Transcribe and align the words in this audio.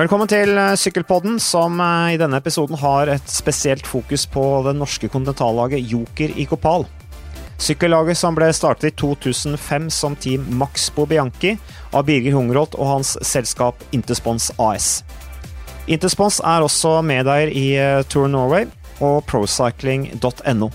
Velkommen 0.00 0.30
til 0.30 0.56
eh, 0.56 0.78
Sykkelpodden, 0.80 1.34
som 1.44 1.74
eh, 1.76 2.14
i 2.14 2.18
denne 2.20 2.38
episoden 2.40 2.78
har 2.80 3.10
et 3.12 3.26
spesielt 3.28 3.84
fokus 3.84 4.22
på 4.32 4.44
det 4.64 4.72
norske 4.78 5.10
kontinentallaget 5.12 5.90
Joker 5.92 6.32
i 6.40 6.46
Kopal. 6.48 6.86
Sykkellaget 7.60 8.16
som 8.16 8.38
ble 8.38 8.48
startet 8.56 8.94
i 8.94 8.96
2005 8.96 9.90
som 9.92 10.16
Team 10.16 10.46
Maxbo 10.56 11.04
Bianchi 11.10 11.52
av 11.92 12.08
Birger 12.08 12.38
Hungerholt 12.38 12.78
og 12.80 12.88
hans 12.94 13.12
selskap 13.28 13.84
Interspons 13.92 14.48
AS. 14.56 14.88
Interspons 15.84 16.40
er 16.48 16.64
også 16.64 16.96
medeier 17.04 17.52
i 17.52 17.66
eh, 17.76 18.00
Tour 18.08 18.32
Norway 18.32 18.70
og 19.04 19.20
procycling.no. 19.28 20.72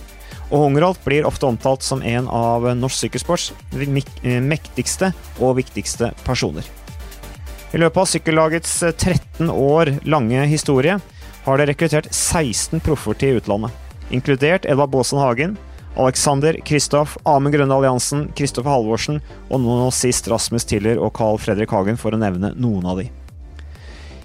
Og 0.51 0.57
Hungerholt 0.67 1.01
blir 1.07 1.25
ofte 1.25 1.49
omtalt 1.49 1.81
som 1.81 2.05
en 2.05 2.29
av 2.29 2.69
norsk 2.77 3.07
sykkelsports 3.07 3.53
mektigste 3.73 5.15
og 5.39 5.57
viktigste 5.63 6.13
personer. 6.27 6.75
I 7.75 7.79
løpet 7.81 7.99
av 7.99 8.07
sykkellagets 8.07 8.73
13 8.87 9.49
eh, 9.49 9.49
år 9.51 9.89
lange 10.07 10.45
historie 10.47 10.95
har 11.43 11.57
det 11.59 11.65
rekruttert 11.67 12.07
16 12.07 12.79
proffer 12.85 13.17
til 13.19 13.41
utlandet, 13.41 13.73
inkludert 14.15 14.63
Edvard 14.63 14.93
Baasen 14.93 15.19
Hagen, 15.19 15.57
Alexander, 15.99 16.55
Kristoff, 16.63 17.17
Amund 17.27 17.51
Grønne 17.55 17.75
Alliansen, 17.75 18.29
Kristoffer 18.35 18.71
Halvorsen 18.71 19.19
og 19.49 19.59
nå 19.63 19.89
sist 19.95 20.29
Rasmus 20.31 20.63
Tiller 20.69 21.01
og 21.03 21.11
Carl 21.19 21.35
Fredrik 21.41 21.75
Hagen, 21.75 21.99
for 21.99 22.15
å 22.15 22.19
nevne 22.21 22.53
noen 22.55 22.87
av 22.87 23.03
de. 23.03 23.09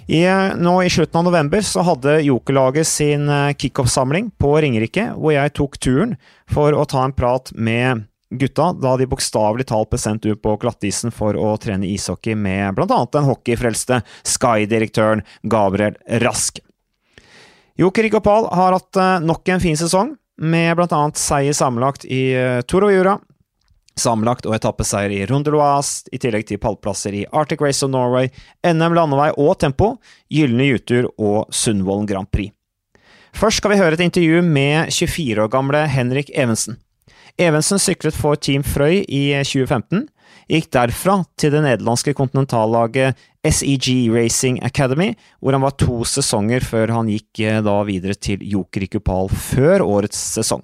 I, 0.07 0.23
eh, 0.23 0.55
nå 0.55 0.77
I 0.85 0.89
slutten 0.91 1.19
av 1.19 1.27
november 1.27 1.67
så 1.67 1.83
hadde 1.87 2.21
Jokerlaget 2.23 2.87
sin 2.87 3.27
eh, 3.27 3.51
kickoff-samling 3.51 4.31
på 4.39 4.53
Ringerike, 4.63 5.09
hvor 5.19 5.35
jeg 5.35 5.55
tok 5.59 5.75
turen 5.83 6.15
for 6.47 6.71
å 6.71 6.87
ta 6.87 7.03
en 7.03 7.15
prat 7.19 7.51
med 7.51 8.07
gutta 8.31 8.71
da 8.73 8.95
de 8.97 9.07
bokstavelig 9.11 9.67
talt 9.69 9.91
ble 9.91 9.99
sendt 10.01 10.25
ut 10.25 10.41
på 10.41 10.55
glattisen 10.61 11.13
for 11.15 11.37
å 11.37 11.53
trene 11.61 11.89
ishockey 11.89 12.35
med 12.35 12.75
blant 12.77 12.93
annet 12.95 13.15
den 13.15 13.27
hockeyfrelste 13.27 14.01
Sky-direktøren 14.23 15.25
Gabriel 15.43 15.97
Rask. 16.23 16.61
Joker 17.79 18.07
Rigopal 18.07 18.47
har 18.51 18.77
hatt 18.77 18.99
eh, 18.99 19.17
nok 19.23 19.49
en 19.49 19.63
fin 19.63 19.77
sesong, 19.79 20.15
med 20.41 20.75
blant 20.77 20.93
annet 20.95 21.19
seier 21.21 21.53
sammenlagt 21.53 22.05
i 22.05 22.31
Toro 22.65 22.87
Tour 22.87 22.87
of 22.87 22.95
Jura, 22.95 23.17
sammenlagt 23.99 24.47
og 24.47 24.55
etappeseier 24.55 25.11
i 25.13 25.25
Runde 25.29 25.51
Loise, 25.53 26.07
i 26.11 26.19
tillegg 26.21 26.47
til 26.49 26.59
pallplasser 26.61 27.15
i 27.15 27.25
Arctic 27.31 27.61
Race 27.61 27.83
of 27.85 27.91
Norway, 27.93 28.31
NM 28.65 28.95
landevei 28.97 29.29
og 29.35 29.57
tempo, 29.61 29.95
Gylne 30.31 30.69
Jutur 30.69 31.11
og 31.17 31.51
Sundvolden 31.53 32.09
Grand 32.09 32.31
Prix. 32.31 32.53
Først 33.37 33.61
skal 33.61 33.73
vi 33.73 33.79
høre 33.79 33.95
et 33.95 34.03
intervju 34.03 34.41
med 34.43 34.91
24 34.91 35.45
år 35.45 35.51
gamle 35.51 35.85
Henrik 35.87 36.31
Evensen. 36.35 36.79
Evensen 37.41 37.79
syklet 37.81 38.13
for 38.13 38.37
Team 38.37 38.61
Frøy 38.61 38.99
i 39.09 39.21
2015, 39.41 40.03
gikk 40.51 40.67
derfra 40.75 41.15
til 41.39 41.53
det 41.55 41.63
nederlandske 41.65 42.13
kontinentallaget 42.13 43.17
SEG 43.41 44.11
Racing 44.13 44.59
Academy, 44.61 45.15
hvor 45.41 45.57
han 45.57 45.63
var 45.65 45.73
to 45.81 46.03
sesonger 46.05 46.61
før 46.61 46.93
han 46.93 47.09
gikk 47.09 47.41
eh, 47.41 47.57
da 47.65 47.79
videre 47.87 48.13
til 48.13 48.43
Joker 48.45 48.85
i 48.85 48.91
Kupal 48.93 49.31
før 49.33 49.81
årets 49.87 50.19
sesong. 50.35 50.61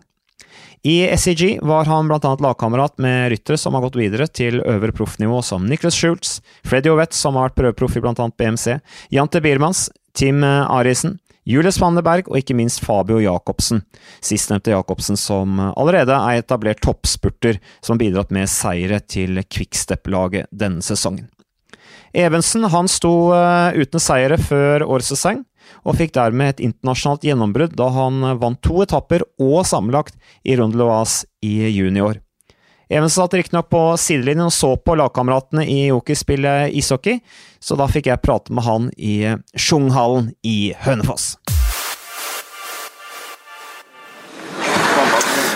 I 0.86 1.00
SEG 1.18 1.58
var 1.66 1.90
han 1.90 2.12
annet 2.14 2.44
lagkamerat 2.46 3.00
med 3.02 3.32
ryttere 3.34 3.58
som 3.58 3.74
har 3.74 3.88
gått 3.88 3.98
videre 3.98 4.28
til 4.30 4.62
øvre 4.62 4.94
proffnivå, 4.94 5.42
som 5.42 5.66
Nicholas 5.66 5.98
Schultz, 5.98 6.38
Freddy 6.62 6.94
Ovett, 6.94 7.18
som 7.18 7.36
har 7.36 7.50
vært 7.50 7.58
prøveproff 7.58 7.98
i 7.98 8.06
annet 8.06 8.38
BMC, 8.38 8.78
Jante 9.18 9.42
Biermans, 9.42 9.88
Tim 10.14 10.46
eh, 10.46 10.62
Arisen, 10.70 11.18
Julius 11.48 11.80
Vandeberg 11.80 12.28
og 12.28 12.42
ikke 12.42 12.56
minst 12.58 12.82
Fabio 12.84 13.22
Jacobsen. 13.24 13.80
Sistnevnte 14.20 14.74
Jacobsen 14.74 15.20
som 15.20 15.62
allerede 15.70 16.16
er 16.18 16.42
etablert 16.42 16.82
toppspurter, 16.84 17.62
som 17.80 17.96
har 17.96 18.04
bidratt 18.04 18.34
med 18.36 18.52
seire 18.52 19.00
til 19.00 19.40
Quickstep-laget 19.48 20.52
denne 20.52 20.84
sesongen. 20.84 21.30
Evensen 22.18 22.66
han 22.72 22.90
sto 22.92 23.32
eh, 23.36 23.78
uten 23.80 24.02
seire 24.02 24.40
før 24.42 24.84
årets 24.88 25.14
sesong, 25.14 25.44
og 25.88 25.98
fikk 26.00 26.16
dermed 26.16 26.56
et 26.56 26.64
internasjonalt 26.68 27.26
gjennombrudd 27.28 27.76
da 27.80 27.90
han 27.96 28.24
vant 28.42 28.60
to 28.64 28.82
etapper 28.84 29.24
og 29.40 29.60
sammenlagt 29.68 30.16
i 30.48 30.56
Runde 30.60 30.80
Loise 30.80 31.28
i 31.44 31.70
junior. 31.72 32.20
Even 32.90 33.10
satt 33.10 33.34
riktignok 33.34 33.68
på 33.70 33.82
sidelinjen 34.00 34.48
og 34.48 34.54
så 34.56 34.70
på 34.80 34.96
lagkameratene 34.96 35.66
i 35.68 35.90
Joker 35.90 36.16
spille 36.16 36.54
ishockey, 36.72 37.20
så 37.60 37.76
da 37.76 37.88
fikk 37.92 38.08
jeg 38.08 38.24
prate 38.24 38.54
med 38.56 38.64
han 38.64 38.88
i 38.96 39.36
Sjunghallen 39.60 40.32
i 40.48 40.72
Hønefoss. 40.86 41.34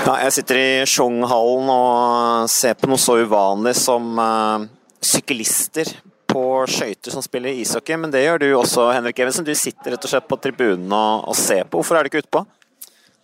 Ja, 0.02 0.18
jeg 0.26 0.36
sitter 0.36 0.60
i 0.60 0.70
Sjunghallen 0.90 1.72
og 1.72 2.52
ser 2.52 2.76
på 2.76 2.90
noe 2.92 3.00
så 3.00 3.16
uvanlig 3.22 3.78
som 3.80 4.18
uh, 4.20 4.68
syklister 5.00 5.88
på 6.32 6.66
skøyter 6.68 7.16
som 7.16 7.24
spiller 7.24 7.56
ishockey, 7.56 7.96
men 8.02 8.12
det 8.12 8.26
gjør 8.26 8.44
du 8.44 8.50
også, 8.58 8.90
Henrik 8.92 9.20
Evensen. 9.24 9.48
Du 9.48 9.56
sitter 9.56 9.96
rett 9.96 10.04
og 10.04 10.12
slett 10.12 10.28
på 10.28 10.40
tribunen 10.42 10.92
og, 10.92 11.30
og 11.32 11.38
ser 11.38 11.64
på. 11.64 11.80
Hvorfor 11.80 11.96
er 11.96 12.04
du 12.04 12.12
ikke 12.12 12.26
utpå? 12.26 12.44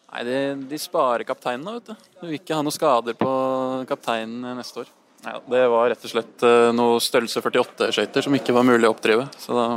Nei, 0.08 0.24
de, 0.24 0.38
de 0.70 0.78
sparer 0.80 1.28
kapteinen 1.28 1.68
vet 1.80 1.90
du. 1.90 2.10
Du 2.22 2.28
vil 2.30 2.38
ikke 2.40 2.56
ha 2.56 2.64
noen 2.64 2.76
skader 2.76 3.18
på 3.20 3.32
kapteinen 3.90 4.56
neste 4.56 4.86
år. 4.86 4.92
Nei, 5.26 5.34
det 5.52 5.64
var 5.74 5.90
rett 5.92 6.06
og 6.08 6.12
slett 6.14 6.46
uh, 6.48 6.70
noe 6.76 7.02
størrelse 7.04 7.42
48-skøyter 7.44 8.24
som 8.24 8.38
ikke 8.38 8.56
var 8.56 8.64
mulig 8.68 8.88
å 8.88 8.94
oppdrive. 8.94 9.28
Så 9.42 9.56
da, 9.58 9.68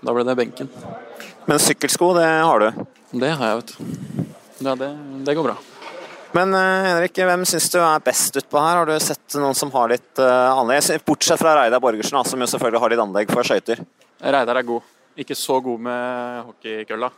da, 0.00 0.14
ble 0.14 0.24
det 0.24 0.36
benken. 0.38 0.70
Men 1.44 1.60
sykkelsko, 1.60 2.14
det 2.16 2.24
har 2.24 2.64
du? 2.64 2.84
Det 3.20 3.32
har 3.36 3.52
jeg, 3.52 3.60
vet 3.60 3.74
du. 3.74 4.28
Ja, 4.64 4.76
det, 4.80 4.88
det 5.26 5.36
går 5.36 5.50
bra. 5.50 5.58
Men 6.36 6.56
uh, 6.56 6.88
Henrik, 6.88 7.20
hvem 7.28 7.44
syns 7.48 7.68
du 7.72 7.78
er 7.82 8.02
best 8.04 8.40
utpå 8.40 8.62
her? 8.62 8.80
Har 8.80 8.88
du 8.88 8.96
sett 9.02 9.36
noen 9.36 9.56
som 9.58 9.74
har 9.76 9.92
litt 9.92 10.22
uh, 10.22 10.56
anlegg? 10.56 10.88
Bortsett 11.04 11.42
fra 11.42 11.52
Reidar 11.60 11.84
Borgersen, 11.84 12.16
som 12.24 12.40
jo 12.40 12.48
selvfølgelig 12.54 12.84
har 12.86 12.94
litt 12.94 13.04
anlegg 13.04 13.36
for 13.36 13.44
skøyter. 13.44 13.84
Reidar 14.24 14.62
er 14.62 14.70
god. 14.72 14.92
Ikke 15.20 15.36
så 15.36 15.60
god 15.64 15.84
med 15.84 16.42
hockeykølla. 16.48 17.12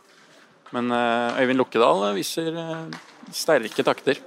Men 0.75 0.91
eh, 0.93 1.39
Øyvind 1.41 1.59
Lukkedal 1.59 2.03
viser 2.17 2.53
eh, 2.53 2.99
sterke 3.33 3.85
takter. 3.85 4.19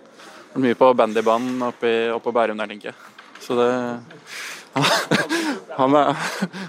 Mye 0.59 0.77
på 0.77 0.91
bandybanen 0.97 1.63
oppe, 1.69 1.93
oppe 2.13 2.27
på 2.27 2.35
Bærum 2.35 2.59
der, 2.59 2.73
tenker 2.73 2.91
jeg. 2.91 2.99
Så 3.43 3.57
det 3.59 3.69
han 5.77 5.95
er, 5.99 6.15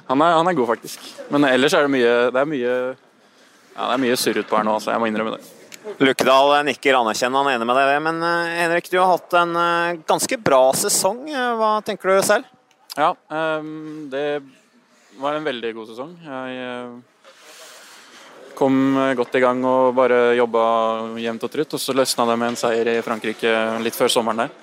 han, 0.09 0.21
er, 0.21 0.33
han 0.35 0.47
er, 0.49 0.55
god, 0.57 0.73
faktisk. 0.73 1.03
Men 1.31 1.47
ellers 1.47 1.71
er 1.71 1.85
det 1.85 1.91
mye 1.93 2.15
Det 2.35 2.41
er 2.41 2.49
mye, 2.51 2.73
ja, 2.97 3.85
det 3.85 3.93
er 3.93 4.01
mye 4.03 4.17
surr 4.19 4.41
utpå 4.41 4.57
her 4.59 4.65
nå, 4.67 4.73
altså. 4.77 4.91
Jeg 4.91 5.01
må 5.01 5.07
innrømme 5.07 5.37
det. 5.37 5.51
Lukkedal 6.03 6.57
nikker 6.67 6.97
anerkjennende, 6.99 7.39
han 7.39 7.51
er 7.51 7.57
enig 7.57 7.69
med 7.69 7.79
deg. 7.79 7.93
Men 8.07 8.19
eh, 8.27 8.57
Henrik, 8.59 8.91
du 8.91 8.99
har 8.99 9.15
hatt 9.15 9.39
en 9.39 9.55
ganske 10.09 10.39
bra 10.43 10.65
sesong. 10.77 11.25
Hva 11.59 11.77
tenker 11.87 12.11
du 12.11 12.27
selv? 12.27 12.51
Ja, 12.93 13.15
det 14.13 14.27
var 15.17 15.33
en 15.33 15.47
veldig 15.47 15.71
god 15.79 15.89
sesong. 15.89 16.11
Jeg 16.21 16.91
kom 18.57 18.95
godt 19.17 19.35
i 19.37 19.41
gang 19.43 19.63
og 19.65 19.93
bare 19.97 20.35
jobba 20.37 20.63
jevnt 21.21 21.45
og 21.45 21.51
trutt. 21.53 21.75
Og 21.75 21.81
så 21.81 21.95
løsna 21.95 22.25
det 22.29 22.37
med 22.39 22.53
en 22.53 22.59
seier 22.59 22.89
i 22.93 23.01
Frankrike 23.05 23.53
litt 23.83 23.97
før 23.97 24.11
sommeren 24.11 24.45
der. 24.45 24.53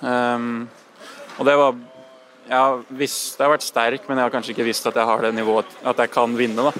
Um, 0.00 0.66
og 1.38 1.46
det 1.48 1.54
var 1.56 1.78
Jeg 2.46 2.58
har 2.60 2.82
visst 2.94 3.40
jeg 3.40 3.42
har 3.42 3.54
vært 3.56 3.64
sterk, 3.66 4.04
men 4.06 4.18
jeg 4.18 4.26
har 4.28 4.30
kanskje 4.30 4.52
ikke 4.52 4.66
visst 4.68 4.86
at 4.86 4.94
jeg 4.94 5.08
har 5.08 5.24
det 5.24 5.32
nivået 5.34 5.72
at 5.82 5.98
jeg 5.98 6.12
kan 6.14 6.36
vinne. 6.38 6.62
da. 6.62 6.72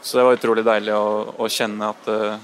Så 0.00 0.18
det 0.18 0.26
var 0.26 0.36
utrolig 0.38 0.64
deilig 0.64 0.94
å, 0.94 1.34
å 1.34 1.48
kjenne 1.50 1.88
at 1.90 2.10
uh, 2.12 2.38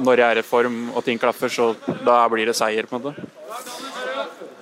når 0.00 0.22
jeg 0.22 0.32
er 0.32 0.40
i 0.40 0.46
form 0.46 0.78
og 0.96 1.04
ting 1.04 1.20
klaffer, 1.20 1.52
så 1.52 1.74
da 2.06 2.22
blir 2.32 2.48
det 2.48 2.56
seier, 2.56 2.88
på 2.88 2.96
en 2.96 3.04
måte. 3.04 3.26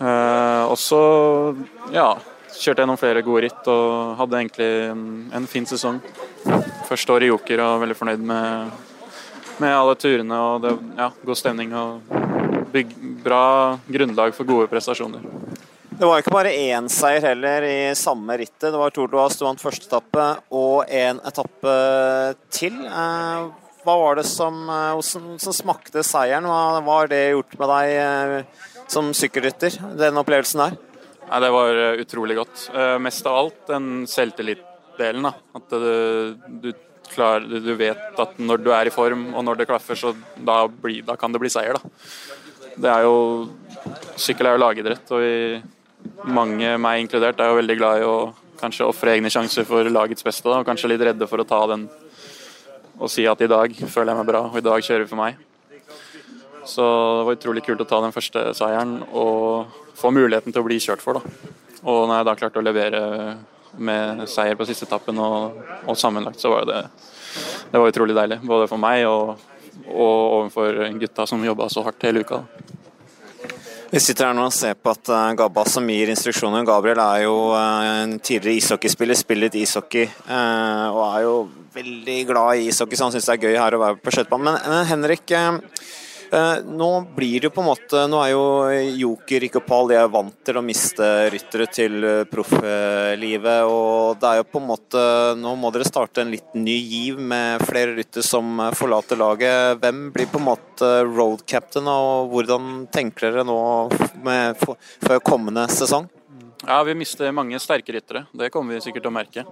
Uh, 0.00 0.66
og 0.66 0.75
så, 0.80 1.02
ja 1.94 2.16
Kjørte 2.56 2.83
gjennom 2.83 2.99
flere 3.00 3.22
gode 3.25 3.44
ritt 3.47 3.69
og 3.71 4.17
hadde 4.21 4.41
egentlig 4.41 4.69
en, 5.37 5.49
fin 5.50 5.67
sesong 5.69 6.00
første 6.89 7.12
år 7.12 7.27
i 7.27 7.31
Joker 7.31 7.62
og 7.65 7.83
veldig 7.83 7.97
fornøyd 7.99 8.22
med, 8.31 8.71
med 9.62 9.75
alle 9.77 9.97
turene 10.00 10.39
og 10.41 10.65
det, 10.65 10.72
ja, 10.97 11.11
god 11.28 11.39
stemning 11.39 11.75
og 11.77 12.17
bygg, 12.72 12.94
bra 13.25 13.44
grunnlag 13.88 14.35
for 14.37 14.49
gode 14.49 14.70
prestasjoner. 14.73 15.25
Det 15.97 16.05
var 16.05 16.20
ikke 16.20 16.32
bare 16.35 16.53
én 16.53 16.91
seier 16.93 17.25
heller 17.25 17.64
i 17.64 17.76
samme 17.97 18.35
rittet. 18.37 18.69
Det 18.69 18.76
var 18.76 18.93
Tour 18.93 19.09
du 19.09 19.17
vant 19.17 19.62
første 19.62 19.87
etappe 19.88 20.26
og 20.52 20.91
en 20.93 21.23
etappe 21.25 21.76
til. 22.52 22.76
Eh, 22.85 23.47
hva 23.87 23.94
var 24.02 24.19
det 24.19 24.26
som, 24.29 24.59
eh, 24.69 25.00
som, 25.00 25.31
som 25.41 25.56
smakte 25.56 26.05
seieren? 26.05 26.44
Hva 26.44 26.99
har 26.99 27.09
det 27.09 27.23
gjort 27.31 27.56
med 27.62 27.73
deg 27.73 27.94
eh, 28.02 28.67
som 28.93 29.09
sykkelrytter, 29.17 29.79
den 29.97 30.20
opplevelsen 30.20 30.67
der? 30.67 30.76
Nei, 31.26 31.43
det 31.43 31.50
var 31.50 31.78
utrolig 32.02 32.37
godt. 32.38 32.67
Mest 33.02 33.26
av 33.26 33.38
alt 33.40 33.62
den 33.70 33.87
selvtillit 34.11 34.62
delen. 34.99 35.26
At 35.26 35.73
du, 35.73 36.37
du, 36.62 36.69
klar, 37.11 37.44
du, 37.44 37.73
vet 37.78 38.20
at 38.23 38.38
når 38.38 38.62
du 38.62 38.73
er 38.75 38.88
i 38.88 38.94
form 38.94 39.28
og 39.34 39.44
når 39.46 39.61
det 39.61 39.69
klaffer, 39.70 39.99
så 39.99 40.12
da, 40.37 40.64
blir, 40.70 41.02
da 41.06 41.17
kan 41.19 41.34
det 41.34 41.43
bli 41.43 41.52
seier. 41.52 41.78
Da. 41.78 41.93
Det 42.76 42.93
er 42.93 43.06
jo 43.06 43.17
Sykkel 44.19 44.49
er 44.49 44.56
jo 44.56 44.62
lagidrett, 44.64 45.11
og 45.14 45.20
vi, 45.23 45.61
mange, 46.26 46.73
meg 46.82 47.05
inkludert, 47.05 47.38
er 47.38 47.52
jo 47.52 47.58
veldig 47.61 47.76
glad 47.78 48.00
i 48.00 48.08
å 48.08 48.17
kanskje 48.58 48.88
ofre 48.88 49.12
egne 49.14 49.31
sjanser 49.31 49.67
for 49.69 49.87
lagets 49.93 50.26
beste. 50.26 50.49
Da, 50.49 50.58
og 50.58 50.67
kanskje 50.67 50.90
litt 50.90 51.05
redde 51.06 51.28
for 51.31 51.43
å 51.43 51.46
ta 51.46 51.61
den 51.70 51.87
og 52.96 53.11
si 53.12 53.26
at 53.28 53.43
i 53.44 53.49
dag 53.50 53.75
føler 53.76 54.11
jeg 54.11 54.19
meg 54.23 54.28
bra, 54.31 54.40
og 54.49 54.56
i 54.56 54.64
dag 54.64 54.82
kjører 54.82 55.05
vi 55.05 55.11
for 55.11 55.20
meg. 55.20 55.37
Så 56.66 56.84
det 56.84 57.26
var 57.28 57.36
utrolig 57.38 57.64
kult 57.66 57.82
å 57.84 57.88
ta 57.88 58.00
den 58.02 58.14
første 58.14 58.48
seieren 58.58 58.98
og 59.12 59.70
få 59.96 60.10
muligheten 60.14 60.52
til 60.52 60.64
å 60.64 60.66
bli 60.66 60.80
kjørt 60.82 61.04
for. 61.04 61.20
da. 61.20 61.52
Og 61.86 62.08
når 62.08 62.18
jeg 62.18 62.28
da 62.28 62.34
klarte 62.40 62.60
å 62.60 62.66
levere 62.66 63.02
med 63.78 64.24
seier 64.28 64.56
på 64.56 64.66
siste 64.68 64.86
etappen. 64.88 65.18
Og, 65.20 65.60
og, 65.84 65.96
sammenlagt 65.98 66.40
så 66.40 66.52
var 66.52 66.66
det 66.68 66.86
det 67.70 67.80
var 67.80 67.90
utrolig 67.90 68.16
deilig. 68.16 68.40
Både 68.46 68.68
for 68.70 68.80
meg 68.80 69.04
og, 69.08 69.36
og 69.90 70.16
overfor 70.40 70.80
gutta 71.00 71.26
som 71.28 71.44
jobba 71.44 71.68
så 71.72 71.84
hardt 71.84 72.08
hele 72.08 72.24
uka. 72.24 72.42
Vi 73.90 74.00
sitter 74.02 74.26
her 74.26 74.34
nå 74.34 74.48
og 74.48 74.54
ser 74.54 74.74
på 74.74 74.90
at 74.90 75.08
eh, 75.14 75.34
Gabba 75.38 75.62
som 75.70 75.86
gir 75.88 76.10
instruksjoner. 76.10 76.64
Gabriel 76.66 76.98
er 77.04 77.20
jo 77.22 77.36
eh, 77.54 77.90
en 78.02 78.16
tidligere 78.18 78.58
ishockeyspiller, 78.58 79.18
spiller 79.18 79.46
litt 79.46 79.60
ishockey 79.60 80.02
eh, 80.02 80.86
og 80.90 81.02
er 81.06 81.20
jo 81.22 81.36
veldig 81.76 82.16
glad 82.26 82.58
i 82.58 82.66
ishockey, 82.72 82.98
så 82.98 83.06
han 83.06 83.14
syns 83.14 83.28
det 83.28 83.36
er 83.36 83.46
gøy 83.46 83.60
her 83.60 83.76
å 83.76 83.82
være 83.84 84.00
på 84.02 84.14
skøytebanen. 84.16 84.58
Men 84.66 84.90
Henrik, 84.90 85.36
nå 86.67 86.88
blir 87.17 87.40
det 87.40 87.49
jo 87.49 87.52
på 87.55 87.62
en 87.62 87.69
måte 87.69 88.02
Nå 88.11 88.19
er 88.23 88.32
jo 88.32 88.43
Joker 88.99 89.46
ikke 89.46 89.62
Pal 89.64 89.90
de 89.90 89.99
er 90.00 90.11
vant 90.11 90.34
til 90.46 90.58
å 90.58 90.64
miste 90.64 91.06
ryttere 91.32 91.67
til 91.70 92.06
eh, 92.06 92.25
profflivet. 92.31 93.62
Og 93.70 94.19
det 94.20 94.31
er 94.31 94.40
jo 94.40 94.49
på 94.50 94.62
en 94.62 94.69
måte 94.70 95.05
Nå 95.38 95.55
må 95.61 95.70
dere 95.75 95.87
starte 95.88 96.25
en 96.25 96.32
litt 96.34 96.56
ny 96.58 96.76
giv 96.76 97.20
med 97.20 97.62
flere 97.67 97.94
ryttere 97.99 98.26
som 98.26 98.61
forlater 98.76 99.20
laget. 99.20 99.78
Hvem 99.82 100.08
blir 100.14 100.31
på 100.32 100.40
en 100.43 100.49
måte 100.49 100.90
road 101.06 101.46
captain, 101.46 101.87
og 101.87 102.32
hvordan 102.32 102.87
tenker 102.93 103.31
dere 103.31 103.46
nå 103.46 103.61
med, 104.26 104.58
for 104.61 105.23
kommende 105.25 105.67
sesong? 105.73 106.08
Ja, 106.67 106.82
Vi 106.84 106.94
mister 106.99 107.32
mange 107.32 107.61
sterke 107.62 107.94
ryttere. 107.94 108.26
Det 108.32 108.50
kommer 108.50 108.75
vi 108.75 108.84
sikkert 108.84 109.06
til 109.06 109.12
å 109.12 109.19
merke. 109.19 109.46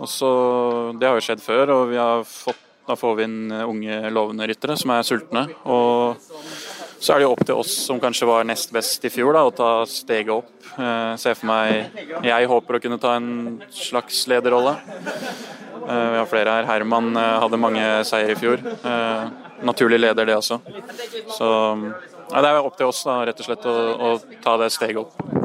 Også, 0.00 0.28
det 0.96 1.08
har 1.08 1.18
jo 1.18 1.24
skjedd 1.24 1.42
før, 1.44 1.72
og 1.74 1.88
vi 1.90 1.98
har 2.00 2.22
fått 2.24 2.69
da 2.88 2.96
får 2.96 3.16
vi 3.18 3.26
inn 3.28 3.40
eh, 3.52 3.68
unge, 3.68 3.98
lovende 4.10 4.48
ryttere 4.50 4.76
som 4.80 4.94
er 4.94 5.06
sultne. 5.06 5.46
Og 5.64 6.20
så 7.00 7.14
er 7.14 7.20
det 7.20 7.26
jo 7.28 7.32
opp 7.32 7.44
til 7.46 7.60
oss 7.62 7.72
som 7.86 8.00
kanskje 8.02 8.28
var 8.28 8.44
nest 8.48 8.72
best 8.74 9.04
i 9.08 9.12
fjor, 9.12 9.32
da, 9.36 9.46
å 9.48 9.54
ta 9.54 9.70
steget 9.88 10.34
opp. 10.34 10.52
Eh, 10.76 11.14
se 11.20 11.34
for 11.34 11.48
meg 11.50 12.26
Jeg 12.26 12.50
håper 12.50 12.76
å 12.76 12.82
kunne 12.82 13.00
ta 13.00 13.16
en 13.18 13.60
slags 13.74 14.26
lederrolle. 14.30 14.76
Eh, 15.88 16.10
vi 16.12 16.18
har 16.18 16.26
flere 16.30 16.56
her. 16.58 16.68
Herman 16.68 17.16
eh, 17.16 17.36
hadde 17.44 17.60
mange 17.60 17.86
seier 18.08 18.34
i 18.34 18.38
fjor. 18.38 18.62
Eh, 18.62 19.24
naturlig 19.66 20.00
leder, 20.00 20.28
det 20.28 20.36
også. 20.36 20.60
Så 21.36 21.48
ja, 22.30 22.40
det 22.40 22.48
er 22.50 22.60
opp 22.62 22.76
til 22.78 22.92
oss 22.92 23.02
da, 23.06 23.20
rett 23.26 23.40
og 23.42 23.48
slett 23.48 23.66
å, 23.66 23.76
å 23.96 24.40
ta 24.44 24.56
det 24.60 24.70
steget 24.76 25.00
opp. 25.02 25.39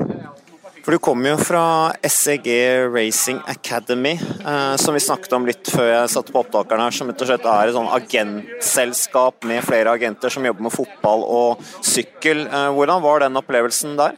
For 0.85 0.93
du 0.93 1.01
kommer 1.01 1.31
jo 1.31 1.37
fra 1.41 1.89
SEG 2.05 2.45
Racing 2.93 3.39
Academy, 3.49 4.11
eh, 4.45 4.75
som 4.77 4.93
vi 4.93 4.99
snakket 5.01 5.31
om 5.33 5.47
litt 5.47 5.71
før 5.73 5.87
jeg 5.89 6.11
satte 6.13 6.29
på 6.29 6.43
opptakeren 6.43 6.83
her, 6.83 6.93
som 6.93 7.09
rett 7.09 7.23
og 7.25 7.29
slett 7.31 7.47
er 7.49 7.71
et 7.71 7.73
sånn 7.73 7.89
agentselskap 7.89 9.47
med 9.49 9.65
flere 9.65 9.95
agenter 9.97 10.29
som 10.29 10.45
jobber 10.45 10.67
med 10.67 10.75
fotball 10.75 11.25
og 11.25 11.65
sykkel. 11.81 12.45
Eh, 12.45 12.67
hvordan 12.77 13.01
var 13.01 13.25
den 13.25 13.41
opplevelsen 13.41 13.97
der? 13.97 14.13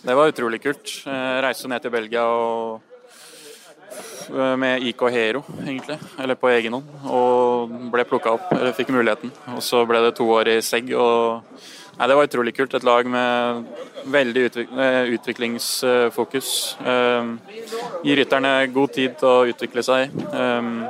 Det 0.00 0.16
var 0.16 0.32
utrolig 0.32 0.62
kult. 0.64 0.94
Jeg 1.04 1.44
reiste 1.44 1.68
ned 1.68 1.84
til 1.84 1.92
Belgia 1.92 2.24
og 2.24 2.80
eh, 4.32 4.56
med 4.64 4.88
IK 4.88 5.10
Hero, 5.12 5.44
egentlig. 5.60 5.98
Eller 6.16 6.40
på 6.40 6.48
egen 6.54 6.78
hånd. 6.78 6.88
Og 7.04 7.76
ble 7.92 8.08
plukka 8.08 8.32
opp, 8.38 8.48
eller 8.56 8.72
fikk 8.72 8.96
muligheten. 8.96 9.36
Og 9.58 9.60
så 9.60 9.84
ble 9.84 10.00
det 10.06 10.16
to 10.16 10.32
år 10.40 10.56
i 10.56 10.62
SEG. 10.64 10.96
og 10.96 11.44
Nei, 11.98 12.08
Det 12.08 12.14
var 12.14 12.24
utrolig 12.24 12.54
kult. 12.56 12.74
Et 12.74 12.84
lag 12.86 13.06
med 13.10 13.64
veldig 14.06 14.42
utvik 14.48 14.68
eh, 14.78 15.02
utviklingsfokus. 15.16 16.50
Um, 16.86 17.38
gir 18.06 18.20
rytterne 18.20 18.52
god 18.70 18.92
tid 18.94 19.16
til 19.18 19.28
å 19.28 19.46
utvikle 19.50 19.82
seg. 19.82 20.14
Um, 20.30 20.84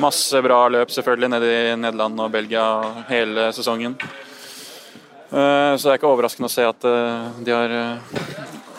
masse 0.00 0.40
bra 0.44 0.64
løp 0.72 0.92
selvfølgelig 0.94 1.30
nede 1.34 1.50
i 1.52 1.74
Nederland 1.76 2.22
og 2.24 2.32
Belgia 2.32 2.64
hele 3.10 3.50
sesongen. 3.52 3.98
Uh, 5.32 5.76
så 5.76 5.84
det 5.84 5.92
er 5.92 6.00
ikke 6.00 6.12
overraskende 6.14 6.48
å 6.48 6.54
se 6.54 6.64
at 6.64 6.88
uh, 6.88 7.28
de 7.44 7.52
har, 7.52 7.76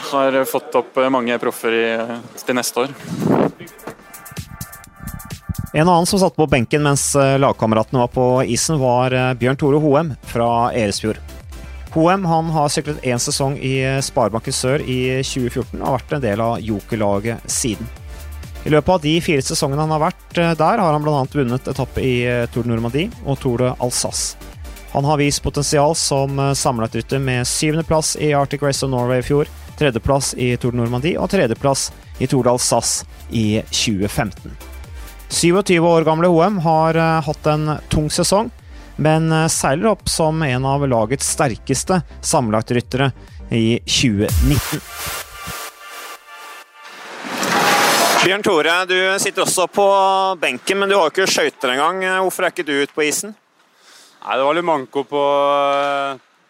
har, 0.10 0.40
fått 0.50 0.74
opp 0.82 0.98
mange 1.14 1.38
proffer 1.42 1.78
til 2.42 2.58
neste 2.58 2.88
år. 2.88 2.98
En 5.74 5.86
annen 5.86 6.10
som 6.10 6.22
satt 6.22 6.36
på 6.38 6.50
benken 6.50 6.82
mens 6.86 7.12
lagkameratene 7.18 8.04
var 8.04 8.12
på 8.14 8.28
isen, 8.46 8.82
var 8.82 9.14
Bjørn 9.38 9.58
Tore 9.58 9.82
Hoem 9.82 10.14
fra 10.34 10.50
Eresfjord. 10.74 11.33
Hoem 11.94 12.24
han 12.26 12.48
har 12.50 12.72
syklet 12.74 13.04
én 13.06 13.20
sesong 13.22 13.54
i 13.62 13.76
Sparebanken 14.02 14.54
Sør 14.56 14.82
i 14.82 15.22
2014 15.22 15.78
og 15.78 15.84
har 15.86 16.00
vært 16.00 16.16
en 16.18 16.24
del 16.24 16.42
av 16.42 16.56
jokerlaget 16.66 17.52
siden. 17.52 17.86
I 18.66 18.72
løpet 18.74 18.90
av 18.90 19.04
de 19.04 19.12
fire 19.22 19.44
sesongene 19.46 19.84
han 19.84 19.92
har 19.94 20.02
vært 20.02 20.40
eh, 20.42 20.56
der, 20.58 20.82
har 20.82 20.96
han 20.96 21.04
bl.a. 21.04 21.20
vunnet 21.30 21.68
etappe 21.70 22.02
i 22.02 22.24
eh, 22.26 22.46
Tour 22.50 22.66
de 22.66 22.72
Normandie 22.72 23.12
og 23.28 23.38
Tour 23.44 23.62
de 23.62 23.70
Alsace. 23.78 24.40
Han 24.94 25.06
har 25.06 25.20
vist 25.22 25.44
potensial 25.46 25.94
som 26.00 26.40
eh, 26.40 26.56
sammenlagtrytter 26.58 27.22
med 27.22 27.46
syvendeplass 27.46 28.16
i 28.18 28.32
Arctic 28.34 28.66
Race 28.66 28.82
of 28.86 28.90
Norway 28.90 29.22
i 29.22 29.28
fjor, 29.28 29.52
tredjeplass 29.78 30.32
i 30.34 30.54
Tour 30.58 30.74
de 30.74 30.82
Normandie 30.82 31.20
og 31.20 31.30
tredjeplass 31.34 31.92
i 32.18 32.30
Tour 32.32 32.48
de 32.48 32.56
Alsace 32.56 33.06
i 33.30 33.62
2015. 33.70 34.56
27 35.30 35.78
år 35.78 36.10
gamle 36.10 36.34
Hoem 36.34 36.58
har 36.66 36.98
hatt 37.26 37.48
en 37.50 37.76
tung 37.94 38.10
sesong, 38.14 38.50
men 38.96 39.32
eh, 39.32 39.48
seiler 39.52 39.94
opp 39.94 40.10
som 40.10 40.42
en 40.44 40.66
av 40.66 40.88
lagets 40.88 41.28
sterkeste 41.36 42.02
sammenlagtryttere 42.22 43.12
i 43.54 43.80
2019. 43.86 44.82
Bjørn 48.24 48.44
Tore, 48.46 48.76
du 48.88 48.96
sitter 49.20 49.44
også 49.44 49.66
på 49.68 49.86
benken, 50.40 50.80
men 50.80 50.88
du 50.88 50.96
har 50.96 51.10
ikke 51.12 51.28
skøyter 51.28 51.74
engang. 51.74 52.00
Hvorfor 52.24 52.46
er 52.46 52.54
ikke 52.54 52.64
du 52.64 52.78
ute 52.78 52.96
på 52.96 53.04
isen? 53.04 53.34
Nei, 54.24 54.38
Det 54.38 54.46
var 54.48 54.56
litt 54.56 54.68
manko 54.70 55.04
på, 55.04 55.24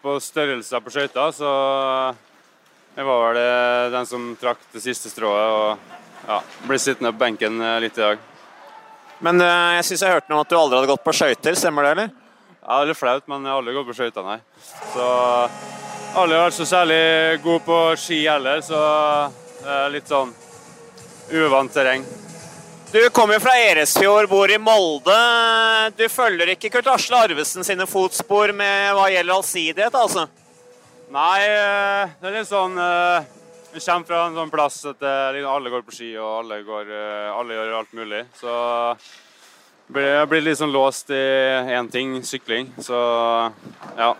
på 0.03 0.19
størrelser 0.21 0.83
på 0.85 0.93
skøyta, 0.93 1.31
så 1.33 1.49
jeg 2.93 3.07
var 3.07 3.23
vel 3.25 3.41
eh, 3.41 3.91
den 3.95 4.05
som 4.05 4.29
trakk 4.37 4.61
det 4.75 4.83
siste 4.83 5.09
strået. 5.09 5.49
og 5.49 6.27
ja, 6.29 6.43
Ble 6.69 6.77
sittende 6.77 7.15
på 7.15 7.23
benken 7.25 7.57
eh, 7.57 7.79
litt 7.81 7.97
i 7.97 8.05
dag. 8.05 8.29
Men 9.23 9.39
jeg 9.39 9.87
syns 9.87 10.03
jeg 10.03 10.13
hørte 10.13 10.29
noe 10.29 10.41
om 10.41 10.43
at 10.43 10.51
du 10.51 10.57
aldri 10.59 10.77
hadde 10.77 10.91
gått 10.91 11.05
på 11.05 11.15
skøyter, 11.15 11.55
stemmer 11.57 11.87
det, 11.87 11.91
eller? 11.95 12.22
Ja, 12.63 12.77
det 12.79 12.83
er 12.85 12.89
litt 12.93 12.99
flaut, 12.99 13.25
men 13.27 13.47
alle 13.51 13.73
går 13.75 13.83
på 13.89 13.95
skøyter, 13.97 14.23
nei. 14.23 14.37
Så 14.93 15.07
alle 16.15 16.37
har 16.37 16.45
vært 16.47 16.55
så 16.55 16.67
særlig 16.69 16.99
gode 17.43 17.63
på 17.65 17.79
ski 17.99 18.21
heller, 18.23 18.61
så 18.63 18.79
det 19.59 19.79
er 19.79 19.91
litt 19.91 20.07
sånn 20.07 20.31
uvant 21.33 21.73
terreng. 21.75 22.05
Du 22.93 23.01
kommer 23.09 23.41
fra 23.41 23.55
Eresfjord, 23.57 24.29
bor 24.29 24.51
i 24.53 24.59
Molde. 24.61 25.17
Du 25.97 26.05
følger 26.13 26.53
ikke 26.53 26.69
Kurt 26.75 26.87
Asle 26.93 27.23
Arvesen 27.25 27.65
sine 27.65 27.87
fotspor 27.89 28.53
med 28.55 28.93
hva 28.93 29.07
gjelder 29.09 29.33
allsidighet, 29.33 29.97
altså? 29.97 30.27
Nei, 31.13 31.39
eh, 31.41 32.13
det 32.21 32.29
er 32.29 32.35
litt 32.37 32.49
sånn 32.49 32.77
eh, 32.79 33.25
Vi 33.73 33.81
kommer 33.81 34.07
fra 34.07 34.21
en 34.27 34.37
sånn 34.37 34.53
plass 34.53 34.77
at 34.89 35.03
eh, 35.03 35.41
alle 35.41 35.73
går 35.73 35.83
på 35.85 35.97
ski, 35.97 36.11
og 36.21 36.43
alle, 36.43 36.61
går, 36.65 36.93
alle 37.33 37.57
gjør 37.57 37.75
alt 37.81 37.97
mulig. 37.97 38.23
Så 38.37 38.53
jeg 39.91 40.29
blir 40.31 40.55
sånn 40.55 40.71
låst 40.73 41.11
i 41.11 41.23
én 41.75 41.89
ting, 41.91 42.15
sykling. 42.23 42.71
Så 42.81 42.95
ja. 43.97 44.13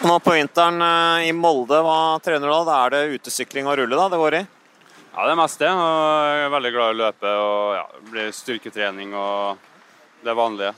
Nå 0.00 0.14
på 0.24 0.32
vinteren 0.32 0.80
eh, 0.80 1.28
i 1.28 1.32
Molde, 1.36 1.82
hva 1.84 2.16
trener 2.24 2.48
du 2.48 2.52
da? 2.54 2.62
Da 2.64 2.78
er 2.86 2.94
det 2.94 3.18
utesykling 3.18 3.68
og 3.68 3.76
rulle 3.82 3.98
da 3.98 4.08
det 4.08 4.20
går 4.22 4.38
i? 4.38 4.44
Ja, 5.10 5.26
det 5.26 5.34
er 5.34 5.40
mest 5.42 5.60
det. 5.60 5.68
Jeg 5.68 6.46
er 6.46 6.54
veldig 6.54 6.70
glad 6.72 6.86
i 6.86 6.94
å 6.94 7.00
løpe 7.02 7.34
og 7.36 7.74
ja, 7.76 7.84
det 7.98 8.14
blir 8.14 8.30
styrketrening 8.32 9.12
og 9.12 9.60
det 10.24 10.36
vanlige. 10.38 10.72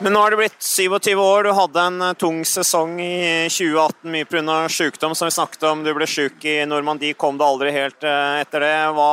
Men 0.00 0.14
nå 0.16 0.20
har 0.24 0.32
det 0.32 0.40
blitt 0.40 0.64
27 0.64 1.12
år. 1.20 1.44
Du 1.44 1.52
hadde 1.52 1.82
en 1.84 2.02
eh, 2.08 2.14
tung 2.18 2.40
sesong 2.48 2.94
i 3.04 3.46
2018, 3.52 4.10
mye 4.10 4.26
pga. 4.26 4.58
sykdom, 4.72 5.14
som 5.14 5.28
vi 5.28 5.36
snakket 5.36 5.66
om. 5.70 5.84
Du 5.84 5.92
ble 5.94 6.08
syk 6.08 6.44
i 6.48 6.64
Normandie, 6.64 7.14
kom 7.14 7.36
du 7.38 7.44
aldri 7.44 7.70
helt 7.74 8.02
eh, 8.02 8.40
etter 8.40 8.64
det. 8.64 8.76
Hva, 8.96 9.10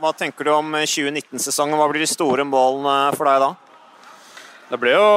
hva 0.00 0.12
tenker 0.16 0.46
du 0.46 0.52
om 0.54 0.74
2019-sesongen? 0.76 1.76
Hva 1.78 1.90
blir 1.90 2.04
de 2.04 2.10
store 2.10 2.44
målene 2.48 3.12
for 3.16 3.28
deg 3.30 3.42
da? 3.44 3.52
Det 4.64 4.78
blir 4.80 4.96
jo 4.96 5.08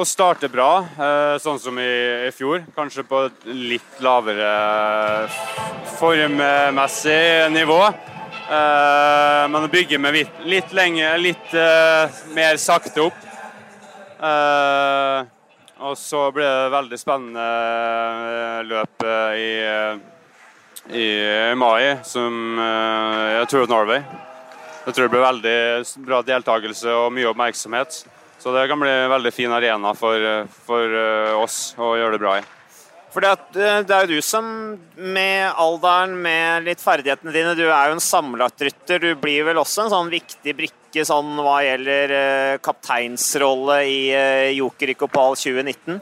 å 0.00 0.04
starte 0.04 0.48
bra, 0.50 0.80
eh, 0.82 1.36
sånn 1.38 1.60
som 1.62 1.78
i, 1.78 2.26
fjor. 2.34 2.64
Kanskje 2.74 3.04
på 3.06 3.20
et 3.28 3.46
litt 3.46 4.00
lavere 4.02 5.28
formmessig 5.96 7.46
nivå. 7.54 7.78
Eh, 7.86 9.46
men 9.46 9.62
å 9.62 9.70
bygge 9.70 9.98
med 10.02 10.18
litt, 10.44 10.72
lenger, 10.74 11.16
litt 11.22 11.54
eh, 11.54 12.18
mer 12.34 12.58
sakte 12.58 13.06
opp. 13.06 13.24
Og 15.86 15.96
så 15.96 16.26
blir 16.34 16.44
det 16.44 16.76
veldig 16.76 16.98
spennende 16.98 17.48
løp 18.66 19.04
i, 19.36 19.50
i 20.92 21.08
mai, 21.54 22.00
som 22.02 22.58
jeg 22.58 23.52
tror 23.52 23.68
Norway. 23.70 24.25
Jeg 24.86 24.94
tror 24.94 25.08
det 25.08 25.12
blir 25.16 25.24
veldig 25.24 26.04
bra 26.06 26.20
deltakelse 26.22 26.92
og 26.94 27.08
mye 27.14 27.26
oppmerksomhet. 27.32 28.04
Så 28.38 28.52
det 28.54 28.68
kan 28.70 28.78
bli 28.78 28.90
en 28.92 29.10
veldig 29.10 29.32
fin 29.34 29.50
arena 29.50 29.90
for, 29.98 30.22
for 30.68 30.92
eh, 30.94 31.32
oss 31.34 31.72
å 31.74 31.96
gjøre 31.98 32.14
det 32.14 32.22
bra 32.22 32.36
i. 32.38 32.44
For 33.16 33.24
det, 33.24 33.64
er 33.64 34.04
jo 34.04 34.18
du 34.18 34.22
som, 34.22 34.46
med 35.00 35.48
alderen, 35.56 36.12
med 36.22 36.66
litt 36.68 36.82
ferdighetene 36.84 37.32
dine, 37.34 37.54
du 37.56 37.64
er 37.64 37.88
jo 37.88 37.96
en 37.96 38.04
sammenlagtrytter. 38.04 39.00
Du 39.02 39.14
blir 39.18 39.46
vel 39.48 39.58
også 39.58 39.86
en 39.86 39.94
sånn 39.94 40.12
viktig 40.12 40.54
brikke 40.54 41.06
sånn 41.08 41.32
hva 41.40 41.56
gjelder 41.64 42.14
eh, 42.20 42.58
kapteinsrolle 42.62 43.80
i 43.88 44.00
eh, 44.14 44.50
Joker 44.58 44.92
i 44.92 44.98
Kopal 45.00 45.34
2019? 45.40 45.98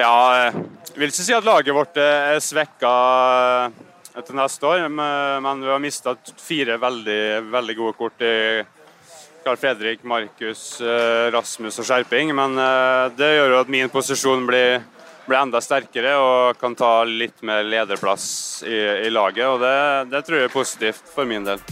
Ja, 0.00 0.16
jeg 0.48 0.96
vil 0.96 1.12
ikke 1.12 1.28
si 1.28 1.36
at 1.36 1.46
laget 1.46 1.76
vårt 1.76 2.00
er 2.02 2.42
svekka 2.42 2.94
til 4.26 4.38
neste 4.38 4.66
år. 4.66 4.86
Men 4.90 5.62
vi 5.62 5.70
har 5.70 5.82
mista 5.82 6.14
fire 6.42 6.78
veldig, 6.80 7.22
veldig 7.52 7.76
gode 7.78 7.96
kort 7.98 8.22
i 8.24 8.34
Carl 9.44 9.58
Fredrik, 9.60 10.04
Markus, 10.04 10.80
Rasmus 11.32 11.78
og 11.80 11.88
Skjerping. 11.88 12.34
Men 12.36 12.58
det 13.16 13.32
gjør 13.36 13.54
jo 13.54 13.60
at 13.62 13.72
min 13.72 13.92
posisjon 13.92 14.46
blir, 14.48 14.82
blir 15.28 15.40
enda 15.40 15.62
sterkere 15.64 16.16
og 16.20 16.60
kan 16.60 16.76
ta 16.78 17.02
litt 17.08 17.44
mer 17.46 17.66
lederplass 17.66 18.28
i, 18.66 18.78
i 19.06 19.12
laget. 19.14 19.46
Og 19.48 19.62
det, 19.62 19.76
det 20.14 20.24
tror 20.26 20.42
jeg 20.42 20.50
er 20.50 20.56
positivt 20.56 21.14
for 21.14 21.28
min 21.28 21.46
del. 21.48 21.62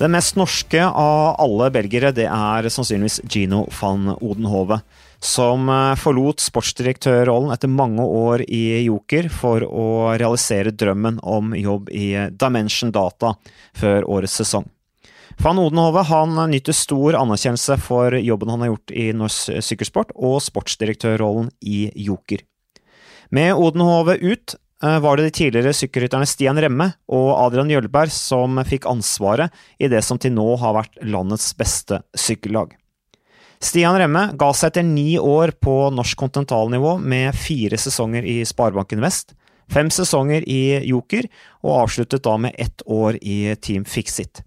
Den 0.00 0.14
mest 0.14 0.38
norske 0.40 0.80
av 0.80 1.34
alle 1.44 1.66
belgere 1.74 2.08
det 2.16 2.24
er 2.24 2.68
sannsynligvis 2.72 3.18
Gino 3.28 3.66
van 3.82 4.14
Odenhove, 4.14 4.78
som 5.20 5.68
eh, 5.68 5.94
forlot 6.00 6.42
sportsdirektørrollen 6.42 7.52
etter 7.54 7.70
mange 7.72 8.04
år 8.04 8.44
i 8.48 8.82
Joker 8.86 9.28
for 9.32 9.64
å 9.64 9.86
realisere 10.20 10.72
drømmen 10.72 11.20
om 11.22 11.54
jobb 11.56 11.90
i 11.92 12.12
Dimension 12.32 12.92
Data 12.94 13.34
før 13.76 14.08
årets 14.08 14.38
sesong. 14.42 14.68
Van 15.40 15.60
Odenhove 15.60 16.02
han 16.08 16.34
nyter 16.50 16.76
stor 16.76 17.16
anerkjennelse 17.16 17.78
for 17.80 18.16
jobben 18.18 18.50
han 18.52 18.64
har 18.64 18.74
gjort 18.74 18.92
i 18.92 19.06
norsk 19.16 19.62
sykkelsport, 19.64 20.10
og 20.16 20.40
sportsdirektørrollen 20.44 21.48
i 21.64 21.86
Joker. 21.96 22.42
Med 23.32 23.54
Odenhove 23.54 24.18
ut 24.20 24.58
Eh, 24.84 25.00
var 25.00 25.16
det 25.16 25.28
de 25.28 25.30
tidligere 25.36 25.76
sykkelrytterne 25.76 26.26
Stian 26.28 26.58
Remme 26.60 26.86
og 27.12 27.30
Adrian 27.36 27.68
Jølberg 27.68 28.12
som 28.14 28.56
fikk 28.64 28.88
ansvaret 28.88 29.52
i 29.76 29.90
det 29.92 30.00
som 30.06 30.20
til 30.20 30.32
nå 30.32 30.54
har 30.62 30.78
vært 30.78 30.96
landets 31.04 31.52
beste 31.58 32.00
sykkellag. 32.16 32.72
Stian 33.60 33.98
Remme 34.00 34.30
ga 34.40 34.48
seg 34.56 34.70
etter 34.70 34.84
ni 34.86 35.18
år 35.20 35.52
på 35.60 35.74
norsk 35.92 36.16
kontinentalnivå 36.22 36.94
med 36.98 37.36
fire 37.36 37.76
sesonger 37.78 38.24
i 38.24 38.38
Sparebanken 38.48 39.02
Vest, 39.04 39.34
fem 39.68 39.90
sesonger 39.92 40.46
i 40.48 40.80
Joker 40.88 41.28
og 41.60 41.82
avsluttet 41.82 42.24
da 42.24 42.38
med 42.40 42.56
ett 42.56 42.82
år 42.88 43.18
i 43.20 43.54
Team 43.60 43.84
Fixit. 43.84 44.40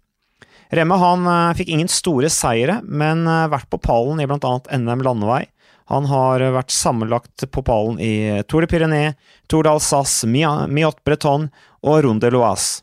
Remme 0.73 0.97
han 0.97 1.27
eh, 1.29 1.53
fikk 1.59 1.69
ingen 1.69 1.91
store 1.91 2.31
seire, 2.33 2.79
men 2.81 3.27
eh, 3.29 3.49
vært 3.53 3.69
på 3.69 3.77
pallen 3.77 4.23
i 4.23 4.25
bl.a. 4.25 4.55
NM 4.73 5.05
landevei, 5.05 5.43
han 5.91 6.07
har 6.09 6.41
vært 6.55 6.73
sammenlagt 6.73 7.45
på 7.51 7.61
pallen 7.67 7.99
i 8.01 8.41
Tour 8.49 8.65
de 8.65 8.71
Pyrenees, 8.71 9.19
Tour 9.51 9.67
d'Alsace, 9.67 10.25
Miot 10.25 11.03
Breton 11.05 11.49
og 11.83 12.01
Ronde 12.07 12.31
Loise. 12.33 12.81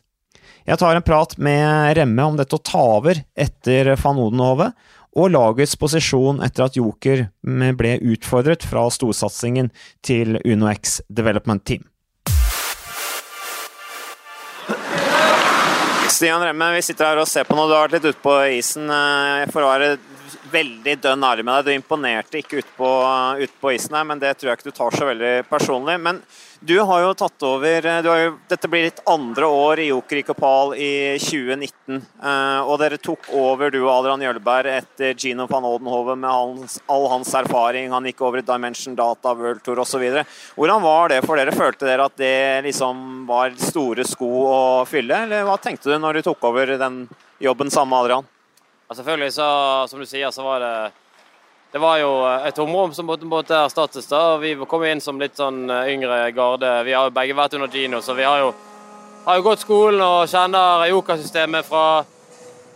Jeg 0.69 0.77
tar 0.77 0.95
en 0.95 1.03
prat 1.03 1.33
med 1.41 1.97
Remme 1.97 2.23
om 2.29 2.37
dette 2.37 2.55
å 2.55 2.61
ta 2.63 2.81
over 2.99 3.17
etter 3.33 3.95
van 3.97 4.19
Odenhove, 4.21 4.69
og 5.17 5.31
lagets 5.33 5.75
posisjon 5.79 6.41
etter 6.45 6.67
at 6.67 6.77
Joker 6.79 7.25
ble 7.77 7.95
utfordret 8.13 8.63
fra 8.67 8.87
storsatsingen 8.93 9.71
til 10.05 10.39
UnoX 10.45 10.99
Development 11.09 11.63
Team. 11.67 11.87
Stian 16.11 16.43
Remme, 16.43 16.67
vi 16.75 16.81
sitter 16.85 17.07
her 17.07 17.19
og 17.23 17.25
ser 17.25 17.47
på 17.47 17.55
noe. 17.57 17.65
Du 17.65 17.73
har 17.73 17.87
vært 17.87 17.95
litt 17.97 18.11
ute 18.11 18.21
på 18.21 18.33
isen. 18.53 18.85
Eh, 18.93 19.47
for 19.49 19.65
å 19.65 19.71
være 19.71 19.95
veldig 20.51 20.95
dønn 21.01 21.23
ærlig 21.25 21.45
med 21.47 21.57
deg. 21.57 21.67
Du 21.67 21.79
imponerte 21.79 22.39
ikke 22.39 22.61
ute 22.61 22.77
på, 22.77 22.89
ut 23.41 23.53
på, 23.61 23.73
isen 23.75 23.95
her, 23.97 24.07
men 24.07 24.21
det 24.21 24.33
tror 24.37 24.51
jeg 24.51 24.59
ikke 24.59 24.71
du 24.71 24.77
tar 24.77 24.97
så 24.97 25.07
veldig 25.07 25.33
personlig. 25.49 25.97
Men 26.01 26.21
du 26.61 26.75
har 26.85 27.01
jo 27.01 27.13
tatt 27.17 27.45
over 27.47 27.87
jo, 28.05 28.15
Dette 28.49 28.69
blir 28.69 28.85
ditt 28.85 29.01
andre 29.09 29.47
år 29.49 29.81
i 29.81 29.87
Joker 29.89 30.19
i 30.19 30.23
Kopal 30.27 30.73
i 30.77 30.91
2019. 31.21 31.97
Eh, 31.97 32.59
og 32.61 32.75
dere 32.81 32.99
tok 33.01 33.31
over, 33.37 33.71
du 33.73 33.79
og 33.81 33.93
Adrian 33.95 34.25
Jølberg, 34.27 34.81
etter 34.81 35.15
Gino 35.17 35.47
van 35.49 35.67
Oldenhove 35.67 36.17
med 36.19 36.29
hans, 36.29 36.77
all 36.91 37.07
hans 37.13 37.31
erfaring. 37.37 37.89
Han 37.95 38.09
gikk 38.09 38.21
over 38.27 38.41
i 38.41 38.45
Dimension 38.45 38.97
Data, 38.97 39.33
World 39.37 39.63
Tour 39.65 39.81
osv. 39.85 40.05
Hvordan 40.57 40.85
var 40.85 41.15
det 41.15 41.23
for 41.25 41.39
dere? 41.39 41.55
Følte 41.55 41.89
dere 41.89 42.05
at 42.09 42.19
det 42.19 42.35
liksom 42.67 43.25
var 43.29 43.55
store 43.59 44.05
sko 44.07 44.29
å 44.51 44.61
fylle, 44.89 45.25
eller 45.25 45.47
hva 45.47 45.57
tenkte 45.61 45.91
du 45.91 45.97
når 46.01 46.19
du 46.19 46.29
tok 46.29 46.51
over 46.51 46.77
den 46.77 47.03
jobben 47.41 47.73
sammen 47.73 47.95
med 47.95 48.05
Adrian? 48.05 48.29
Ja, 48.91 48.95
selvfølgelig, 48.95 49.33
så, 49.33 49.43
som 49.87 49.99
du 49.99 50.05
sier, 50.05 50.31
så 50.35 50.43
var 50.43 50.59
det 50.59 50.91
det 51.71 51.79
var 51.79 52.01
jo 52.01 52.09
et 52.27 52.55
tomrom 52.57 52.91
som 52.91 53.07
måtte, 53.07 53.55
erstattes. 53.55 54.09
da, 54.11 54.35
Vi 54.37 54.49
kom 54.67 54.83
inn 54.83 54.99
som 54.99 55.15
litt 55.15 55.37
sånn 55.39 55.61
eh, 55.71 55.93
yngre 55.93 56.17
garde. 56.35 56.71
Vi 56.83 56.91
har 56.91 57.07
jo 57.07 57.13
begge 57.15 57.37
vært 57.37 57.53
under 57.55 57.71
Gino, 57.71 58.01
så 58.03 58.11
vi 58.17 58.25
har 58.27 58.41
jo, 58.41 58.49
har 59.23 59.37
jo 59.39 59.45
gått 59.45 59.63
skolen 59.63 60.03
og 60.03 60.27
kjenner 60.27 60.83
Joker-systemet 60.91 61.69
fra, 61.69 62.03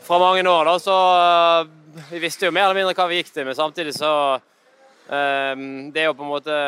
fra, 0.08 0.20
mange 0.24 0.48
år. 0.48 0.72
da, 0.72 0.78
Så 0.80 0.96
uh, 0.96 2.08
vi 2.14 2.24
visste 2.24 2.48
jo 2.48 2.54
mer 2.56 2.70
eller 2.70 2.80
mindre 2.80 2.96
hva 2.96 3.10
vi 3.12 3.20
gikk 3.20 3.34
til, 3.34 3.44
men 3.50 3.60
samtidig 3.60 3.98
så 4.00 4.14
um, 4.40 5.68
Det 5.92 6.08
å 6.08 6.16
på 6.16 6.24
en 6.24 6.32
måte 6.32 6.62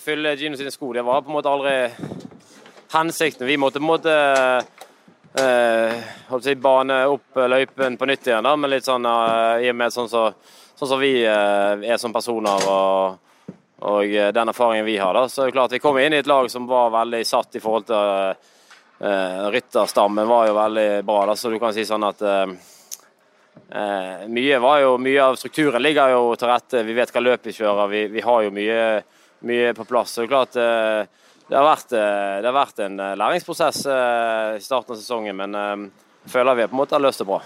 fylle 0.00 0.38
Gino 0.40 0.56
sine 0.56 0.72
sko, 0.72 0.94
det 0.96 1.04
var 1.04 1.20
på 1.20 1.34
en 1.34 1.36
måte 1.36 1.52
aldri 1.52 1.76
hensikten. 2.96 3.44
Vi 3.44 3.60
måtte 3.60 3.76
på 3.76 3.84
en 3.84 3.92
måte 3.92 4.16
eh, 5.40 6.54
bane 6.56 7.06
opp 7.06 7.36
løypen 7.36 7.96
på 7.96 8.06
nytt 8.06 8.26
igjen, 8.26 8.44
da, 8.44 8.56
men 8.56 8.70
litt 8.70 8.84
sånn 8.84 9.06
uh, 9.06 9.60
i 9.60 9.70
og 9.70 9.76
med 9.76 9.92
sånn 9.92 10.08
så, 10.08 10.30
sånn 10.74 10.88
som 10.88 11.00
vi 11.00 11.20
uh, 11.26 11.76
er 11.80 11.96
som 12.00 12.12
personer 12.12 12.68
og, 12.70 13.18
og 13.86 14.16
den 14.34 14.52
erfaringen 14.52 14.86
vi 14.86 14.96
har. 14.98 15.14
da, 15.14 15.26
så 15.28 15.42
er 15.42 15.50
det 15.50 15.56
klart 15.56 15.72
Vi 15.72 15.82
kom 15.82 15.98
inn 15.98 16.16
i 16.16 16.22
et 16.22 16.30
lag 16.30 16.50
som 16.50 16.66
var 16.66 16.94
veldig 16.94 17.20
satt 17.26 17.56
i 17.56 17.62
forhold 17.62 17.88
til 17.90 18.32
uh, 19.04 19.50
Rytterstammen 19.52 20.28
var 20.28 20.48
jo 20.48 20.56
veldig 20.56 20.88
bra, 21.04 21.26
da, 21.26 21.36
så 21.36 21.52
du 21.52 21.58
kan 21.60 21.74
si 21.76 21.84
sånn 21.84 22.06
at 22.06 22.22
mye, 24.30 24.58
var 24.62 24.80
jo, 24.80 24.96
mye 25.00 25.20
av 25.24 25.36
strukturen 25.36 25.82
ligger 25.82 26.12
jo 26.12 26.34
til 26.38 26.48
rette. 26.48 26.82
Vi 26.86 26.94
vet 26.94 27.10
hva 27.12 27.22
løp 27.24 27.48
vi 27.48 27.54
kjører. 27.56 27.88
Vi, 27.90 28.02
vi 28.12 28.22
har 28.22 28.44
jo 28.44 28.52
mye, 28.54 28.82
mye 29.48 29.72
på 29.74 29.86
plass. 29.88 30.12
så 30.12 30.22
det 30.22 30.26
er 30.26 30.30
klart 30.30 30.58
det 31.46 31.54
har, 31.54 31.62
vært, 31.62 31.92
eh, 31.94 32.38
det 32.42 32.48
har 32.48 32.56
vært, 32.56 32.80
en 32.82 32.96
eh, 32.98 33.12
læringsprosess 33.20 33.84
eh, 33.86 34.56
i 34.56 34.62
starten 34.64 34.96
av 34.96 34.98
sesongen, 34.98 35.36
men 35.38 35.54
jeg 35.54 36.32
føler 36.32 36.58
vi 36.58 36.66
på 36.66 36.74
en 36.74 36.80
måte 36.80 36.96
har 36.96 37.04
løst 37.04 37.22
det 37.22 37.28
bra. 37.28 37.38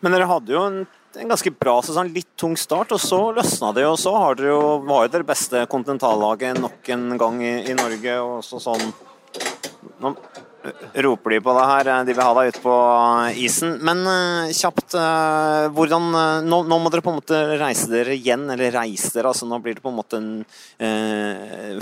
Men 0.00 0.14
dere 0.14 0.28
hadde 0.30 0.54
jo 0.54 0.62
en, 0.64 0.78
en 1.18 1.34
ganske 1.34 1.52
bra 1.52 1.74
sesong, 1.84 2.08
litt 2.14 2.30
tung 2.40 2.56
start, 2.56 2.94
og 2.96 3.02
så 3.02 3.20
løsna 3.36 3.74
det. 3.76 3.84
Og 3.84 3.98
så 4.00 4.14
har 4.16 4.38
dere 4.38 4.54
jo, 4.54 4.62
var 4.88 5.10
dere 5.12 5.28
beste 5.28 5.66
kontinentallaget 5.68 6.62
nok 6.62 6.92
en 6.94 7.08
gang 7.20 7.42
i, 7.44 7.54
i 7.68 7.76
Norge. 7.76 8.18
og 8.22 8.40
så 8.46 8.62
sånn 8.64 8.88
roper 11.04 11.34
de 11.34 11.38
på 11.42 11.54
deg 11.54 11.70
her. 11.70 11.90
De 12.06 12.14
vil 12.14 12.24
ha 12.26 12.34
deg 12.38 12.50
ute 12.50 12.62
på 12.62 12.74
isen. 13.44 13.76
Men 13.84 14.02
uh, 14.06 14.50
kjapt, 14.54 14.96
uh, 14.98 15.68
hvordan 15.74 16.08
nå, 16.46 16.60
nå, 16.68 16.78
må 16.78 16.92
dere 16.92 17.04
på 17.04 17.12
en 17.12 17.18
måte 17.20 17.40
reise 17.60 17.88
dere 17.90 18.16
igjen, 18.16 18.46
eller 18.50 18.74
reise 18.74 19.12
dere. 19.14 19.30
altså 19.30 19.48
Nå 19.48 19.60
blir 19.62 19.78
det 19.78 19.84
på 19.84 19.92
en 19.92 19.98
måte 19.98 20.18
en, 20.18 20.30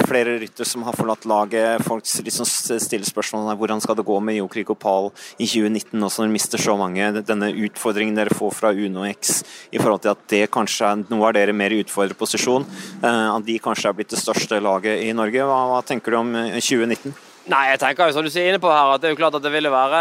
flere 0.06 0.36
rytter 0.40 0.68
som 0.68 0.84
har 0.86 0.96
forlatt 0.96 1.26
laget. 1.28 1.84
Folk 1.86 2.06
liksom 2.26 2.48
stiller 2.48 3.06
spørsmål 3.08 3.46
om 3.46 3.60
hvordan 3.60 3.82
skal 3.82 3.98
det 3.98 4.06
gå 4.06 4.18
med 4.24 4.38
Jokrik 4.38 4.72
Pal 4.80 5.10
i 5.38 5.46
2019, 5.48 6.02
også 6.02 6.22
når 6.22 6.30
de 6.30 6.36
mister 6.36 6.62
så 6.62 6.76
mange. 6.78 7.10
Denne 7.26 7.50
utfordringen 7.66 8.16
dere 8.18 8.34
får 8.36 8.56
fra 8.56 8.72
Uno 8.76 9.06
X 9.08 9.38
i 9.72 9.80
forhold 9.80 10.04
til 10.04 10.14
at 10.14 10.26
det 10.32 10.42
kanskje 10.54 10.90
er 10.90 11.06
noe 11.06 11.28
av 11.28 11.36
dere 11.36 11.56
mer 11.56 11.74
i 11.74 11.80
utfordret 11.84 12.18
posisjon. 12.18 12.66
at 13.02 13.46
de 13.46 13.60
kanskje 13.62 13.90
er 13.90 13.96
blitt 13.96 14.12
det 14.12 14.20
største 14.20 14.60
laget 14.62 15.04
i 15.04 15.12
Norge. 15.16 15.46
Hva, 15.46 15.62
hva 15.72 15.80
tenker 15.86 16.12
du 16.12 16.20
om 16.20 16.36
2019? 16.56 17.25
Nei, 17.46 17.68
jeg 17.70 17.78
tenker 17.78 18.08
jo 18.08 18.14
som 18.16 18.24
du 18.26 18.30
sier 18.32 18.48
inne 18.50 18.58
på 18.58 18.70
her, 18.72 18.88
at 18.90 19.02
det 19.02 19.06
er 19.06 19.12
jo 19.12 19.20
klart 19.20 19.36
at 19.38 19.44
det 19.44 19.52
ville 19.54 19.70
være, 19.70 19.98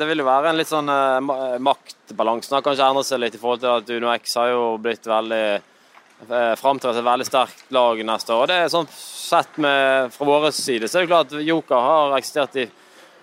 det 0.00 0.06
ville 0.08 0.24
være 0.24 0.48
en 0.48 0.56
litt 0.56 0.70
sånn 0.70 0.88
uh, 0.88 1.58
maktbalansen 1.60 2.54
har 2.56 2.62
kanskje 2.64 2.86
endret 2.86 3.08
seg 3.10 3.20
litt 3.20 3.34
i 3.36 3.40
forhold 3.42 3.60
til 3.60 3.72
at 3.74 3.90
Uno 3.92 4.08
X 4.14 4.38
har 4.40 4.48
jo 4.54 4.62
blitt 4.80 5.04
veldig 5.10 5.42
uh, 5.60 6.54
framtrer 6.56 6.96
et 6.96 7.04
veldig 7.04 7.26
sterkt 7.28 7.66
lag 7.76 8.00
neste 8.08 8.32
år. 8.32 8.44
og 8.46 8.48
det 8.48 8.56
er 8.62 8.72
sånn 8.72 8.88
Sett 8.92 9.60
med, 9.64 10.12
fra 10.12 10.26
vår 10.28 10.50
side 10.52 10.88
så 10.88 10.98
er 10.98 11.04
det 11.04 11.10
klart 11.12 11.30
at 11.32 11.44
Joker 11.44 11.84
har 11.86 12.16
eksistert 12.18 12.56
i, 12.60 12.64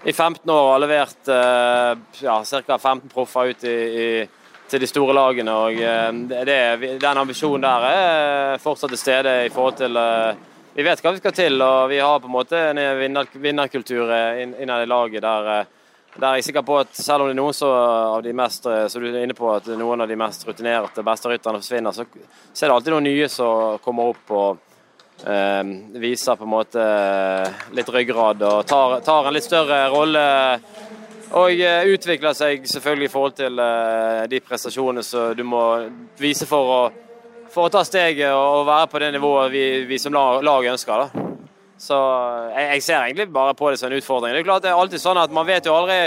i 0.10 0.14
15 0.14 0.42
år 0.50 0.62
og 0.62 0.70
har 0.72 0.84
levert 0.86 1.34
uh, 1.34 2.22
ja, 2.22 2.38
ca. 2.46 2.78
15 2.78 3.10
proffer 3.14 3.50
ut 3.50 3.66
i, 3.70 3.76
i, 4.04 4.08
til 4.70 4.82
de 4.82 4.90
store 4.90 5.14
lagene. 5.18 5.58
og 5.58 5.82
uh, 5.82 6.38
det, 6.46 6.62
Den 7.02 7.24
ambisjonen 7.26 7.66
der 7.66 7.90
er 7.90 8.62
fortsatt 8.62 8.94
til 8.94 9.02
stede 9.02 9.36
i 9.48 9.52
forhold 9.54 9.82
til 9.82 10.02
vi 10.74 10.84
vet 10.86 11.02
hva 11.02 11.12
vi 11.12 11.20
skal 11.20 11.34
til, 11.34 11.62
og 11.66 11.90
vi 11.90 12.00
har 12.00 12.22
på 12.22 12.30
en 12.30 12.36
måte 12.36 12.60
en 12.70 13.20
vinnerkultur 13.34 14.12
innad 14.62 14.84
i 14.84 14.90
laget 14.90 15.26
der, 15.26 15.50
eh, 15.60 15.66
der 16.16 16.36
jeg 16.36 16.44
er 16.44 16.46
sikker 16.46 16.66
på 16.66 16.78
at 16.80 16.94
selv 16.94 17.24
om 17.24 17.30
det 17.30 17.36
er 17.36 17.40
noen 17.40 17.64
av 17.64 18.24
de 18.24 18.34
mest 18.34 18.66
eh, 18.66 18.86
så 18.90 19.02
du 19.02 19.08
er 19.10 19.24
inne 19.24 19.38
på 19.38 19.50
at 19.54 19.68
noen 19.80 20.02
av 20.02 20.10
de 20.10 20.18
mest 20.20 20.46
rutinerte 20.48 21.06
beste 21.06 21.32
rytterne 21.32 21.62
forsvinner, 21.62 21.96
så, 21.96 22.06
så, 22.54 22.66
er 22.66 22.70
det 22.70 22.76
alltid 22.76 22.96
noen 22.96 23.08
nye 23.10 23.30
som 23.32 23.82
kommer 23.84 24.14
opp 24.14 24.34
og 24.36 25.26
eh, 25.26 25.74
viser 26.02 26.38
på 26.38 26.48
en 26.48 26.54
måte 26.54 26.86
litt 27.78 27.92
ryggrad 27.94 28.46
og 28.46 28.64
tar, 28.70 29.00
tar 29.06 29.30
en 29.30 29.38
litt 29.38 29.50
større 29.50 29.84
rolle. 29.94 30.26
Og 31.40 31.62
eh, 31.62 31.92
utvikler 31.94 32.38
seg 32.38 32.66
selvfølgelig 32.70 33.10
i 33.10 33.14
forhold 33.14 33.38
til 33.38 33.62
de 34.30 34.42
prestasjonene 34.46 35.06
som 35.06 35.34
du 35.38 35.46
må 35.46 35.64
vise 36.22 36.50
for 36.50 36.76
å 36.78 36.82
for 37.54 37.68
å 37.68 37.74
ta 37.74 37.84
steget 37.88 38.34
og 38.34 38.68
være 38.68 38.90
på 38.92 39.02
det 39.02 39.14
nivået 39.16 39.54
vi, 39.54 39.66
vi 39.90 40.00
som 40.02 40.14
lag, 40.14 40.66
ønsker. 40.74 41.06
Da. 41.06 41.28
Så 41.80 41.98
jeg, 42.54 42.66
jeg, 42.74 42.84
ser 42.84 43.06
egentlig 43.06 43.30
bare 43.34 43.56
på 43.58 43.70
det 43.72 43.80
som 43.80 43.90
en 43.90 43.98
utfordring. 43.98 44.36
Det 44.36 44.44
er 44.44 44.50
klart 44.50 44.66
det 44.66 44.74
er 44.74 44.82
alltid 44.82 45.02
sånn 45.02 45.22
at 45.22 45.32
Man 45.32 45.48
vet 45.48 45.68
jo 45.68 45.76
aldri 45.78 46.02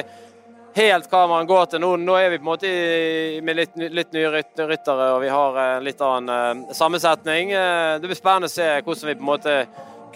helt 0.77 1.09
hva 1.13 1.23
man 1.29 1.49
går 1.49 1.71
til. 1.73 1.83
Nå, 1.83 1.95
nå 2.01 2.17
er 2.17 2.33
vi 2.33 2.41
på 2.41 2.47
en 2.47 2.51
måte 2.51 2.69
i, 2.69 3.41
med 3.45 3.59
litt, 3.59 3.77
litt 3.77 4.13
nye 4.17 4.33
ryttere 4.33 5.09
og 5.15 5.23
vi 5.25 5.33
har 5.33 5.59
en 5.65 5.87
litt 5.87 6.01
annen 6.05 6.61
uh, 6.69 6.77
sammensetning. 6.77 7.55
Uh, 7.55 7.99
det 8.01 8.09
blir 8.11 8.21
spennende 8.21 8.51
å 8.51 8.53
se 8.53 8.69
hvordan 8.81 9.11
vi 9.11 9.17
på 9.17 9.25
en 9.25 9.33
måte 9.33 9.57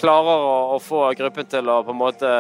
klarer 0.00 0.45
å, 0.45 0.56
å 0.76 0.78
få 0.83 1.09
gruppen 1.16 1.49
til 1.49 1.73
å 1.73 1.80
på 1.85 1.95
en 1.95 2.00
måte 2.00 2.33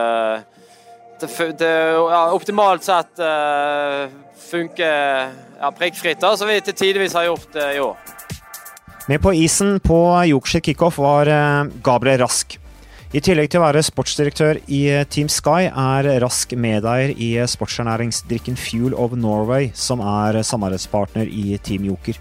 til, 1.20 1.30
til, 1.56 2.02
ja, 2.12 2.26
optimalt 2.36 2.84
sett 2.84 3.22
uh, 3.24 4.04
funke 4.46 4.90
ja, 4.90 5.72
prikkfritt, 5.72 6.24
som 6.36 6.48
vi 6.48 6.60
til 6.64 6.76
tidevis 6.76 7.16
har 7.16 7.30
gjort 7.30 7.56
i 7.64 7.80
år. 7.80 8.15
Med 9.06 9.22
på 9.22 9.32
isen 9.38 9.76
på 9.80 9.98
Yorkshire 10.26 10.64
kickoff 10.66 10.96
var 10.98 11.28
uh, 11.30 11.68
Gabriel 11.82 12.24
Rask. 12.24 12.56
I 13.14 13.20
tillegg 13.22 13.52
til 13.52 13.60
å 13.60 13.66
være 13.68 13.84
sportsdirektør 13.86 14.58
i 14.66 14.80
Team 15.14 15.28
Sky, 15.30 15.68
er 15.70 16.08
Rask 16.24 16.50
medeier 16.58 17.12
i 17.14 17.28
sportsernæringsdrikken 17.46 18.58
Fuel 18.58 18.96
of 18.98 19.14
Norway, 19.14 19.70
som 19.78 20.02
er 20.02 20.40
samarbeidspartner 20.42 21.30
i 21.30 21.54
Team 21.62 21.86
Joker. 21.86 22.18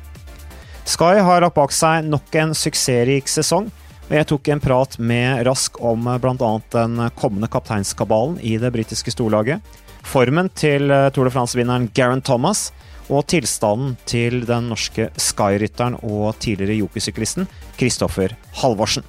Sky 0.85 1.17
har 1.25 1.41
lagt 1.41 1.57
bak 1.57 1.73
seg 1.73 2.05
nok 2.05 2.37
en 2.37 2.53
suksessrik 2.53 3.33
sesong 3.33 3.71
og 4.05 4.13
jeg 4.13 4.27
tok 4.29 4.49
en 4.53 4.61
prat 4.61 4.97
med 5.01 5.41
Rask 5.47 5.79
om 5.81 6.05
eh, 6.11 6.19
bl.a. 6.21 6.51
den 6.75 6.99
kommende 7.17 7.49
kapteinskabalen 7.51 8.37
i 8.45 8.55
det 8.61 8.69
britiske 8.75 9.13
storlaget, 9.13 9.65
formen 10.05 10.51
til 10.57 10.91
eh, 10.93 11.09
Tour 11.13 11.29
de 11.29 11.33
France-vinneren 11.33 11.89
Garen 11.95 12.23
Thomas 12.25 12.69
og 13.09 13.27
tilstanden 13.29 13.97
til 14.09 14.45
den 14.47 14.71
norske 14.71 15.11
Sky-rytteren 15.13 15.99
og 16.01 16.37
tidligere 16.41 16.79
jokersyklisten 16.79 17.49
Kristoffer 17.77 18.33
Halvorsen. 18.61 19.05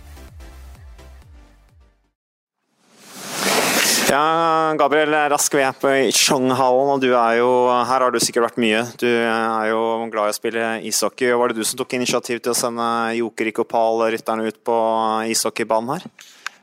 Ja, 4.07 4.71
Gabriel 4.79 5.11
Rask, 5.33 5.51
vi 5.59 5.65
er 5.67 5.75
på 5.75 5.91
Chonghallen, 6.15 6.93
og 6.95 7.01
du 7.03 7.09
er 7.11 7.41
jo 7.41 7.49
Her 7.67 8.05
har 8.05 8.13
du 8.15 8.21
sikkert 8.23 8.45
vært 8.45 8.61
mye. 8.63 8.85
Du 9.03 9.09
er 9.09 9.73
jo 9.73 9.81
glad 10.13 10.31
i 10.31 10.35
å 10.35 10.37
spille 10.37 10.69
ishockey. 10.87 11.33
Var 11.35 11.51
det 11.51 11.59
du 11.59 11.67
som 11.67 11.81
tok 11.81 11.97
initiativ 11.99 12.39
til 12.39 12.53
å 12.53 12.57
sende 12.57 12.87
Joker 13.19 13.51
Ikopal-rytterne 13.51 14.47
ut 14.47 14.61
på 14.63 14.77
ishockeybanen 15.35 15.97
her? 15.97 16.07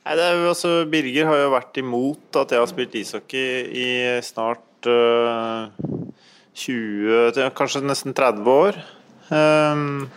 Nei, 0.03 0.17
det 0.19 0.23
er 0.27 0.33
jo 0.35 0.49
altså, 0.51 0.69
Birger 0.91 1.29
har 1.29 1.37
jo 1.39 1.51
vært 1.53 1.77
imot 1.79 2.39
at 2.41 2.51
jeg 2.51 2.59
har 2.59 2.67
spilt 2.67 2.95
ishockey 2.99 3.61
i 3.71 3.91
snart 4.25 4.87
uh, 4.91 5.71
20, 6.59 7.39
kanskje 7.55 7.85
nesten 7.87 8.15
30 8.17 8.49
år. 8.51 8.79
Um, 9.31 10.09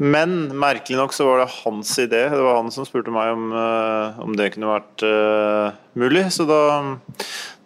men 0.00 0.32
merkelig 0.56 0.96
nok 0.96 1.12
så 1.12 1.26
var 1.28 1.42
det 1.42 1.50
hans 1.58 1.92
idé. 2.00 2.22
Det 2.32 2.40
var 2.40 2.56
han 2.62 2.72
som 2.72 2.88
spurte 2.88 3.12
meg 3.12 3.34
om, 3.34 3.52
uh, 3.52 4.16
om 4.24 4.32
det 4.38 4.48
kunne 4.54 4.72
vært 4.72 5.04
uh, 5.04 5.76
mulig. 6.00 6.24
Så 6.32 6.48
da, 6.48 6.62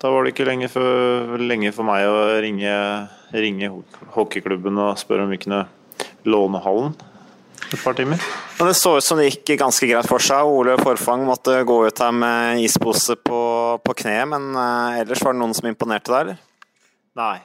da, 0.03 0.11
var 0.11 0.27
det 0.27 0.35
ikke 0.35 0.49
lenge 0.51 0.73
for, 0.73 1.39
lenge 1.39 1.71
for 1.77 1.87
meg 1.87 2.09
å 2.11 2.19
ringe, 2.43 2.75
ringe, 3.39 3.71
hockeyklubben 4.19 4.83
og 4.83 4.99
spørre 4.99 5.29
om 5.29 5.31
vi 5.31 5.45
kunne 5.47 5.63
låne 6.27 6.67
hallen 6.67 6.99
et 7.71 7.79
par 7.83 7.95
timer. 7.97 8.21
Men 8.59 8.71
det 8.71 8.75
så 8.79 8.97
ut 8.99 9.05
som 9.05 9.21
det 9.21 9.29
gikk 9.31 9.55
ganske 9.61 9.87
greit 9.89 10.09
for 10.09 10.23
seg. 10.23 10.49
Ole 10.49 10.77
Forfang 10.81 11.25
måtte 11.29 11.61
gå 11.69 11.79
ut 11.87 12.03
her 12.03 12.13
med 12.17 12.63
ispose 12.65 13.17
på, 13.19 13.41
på 13.85 13.97
kneet, 14.03 14.29
men 14.31 14.53
uh, 14.57 14.99
ellers 15.01 15.23
var 15.25 15.35
det 15.35 15.43
noen 15.43 15.57
som 15.57 15.71
imponerte 15.71 16.13
deg, 16.13 16.21
eller? 16.21 16.43
Nei, 17.19 17.39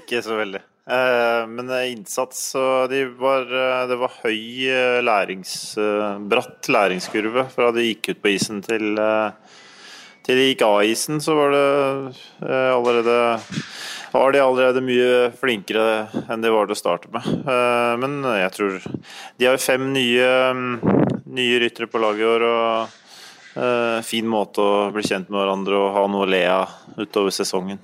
ikke 0.00 0.22
så 0.24 0.38
veldig. 0.38 0.62
Uh, 0.90 1.46
men 1.50 1.70
innsats 1.92 2.40
og 2.58 2.90
de 2.90 3.04
var, 3.20 3.44
uh, 3.46 3.84
Det 3.90 3.98
var 4.00 4.16
høy 4.24 4.40
lærings, 5.06 5.54
bratt 6.32 6.70
læringskurve 6.72 7.46
fra 7.52 7.70
de 7.76 7.90
gikk 7.90 8.14
ut 8.14 8.22
på 8.24 8.34
isen 8.34 8.62
til, 8.66 8.98
til 10.26 10.40
de 10.40 10.48
gikk 10.50 10.66
av 10.66 10.82
isen, 10.88 11.22
så 11.22 11.36
var 11.38 11.54
det 11.54 11.66
allerede 12.74 13.18
var 14.12 14.32
de 14.34 14.42
allerede 14.42 14.82
mye 14.84 15.30
flinkere 15.38 16.08
enn 16.26 16.42
de 16.42 16.52
var 16.52 16.68
til 16.68 16.76
å 16.76 16.80
starte 16.80 17.10
med. 17.14 17.26
Men 18.02 18.18
jeg 18.26 18.52
tror 18.56 18.78
De 19.38 19.46
har 19.46 19.62
fem 19.62 19.84
nye, 19.94 20.28
nye 21.30 21.60
ryttere 21.62 21.90
på 21.90 22.02
laget 22.02 22.24
i 22.24 22.28
år. 22.30 22.46
og 22.50 24.04
Fin 24.06 24.28
måte 24.30 24.62
å 24.62 24.90
bli 24.94 25.06
kjent 25.06 25.30
med 25.30 25.40
hverandre 25.40 25.78
og 25.78 25.94
ha 25.94 26.06
noe 26.10 26.26
å 26.26 26.30
le 26.30 26.44
av 26.50 26.78
utover 26.98 27.34
sesongen. 27.34 27.78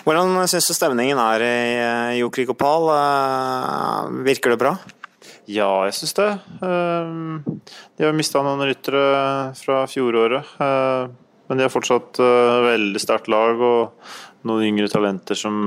Hvordan 0.00 0.48
syns 0.48 0.68
du 0.70 0.72
stemningen 0.72 1.18
er 1.20 1.42
i 1.44 1.56
eh, 1.76 2.18
Jokrik 2.22 2.54
Opal? 2.54 2.88
Eh, 2.94 4.06
virker 4.24 4.54
det 4.54 4.60
bra? 4.62 4.72
Ja, 5.50 5.84
jeg 5.88 5.96
syns 5.98 6.16
det. 6.16 6.28
Eh, 6.64 7.10
de 7.98 8.06
har 8.06 8.16
mista 8.16 8.40
noen 8.44 8.64
ryttere 8.64 9.02
fra 9.60 9.82
fjoråret. 9.90 10.56
Men 10.60 11.58
de 11.58 11.66
har 11.66 11.72
fortsatt 11.72 12.20
veldig 12.62 13.00
sterkt 13.02 13.26
lag 13.26 13.58
og 13.58 14.10
noen 14.48 14.66
yngre 14.70 14.88
talenter 14.92 15.38
som, 15.38 15.62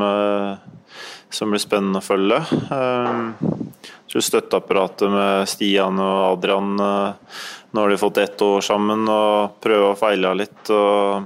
som 1.29 1.53
blir 1.53 1.61
spennende 1.61 2.01
å 2.01 2.05
følge. 2.05 2.39
Jeg 2.49 4.11
tror 4.13 4.25
støtteapparatet 4.27 5.13
med 5.13 5.49
Stian 5.49 6.01
og 6.01 6.19
Adrian 6.31 6.75
Nå 6.77 7.81
har 7.81 7.89
de 7.89 7.97
fått 7.97 8.21
ett 8.21 8.41
år 8.45 8.61
sammen 8.61 9.07
og 9.09 9.59
prøvd 9.63 9.87
og 9.87 9.97
feila 9.97 10.33
litt 10.37 10.69
og 10.73 11.25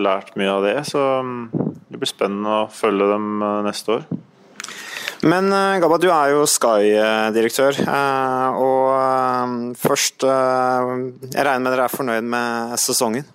lært 0.00 0.32
mye 0.40 0.52
av 0.52 0.64
det. 0.64 0.78
Så 0.88 1.02
det 1.92 2.00
blir 2.00 2.08
spennende 2.08 2.62
å 2.62 2.68
følge 2.72 3.08
dem 3.10 3.42
eh, 3.44 3.58
neste 3.66 3.98
år. 3.98 4.06
Men 5.28 5.52
eh, 5.52 5.78
Gabba, 5.82 5.98
du 6.00 6.08
er 6.08 6.32
jo 6.32 6.46
Sky-direktør. 6.48 7.82
Eh, 7.84 8.62
og 8.62 9.76
først 9.78 10.24
Jeg 10.24 11.44
regner 11.44 11.62
med 11.66 11.70
dere 11.74 11.86
er 11.86 11.92
fornøyd 11.92 12.32
med 12.32 12.74
sesongen? 12.80 13.28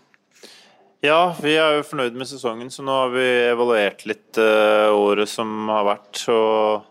Ja, 1.05 1.36
vi 1.43 1.53
er 1.53 1.77
jo 1.77 1.86
fornøyd 1.86 2.15
med 2.17 2.25
sesongen, 2.25 2.71
så 2.73 2.81
nå 2.81 2.93
har 3.03 3.12
vi 3.13 3.25
evaluert 3.51 4.01
litt 4.10 4.39
året 4.41 5.29
som 5.29 5.69
har 5.69 5.86
vært. 5.86 6.23
Og 6.33 6.88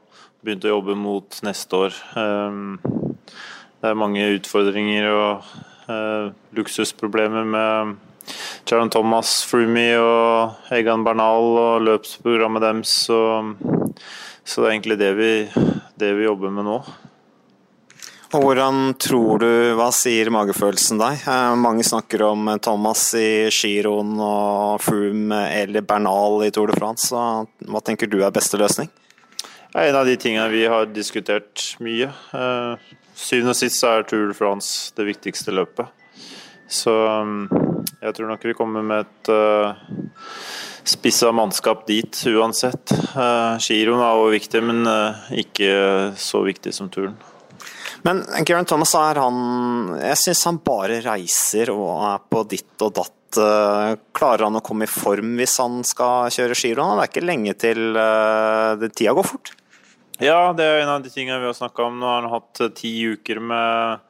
begynt 0.47 0.67
å 0.67 0.77
jobbe 0.77 0.95
mot 0.95 1.39
neste 1.43 1.81
år. 1.89 1.97
Det 2.15 3.91
er 3.91 3.99
mange 3.99 4.29
utfordringer 4.37 5.09
og 5.11 5.49
luksusproblemer 6.55 7.49
med 7.51 7.97
Jaron 8.67 8.91
Thomas, 8.91 9.41
Frumi 9.47 9.89
og 9.99 10.71
Egan 10.75 11.05
Bernal 11.07 11.51
og 11.63 11.85
løpsprogrammet 11.87 12.63
deres. 12.63 12.95
Så, 13.09 13.19
så, 14.45 14.63
det 14.63 14.67
er 14.67 14.73
egentlig 14.73 14.99
det 15.03 15.13
vi, 15.19 15.33
det 15.99 16.15
vi 16.19 16.27
jobber 16.27 16.55
med 16.55 16.67
nå. 16.67 16.79
Og 18.37 18.43
Hvordan 18.45 18.91
tror 19.01 19.41
du, 19.41 19.49
hva 19.79 19.87
sier 19.97 20.29
magefølelsen 20.29 20.99
deg? 21.01 21.23
Eh, 21.25 21.55
mange 21.57 21.81
snakker 21.87 22.21
om 22.27 22.51
Thomas 22.61 23.07
i 23.17 23.49
giroen 23.49 24.11
og 24.21 24.83
Froome 24.85 25.39
eller 25.57 25.85
Bernal 25.87 26.43
i 26.45 26.51
Tour 26.53 26.69
de 26.69 26.75
France. 26.77 27.09
Hva 27.17 27.81
tenker 27.87 28.11
du 28.13 28.19
er 28.21 28.35
beste 28.35 28.59
løsning? 28.61 28.91
En 29.73 29.97
av 29.97 30.05
de 30.05 30.19
tingene 30.21 30.51
vi 30.53 30.67
har 30.69 30.85
diskutert 30.93 31.63
mye. 31.81 32.11
Eh, 32.37 32.91
syvende 33.17 33.55
og 33.55 33.57
sist 33.57 33.87
er 33.89 34.05
Tour 34.05 34.27
de 34.29 34.37
France 34.37 34.93
det 34.99 35.07
viktigste 35.09 35.55
løpet. 35.57 35.89
Så 36.69 36.93
jeg 38.03 38.17
tror 38.19 38.29
nok 38.29 38.45
vi 38.45 38.57
kommer 38.59 38.85
med 38.85 39.07
et 39.07 39.31
spissa 40.85 41.31
mannskap 41.33 41.87
dit 41.89 42.21
uansett. 42.35 42.93
Giroen 43.65 44.03
er 44.03 44.21
også 44.21 44.35
viktig, 44.35 44.63
men 44.67 44.85
ikke 45.31 45.73
så 46.21 46.43
viktig 46.45 46.75
som 46.77 46.93
turen. 46.93 47.17
Men 48.07 48.23
Geraint 48.47 48.71
Thomas 48.71 48.95
er 48.99 49.19
han 49.19 49.39
Jeg 49.99 50.19
syns 50.21 50.45
han 50.47 50.63
bare 50.65 51.01
reiser 51.05 51.73
og 51.75 51.91
er 52.07 52.27
på 52.31 52.45
ditt 52.49 52.87
og 52.87 52.95
datt. 53.01 53.13
Klarer 54.17 54.47
han 54.47 54.57
å 54.57 54.65
komme 54.65 54.87
i 54.87 54.91
form 54.91 55.35
hvis 55.41 55.59
han 55.61 55.81
skal 55.85 56.31
kjøre 56.33 56.57
giroen? 56.57 56.97
Det 56.97 57.05
er 57.05 57.11
ikke 57.11 57.27
lenge 57.27 57.55
til 57.59 57.99
tida 58.95 59.17
går 59.17 59.27
fort. 59.27 59.53
Ja, 60.23 60.55
det 60.57 60.65
er 60.65 60.81
en 60.81 60.95
av 60.95 61.03
de 61.05 61.11
tingene 61.13 61.43
vi 61.43 61.51
har 61.51 61.57
snakka 61.59 61.91
om. 61.91 61.99
Nå 62.01 62.09
har 62.09 62.23
han 62.23 62.33
hatt 62.33 62.63
ti 62.79 62.95
uker 63.17 63.43
med 63.45 64.07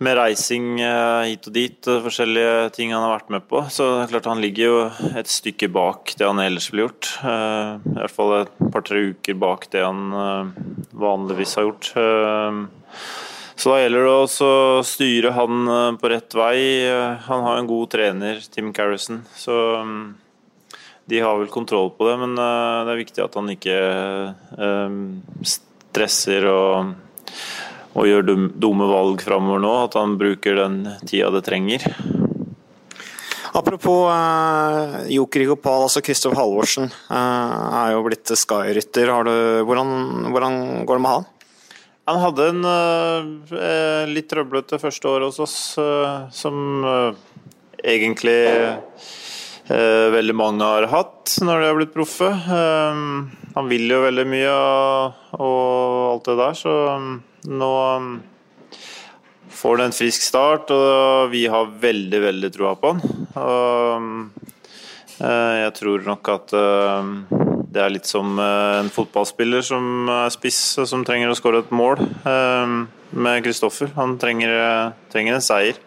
med 0.00 0.16
reising 0.16 0.80
eh, 0.80 1.28
hit 1.28 1.46
og 1.48 1.52
dit 1.54 1.88
og 1.92 2.04
forskjellige 2.06 2.70
ting 2.76 2.94
han 2.94 3.04
har 3.04 3.18
vært 3.18 3.32
med 3.34 3.46
på. 3.50 3.60
Så 3.72 3.84
det 3.84 4.04
er 4.06 4.12
klart 4.14 4.28
han 4.30 4.40
ligger 4.40 4.64
jo 4.64 4.78
et 5.20 5.28
stykke 5.28 5.68
bak 5.72 6.14
det 6.16 6.28
han 6.28 6.40
ellers 6.40 6.70
ville 6.72 6.86
gjort. 6.86 7.10
Eh, 7.20 7.72
I 7.76 7.96
hvert 7.98 8.14
fall 8.14 8.36
et 8.38 8.54
par-tre 8.72 9.02
uker 9.12 9.36
bak 9.40 9.68
det 9.74 9.84
han 9.84 10.16
eh, 10.22 10.62
vanligvis 11.04 11.52
har 11.60 11.68
gjort. 11.68 11.92
Så 13.60 13.68
da 13.68 13.82
gjelder 13.82 14.06
det 14.06 14.14
å 14.16 14.82
styre 14.88 15.34
han 15.36 15.68
på 16.00 16.08
rett 16.08 16.32
vei. 16.32 16.56
Han 17.26 17.42
har 17.44 17.58
en 17.60 17.68
god 17.68 17.90
trener, 17.92 18.40
Tim 18.48 18.70
Carrison, 18.72 19.18
så 19.36 19.56
de 21.12 21.20
har 21.20 21.36
vel 21.36 21.52
kontroll 21.52 21.90
på 21.92 22.08
det. 22.08 22.14
Men 22.22 22.40
det 22.40 22.94
er 22.94 23.02
viktig 23.02 23.24
at 23.26 23.36
han 23.36 23.52
ikke 23.52 23.76
stresser 25.44 26.48
og 26.48 26.94
og 27.90 28.06
gjør 28.06 28.26
dumme 28.60 28.86
valg 28.90 29.22
framover 29.24 29.62
nå, 29.62 29.74
at 29.86 29.96
han 29.98 30.16
bruker 30.20 30.58
den 30.60 30.82
tida 31.08 31.30
det 31.34 31.42
trenger. 31.48 31.86
Apropos 33.52 34.06
eh, 34.12 35.10
Joker 35.16 35.42
Igopal, 35.42 35.82
altså 35.88 36.02
Kristoff 36.06 36.36
Halvorsen 36.38 36.86
eh, 36.86 37.54
er 37.80 37.94
jo 37.96 38.04
blitt 38.06 38.30
Sky-rytter. 38.38 39.10
Hvordan, 39.66 40.30
hvordan, 40.30 40.58
går 40.86 41.00
det 41.00 41.02
med 41.02 41.16
han? 41.16 41.26
Han 42.10 42.20
hadde 42.22 42.46
en 42.52 42.68
eh, 42.70 44.04
litt 44.10 44.30
trøblete 44.30 44.78
første 44.82 45.10
år 45.10 45.26
hos 45.26 45.40
oss, 45.42 45.56
uh, 45.78 46.30
som 46.34 46.80
egentlig 47.82 48.38
veldig 49.70 50.34
mange 50.34 50.66
har 50.66 50.88
hatt 50.90 51.36
når 51.46 51.60
de 51.60 51.68
har 51.68 51.76
blitt 51.78 51.94
proffe. 51.94 52.26
han 52.26 53.68
vil 53.70 53.86
jo 53.90 54.00
veldig 54.02 54.24
mye 54.26 54.54
og, 55.38 55.44
alt 56.10 56.26
det 56.26 56.36
der, 56.40 56.58
så 56.58 56.74
nå 57.50 57.72
får 59.60 59.82
en 59.84 59.94
frisk 59.94 60.24
start, 60.24 60.72
og 60.74 61.30
vi 61.30 61.44
har 61.50 61.70
veldig, 61.82 62.20
veldig 62.26 62.50
troa 62.54 62.74
på 62.80 62.94
han. 62.94 63.02
Og, 63.38 64.48
jeg 65.20 65.72
tror 65.76 66.06
nok 66.06 66.32
at 66.32 66.54
det 67.70 67.82
er 67.82 67.92
litt 67.92 68.08
som 68.08 68.38
en 68.42 68.88
fotballspiller 68.90 69.62
som 69.62 70.08
er 70.10 70.32
spiss 70.34 70.80
som 70.88 71.04
trenger 71.06 71.30
å 71.30 71.36
skåre 71.38 71.62
et 71.62 71.74
mål 71.74 72.00
med 73.10 73.44
Kristoffer. 73.44 73.92
Han 73.98 74.16
trenger, 74.22 74.94
trenger 75.12 75.36
en 75.36 75.44
seier. 75.44 75.78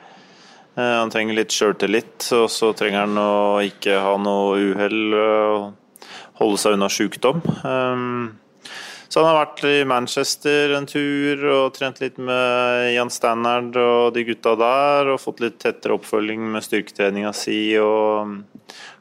Eh, 0.76 0.96
han 1.00 1.12
trenger 1.14 1.38
litt 1.38 1.54
sjøltillit, 1.54 2.26
og 2.34 2.48
så 2.50 2.72
trenger 2.78 3.06
han 3.06 3.20
å 3.22 3.62
ikke 3.66 4.00
ha 4.02 4.14
noe 4.22 4.58
uhell 4.72 5.18
og 5.20 6.00
holde 6.40 6.62
seg 6.62 6.78
unna 6.78 6.90
sykdom. 6.90 7.44
Eh, 7.46 8.08
så 9.14 9.22
han 9.22 9.30
har 9.30 9.44
vært 9.44 9.60
i 9.70 9.76
Manchester 9.86 10.72
en 10.74 10.88
tur 10.90 11.44
og 11.52 11.76
trent 11.76 12.00
litt 12.02 12.18
med 12.18 12.88
Jan 12.96 13.14
Stannard 13.14 13.76
og 13.78 14.16
de 14.16 14.26
gutta 14.26 14.56
der, 14.58 15.12
og 15.14 15.22
fått 15.22 15.44
litt 15.44 15.60
tettere 15.62 16.00
oppfølging 16.00 16.48
med 16.56 16.66
styrketreninga 16.66 17.36
si 17.38 17.78
og 17.78 18.40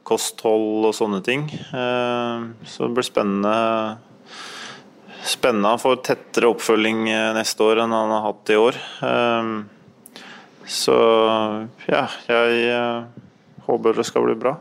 kosthold 0.05 0.91
og 0.91 0.93
sånne 0.93 1.23
ting. 1.25 1.47
Eh, 1.49 2.49
så 2.69 2.85
det 2.85 2.93
blir 2.93 3.09
spennende 3.09 3.57
spennende 5.23 5.69
Han 5.71 5.79
får 5.79 6.01
tettere 6.03 6.49
oppfølging 6.51 7.05
neste 7.33 7.63
år 7.63 7.79
enn 7.79 7.93
han 7.95 8.11
har 8.11 8.25
hatt 8.27 8.51
i 8.51 8.57
år. 8.59 8.77
Så 10.65 10.95
ja, 11.89 12.05
jeg 12.29 12.69
uh, 12.71 13.03
håper 13.67 13.97
det 13.97 14.05
skal 14.07 14.27
bli 14.27 14.37
bra. 14.39 14.55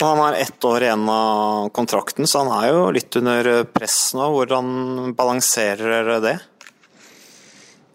Og 0.00 0.06
han 0.06 0.20
har 0.22 0.38
ett 0.40 0.64
år 0.64 0.86
igjen 0.86 1.08
av 1.12 1.68
kontrakten, 1.76 2.28
så 2.30 2.44
han 2.44 2.52
er 2.62 2.70
jo 2.72 2.86
litt 2.94 3.16
under 3.20 3.50
press 3.68 3.98
nå. 4.16 4.30
Hvordan 4.32 5.12
balanserer 5.18 5.92
dere 5.98 6.20
det? 6.24 6.36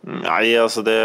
Nei, 0.06 0.54
altså 0.62 0.84
det, 0.86 1.00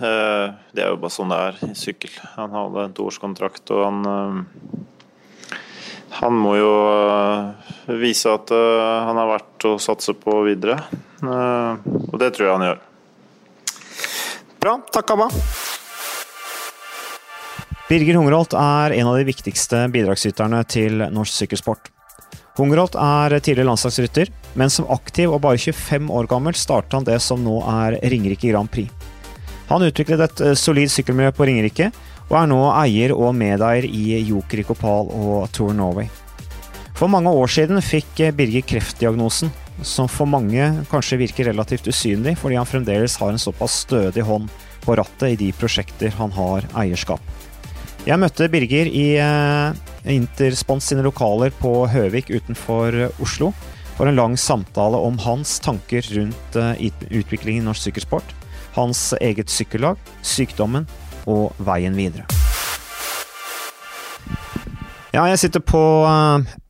uh, 0.00 0.54
det 0.72 0.86
er 0.86 0.94
jo 0.94 1.02
bare 1.02 1.12
sånn 1.12 1.34
det 1.34 1.42
er 1.50 1.60
i 1.68 1.74
sykkel. 1.76 2.14
Han 2.38 2.56
hadde 2.56 2.86
en 2.86 2.96
toårskontrakt, 2.96 3.74
og 3.74 3.84
han 3.84 4.42
han 6.14 6.36
må 6.38 6.52
jo 6.54 6.74
vise 7.98 8.30
at 8.30 8.52
han 8.54 9.18
har 9.18 9.32
vært 9.32 9.64
å 9.66 9.72
satse 9.82 10.14
på 10.14 10.36
videre. 10.46 10.76
Og 11.26 12.14
det 12.22 12.28
tror 12.36 12.46
jeg 12.46 12.54
han 12.54 12.66
gjør. 12.68 12.82
Bra. 14.64 14.78
Takk, 14.92 15.10
Abba. 15.12 15.26
Birger 17.84 18.16
Hungerholt 18.16 18.54
er 18.56 18.94
en 18.96 19.10
av 19.10 19.18
de 19.18 19.26
viktigste 19.28 19.82
bidragsyterne 19.92 20.62
til 20.72 21.02
norsk 21.12 21.36
sykkelsport. 21.36 21.90
Hungerholt 22.56 22.96
er 22.96 23.34
tidligere 23.42 23.68
landslagsrytter, 23.68 24.30
men 24.56 24.72
som 24.72 24.88
aktiv 24.94 25.28
og 25.28 25.42
bare 25.44 25.60
25 25.60 26.08
år 26.08 26.30
gammel 26.30 26.56
startet 26.56 26.96
han 26.96 27.04
det 27.04 27.18
som 27.20 27.44
nå 27.44 27.58
er 27.74 27.98
Ringerike 28.08 28.54
Grand 28.54 28.72
Prix. 28.72 28.88
Han 29.68 29.84
utviklet 29.84 30.24
et 30.24 30.44
eh, 30.46 30.56
solid 30.56 30.88
sykkelmiljø 30.94 31.34
på 31.36 31.50
Ringerike, 31.50 31.90
og 32.30 32.38
er 32.40 32.48
nå 32.48 32.62
eier 32.70 33.12
og 33.12 33.34
medeier 33.36 33.84
i 33.84 34.22
Joker 34.30 34.62
i 34.62 34.68
Kopal 34.70 35.12
og 35.12 35.52
Tour 35.52 35.76
Norway. 35.76 36.08
For 36.96 37.12
mange 37.12 37.28
år 37.28 37.52
siden 37.52 37.84
fikk 37.84 38.30
Birger 38.38 38.64
kreftdiagnosen, 38.64 39.52
som 39.82 40.08
for 40.10 40.28
mange 40.30 40.62
kanskje 40.90 41.18
virker 41.24 41.48
relativt 41.50 41.88
usynlig, 41.90 42.36
fordi 42.38 42.58
han 42.60 42.68
fremdeles 42.68 43.16
har 43.20 43.32
en 43.32 43.40
såpass 43.40 43.80
stødig 43.86 44.22
hånd 44.26 44.52
på 44.84 44.96
rattet 45.00 45.34
i 45.34 45.40
de 45.46 45.50
prosjekter 45.56 46.14
han 46.18 46.32
har 46.36 46.66
eierskap. 46.84 47.22
Jeg 48.04 48.20
møtte 48.20 48.50
Birger 48.52 48.90
i 48.92 49.06
eh, 49.16 49.76
Interspons 50.12 50.90
sine 50.90 51.04
lokaler 51.06 51.54
på 51.56 51.86
Høvik 51.88 52.28
utenfor 52.28 52.98
Oslo 53.24 53.54
for 53.96 54.10
en 54.10 54.18
lang 54.18 54.34
samtale 54.36 54.98
om 55.00 55.16
hans 55.24 55.56
tanker 55.64 56.04
rundt 56.18 56.58
eh, 56.60 56.90
utviklingen 57.08 57.64
i 57.64 57.68
norsk 57.70 57.88
sykkelsport, 57.88 58.34
hans 58.76 59.12
eget 59.22 59.52
sykkellag, 59.52 59.96
sykdommen 60.20 60.84
og 61.24 61.56
veien 61.64 61.96
videre. 61.96 62.28
Ja, 65.14 65.28
jeg 65.30 65.38
sitter 65.38 65.62
på, 65.62 65.80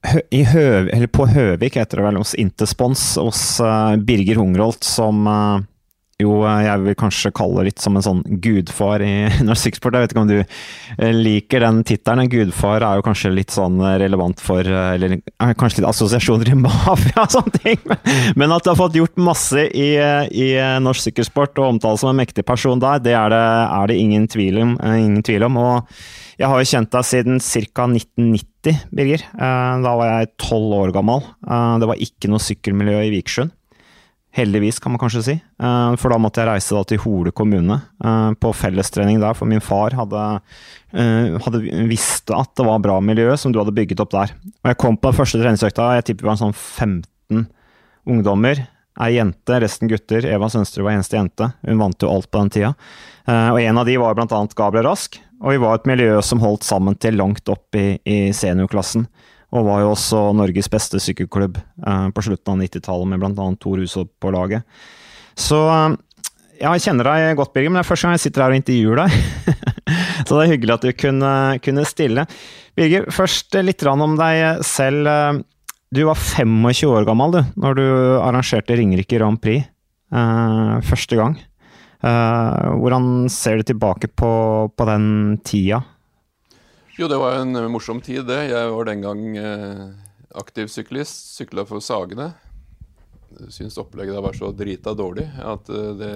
Høv, 0.05 0.91
på 1.13 1.27
Høvik, 1.33 1.79
heter 1.81 2.01
det 2.01 2.09
vel, 2.09 2.19
hos 2.21 2.35
Interspons, 2.37 3.15
hos 3.21 3.45
uh, 3.65 3.95
Birger 3.97 4.41
Hungrolt, 4.43 4.85
som 4.85 5.25
uh, 5.25 5.63
jo 6.21 6.37
jeg 6.47 6.83
vil 6.85 6.95
kanskje 6.99 7.33
kalle 7.35 7.65
litt 7.67 7.81
som 7.83 7.97
en 7.99 8.05
sånn 8.05 8.21
gudfar 8.43 9.03
i 9.03 9.27
norsk 9.47 9.67
sykkelsport. 9.67 9.97
Jeg 9.97 10.05
vet 10.05 10.15
ikke 10.15 10.23
om 10.23 10.31
du 10.31 11.09
liker 11.25 11.65
den 11.65 11.81
tittelen. 11.89 12.31
Gudfar 12.31 12.85
er 12.87 13.01
jo 13.01 13.07
kanskje 13.07 13.33
litt 13.35 13.55
sånn 13.55 13.81
relevant 13.83 14.43
for 14.45 14.63
Eller 14.63 15.17
kanskje 15.59 15.81
litt 15.81 15.91
assosiasjoner 15.91 16.53
i 16.53 16.59
mafia 16.67 17.25
og 17.25 17.35
sånne 17.35 17.63
ting. 17.65 17.97
Men 18.39 18.55
at 18.55 18.63
du 18.67 18.71
har 18.71 18.79
fått 18.79 18.99
gjort 19.01 19.19
masse 19.19 19.67
i, 19.67 19.91
i 20.31 20.51
norsk 20.85 21.09
sykkelsport 21.09 21.59
og 21.59 21.75
omtales 21.75 22.05
som 22.05 22.13
en 22.13 22.23
mektig 22.23 22.47
person 22.47 22.83
der, 22.83 23.03
det 23.03 23.17
er 23.19 23.35
det, 23.35 23.47
er 23.81 23.91
det 23.91 23.99
ingen, 23.99 24.29
tvil 24.31 24.63
om, 24.63 24.77
ingen 24.95 25.25
tvil 25.27 25.49
om. 25.49 25.59
og 25.65 25.97
jeg 26.39 26.51
har 26.51 26.61
jo 26.61 26.67
kjent 26.67 26.91
deg 26.91 27.07
siden 27.07 27.43
ca. 27.43 27.87
1990, 27.87 28.79
Birger. 28.95 29.23
Eh, 29.23 29.75
da 29.85 29.93
var 29.99 30.09
jeg 30.11 30.33
tolv 30.43 30.73
år 30.81 30.95
gammel. 30.95 31.23
Eh, 31.47 31.75
det 31.79 31.89
var 31.91 32.01
ikke 32.03 32.31
noe 32.33 32.43
sykkelmiljø 32.43 33.05
i 33.05 33.13
Vikersund. 33.15 33.55
Heldigvis, 34.35 34.81
kan 34.83 34.91
man 34.91 34.99
kanskje 34.99 35.23
si. 35.23 35.35
Eh, 35.39 35.95
for 36.01 36.11
da 36.11 36.19
måtte 36.19 36.43
jeg 36.43 36.51
reise 36.51 36.81
til 36.91 37.03
Hole 37.05 37.31
kommune 37.31 37.79
på 38.43 38.51
fellestrening 38.59 39.21
der, 39.23 39.37
for 39.39 39.49
min 39.49 39.63
far 39.63 39.95
hadde, 39.97 40.23
hadde 40.93 41.61
visst 41.89 42.29
at 42.35 42.51
det 42.59 42.67
var 42.67 42.83
bra 42.83 42.99
miljø 43.01 43.31
som 43.41 43.55
du 43.55 43.61
hadde 43.61 43.75
bygget 43.75 44.03
opp 44.03 44.13
der. 44.13 44.35
Og 44.65 44.73
jeg 44.73 44.81
kom 44.83 44.99
på 44.99 45.13
den 45.13 45.19
første 45.21 45.41
treningsøkta, 45.41 45.95
jeg 45.97 46.09
tipper 46.11 46.27
vi 46.27 46.33
var 46.33 46.41
sånn 46.43 46.57
15 46.57 47.47
ungdommer. 48.11 48.67
Ei 49.01 49.15
jente, 49.15 49.57
resten 49.63 49.91
gutter. 49.91 50.27
Eva 50.29 50.51
Sønsterud 50.51 50.85
var 50.87 50.99
eneste 50.99 51.17
jente. 51.17 51.49
Hun 51.65 51.81
vant 51.81 52.03
jo 52.03 52.11
alt 52.11 52.29
på 52.31 52.43
den 52.43 52.53
tida. 52.55 52.75
Og 53.27 53.59
en 53.63 53.81
av 53.81 53.89
de 53.89 53.97
var 54.03 54.19
blant 54.19 54.35
annet 54.37 54.55
Gabriel 54.59 54.87
Rask. 54.91 55.19
Og 55.43 55.53
vi 55.53 55.61
var 55.63 55.79
et 55.79 55.89
miljø 55.89 56.19
som 56.25 56.43
holdt 56.43 56.67
sammen 56.67 56.97
til 57.01 57.19
langt 57.19 57.49
opp 57.53 57.77
i, 57.79 57.99
i 58.05 58.19
seniorklassen. 58.37 59.07
Og 59.55 59.67
var 59.69 59.85
jo 59.85 59.93
også 59.93 60.21
Norges 60.35 60.71
beste 60.71 61.01
sykkelklubb 61.03 61.59
eh, 61.59 62.09
på 62.15 62.25
slutten 62.27 62.55
av 62.55 62.65
90-tallet, 62.65 63.11
med 63.11 63.23
bl.a. 63.23 63.49
Tor 63.61 63.83
Husaa 63.83 64.07
på 64.07 64.33
laget. 64.35 64.67
Så 65.39 65.61
eh, 65.71 65.97
ja, 66.61 66.73
jeg 66.73 66.85
kjenner 66.87 67.11
deg 67.11 67.39
godt, 67.39 67.53
Birger, 67.55 67.71
men 67.71 67.81
det 67.81 67.85
er 67.85 67.91
første 67.91 68.09
gang 68.09 68.17
jeg 68.17 68.25
sitter 68.27 68.45
her 68.45 68.55
og 68.55 68.61
intervjuer 68.61 69.03
deg. 69.03 69.17
Så 70.27 70.37
det 70.37 70.45
er 70.45 70.53
hyggelig 70.55 70.75
at 70.75 70.87
du 70.87 70.93
kunne, 70.97 71.33
kunne 71.65 71.87
stille. 71.87 72.25
Birger, 72.79 73.11
først 73.13 73.59
litt 73.61 73.83
om 73.91 74.15
deg 74.19 74.63
selv. 74.67 75.43
Du 75.95 76.03
var 76.09 76.19
25 76.19 76.91
år 76.91 77.07
gammel 77.07 77.35
du, 77.37 77.41
når 77.61 77.77
du 77.79 77.85
arrangerte 78.19 78.79
Ringerike 78.79 79.19
Grand 79.21 79.39
Prix 79.43 79.63
eh, 79.63 80.77
første 80.89 81.19
gang. 81.21 81.37
Eh, 82.05 82.71
hvordan 82.81 83.31
ser 83.33 83.61
du 83.61 83.69
tilbake 83.71 84.11
på, 84.13 84.33
på, 84.77 84.87
den 84.89 85.39
tida? 85.45 85.81
Jo, 86.99 87.09
det 87.09 87.17
var 87.19 87.39
en 87.41 87.57
morsom 87.73 88.03
tid, 88.05 88.27
det. 88.29 88.43
Jeg 88.51 88.73
var 88.75 88.89
den 88.91 89.05
gang 89.05 89.23
eh, 89.41 89.85
aktiv 90.37 90.69
syklist. 90.69 91.33
Sykla 91.39 91.65
for 91.69 91.81
Sagene. 91.85 92.35
Syns 93.49 93.79
opplegget 93.81 94.21
var 94.23 94.37
så 94.37 94.53
drita 94.55 94.93
dårlig 94.95 95.27
at 95.43 95.71
eh, 95.73 95.95
det 95.99 96.13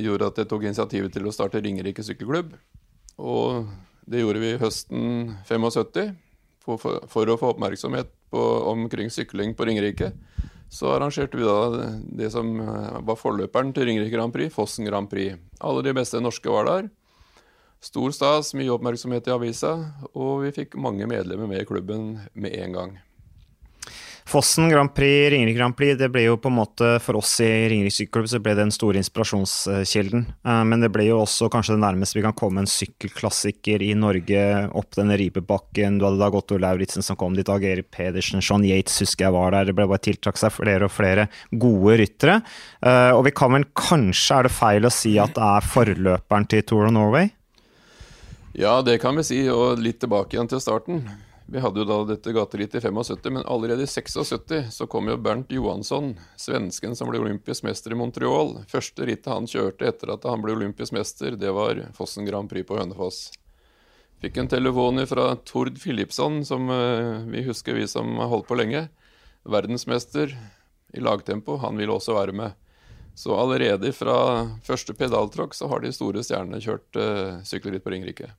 gjorde 0.00 0.30
at 0.32 0.40
jeg 0.40 0.48
tok 0.48 0.64
initiativet 0.64 1.12
til 1.14 1.28
å 1.28 1.34
starte 1.34 1.60
Ringerike 1.60 2.02
sykkelklubb. 2.06 2.56
Og 3.20 3.68
det 4.08 4.24
gjorde 4.24 4.40
vi 4.40 4.56
høsten 4.58 5.34
75 5.44 6.16
for, 6.64 6.80
for, 6.80 7.04
for 7.12 7.28
å 7.28 7.36
få 7.36 7.52
oppmerksomhet 7.52 8.08
på, 8.32 8.40
omkring 8.72 9.12
sykling 9.12 9.52
på 9.56 9.68
Ringerike 9.68 10.14
så 10.70 10.92
arrangerte 10.94 11.36
vi 11.36 11.46
da 11.46 11.90
det 12.20 12.30
som 12.30 12.52
eh, 12.62 12.98
var 13.02 13.18
forløperen 13.18 13.72
til 13.74 13.88
Ringerike 13.88 14.14
Grand 14.14 14.34
Prix, 14.34 14.52
Fossen 14.54 14.86
Grand 14.86 15.10
Prix. 15.10 15.34
Alle 15.58 15.82
de 15.82 15.94
beste 15.96 16.22
norske 16.22 16.52
var 16.52 16.68
der. 16.68 16.90
Stor 17.82 18.12
stas, 18.14 18.52
mye 18.54 18.70
oppmerksomhet 18.70 19.26
i 19.26 19.34
avisa, 19.34 19.72
og 20.12 20.44
vi 20.44 20.54
fikk 20.54 20.76
mange 20.78 21.08
medlemmer 21.10 21.48
med 21.50 21.64
i 21.64 21.66
klubben 21.66 22.12
med 22.34 22.54
en 22.60 22.76
gang. 22.76 22.98
Fossen 24.30 24.68
Grand 24.70 24.94
Prix, 24.94 25.30
Ringerike 25.30 25.58
Grand 25.58 25.74
Prix, 25.76 25.96
det 25.98 26.06
ble 26.14 26.22
jo 26.22 26.36
på 26.38 26.50
en 26.52 26.58
måte 26.60 26.90
for 27.02 27.18
oss 27.18 27.32
i 27.42 27.48
Ringerike 27.72 27.96
sykkelklubb 27.96 28.28
så 28.30 28.38
ble 28.38 28.52
det 28.54 28.62
den 28.62 28.74
store 28.74 29.00
inspirasjonskilden. 29.00 30.26
Eh, 30.46 30.60
men 30.70 30.84
det 30.84 30.92
ble 30.94 31.08
jo 31.08 31.16
også 31.18 31.48
kanskje 31.50 31.74
det 31.74 31.82
nærmeste 31.82 32.14
vi 32.14 32.22
kan 32.22 32.36
komme 32.38 32.62
en 32.62 32.70
sykkelklassiker 32.70 33.82
i 33.82 33.88
Norge 33.98 34.44
opp 34.78 34.94
denne 34.94 35.16
ripebakken. 35.18 35.98
Du 35.98 36.06
hadde 36.06 36.20
Dag 36.20 36.36
Otto 36.38 36.60
Lauritzen 36.62 37.02
som 37.02 37.18
kom 37.18 37.34
dit, 37.34 37.48
Dag 37.48 37.64
Erik 37.66 37.88
Pedersen, 37.90 38.38
Sean 38.44 38.62
Yates 38.66 39.00
husker 39.02 39.26
jeg 39.26 39.34
var 39.34 39.56
der. 39.56 39.66
Det 39.66 39.74
ble 39.80 39.88
bare 39.90 40.04
tiltrakk 40.04 40.38
seg 40.38 40.54
flere 40.54 40.86
og 40.86 40.94
flere 40.94 41.26
gode 41.50 41.96
ryttere. 41.98 42.36
Eh, 42.86 43.10
og 43.16 43.24
vi 43.26 43.32
kan 43.34 43.56
vel 43.56 43.66
kanskje, 43.74 44.36
er 44.36 44.46
det 44.46 44.54
feil 44.54 44.86
å 44.86 44.92
si 44.94 45.16
at 45.18 45.34
det 45.34 45.48
er 45.56 45.66
forløperen 45.72 46.46
til 46.54 46.62
Tour 46.70 46.86
of 46.86 46.94
Norway? 46.94 47.32
Ja, 48.54 48.78
det 48.86 49.00
kan 49.02 49.18
vi 49.18 49.26
si, 49.26 49.42
og 49.50 49.82
litt 49.82 49.98
tilbake 50.02 50.38
igjen 50.38 50.50
til 50.54 50.62
starten. 50.62 51.02
Vi 51.50 51.58
hadde 51.58 51.82
jo 51.82 51.86
da 51.88 51.96
dette 52.06 52.30
gaterittet 52.30 52.78
i 52.78 52.86
75, 52.86 53.24
men 53.34 53.42
allerede 53.42 53.82
i 53.82 53.86
76 53.90 54.70
så 54.70 54.86
kom 54.86 55.08
jo 55.10 55.16
Bernt 55.18 55.50
Johansson, 55.50 56.12
svensken 56.38 56.94
som 56.94 57.10
ble 57.10 57.18
olympisk 57.18 57.64
mester 57.66 57.90
i 57.90 57.98
Montreal. 57.98 58.60
Første 58.70 59.08
rittet 59.08 59.32
han 59.32 59.48
kjørte 59.50 59.88
etter 59.88 60.12
at 60.14 60.28
han 60.30 60.44
ble 60.44 60.54
olympisk 60.54 60.94
mester, 60.94 61.34
det 61.34 61.50
var 61.56 61.80
Fossen 61.96 62.28
Grand 62.28 62.46
Prix 62.50 62.68
på 62.68 62.78
Hønefoss. 62.78 63.32
Fikk 64.22 64.38
en 64.38 64.50
telefon 64.52 65.02
fra 65.10 65.24
Tord 65.48 65.80
Philipsson, 65.82 66.44
som 66.46 66.70
uh, 66.70 67.26
vi 67.32 67.42
husker 67.42 67.74
vi 67.74 67.88
som 67.90 68.12
har 68.20 68.30
holdt 68.30 68.46
på 68.46 68.58
lenge. 68.60 68.84
Verdensmester 69.42 70.36
i 70.94 71.02
lagtempo. 71.02 71.56
Han 71.64 71.80
ville 71.80 71.96
også 71.96 72.14
være 72.14 72.36
med. 72.36 72.54
Så 73.18 73.34
allerede 73.34 73.90
fra 73.96 74.20
første 74.62 74.94
pedaltråkk 74.94 75.56
så 75.58 75.66
har 75.72 75.82
de 75.82 75.90
store 75.96 76.22
stjernene 76.22 76.62
kjørt 76.62 77.00
uh, 77.00 77.40
sykkelritt 77.48 77.82
på 77.82 77.96
Ringerike. 77.96 78.30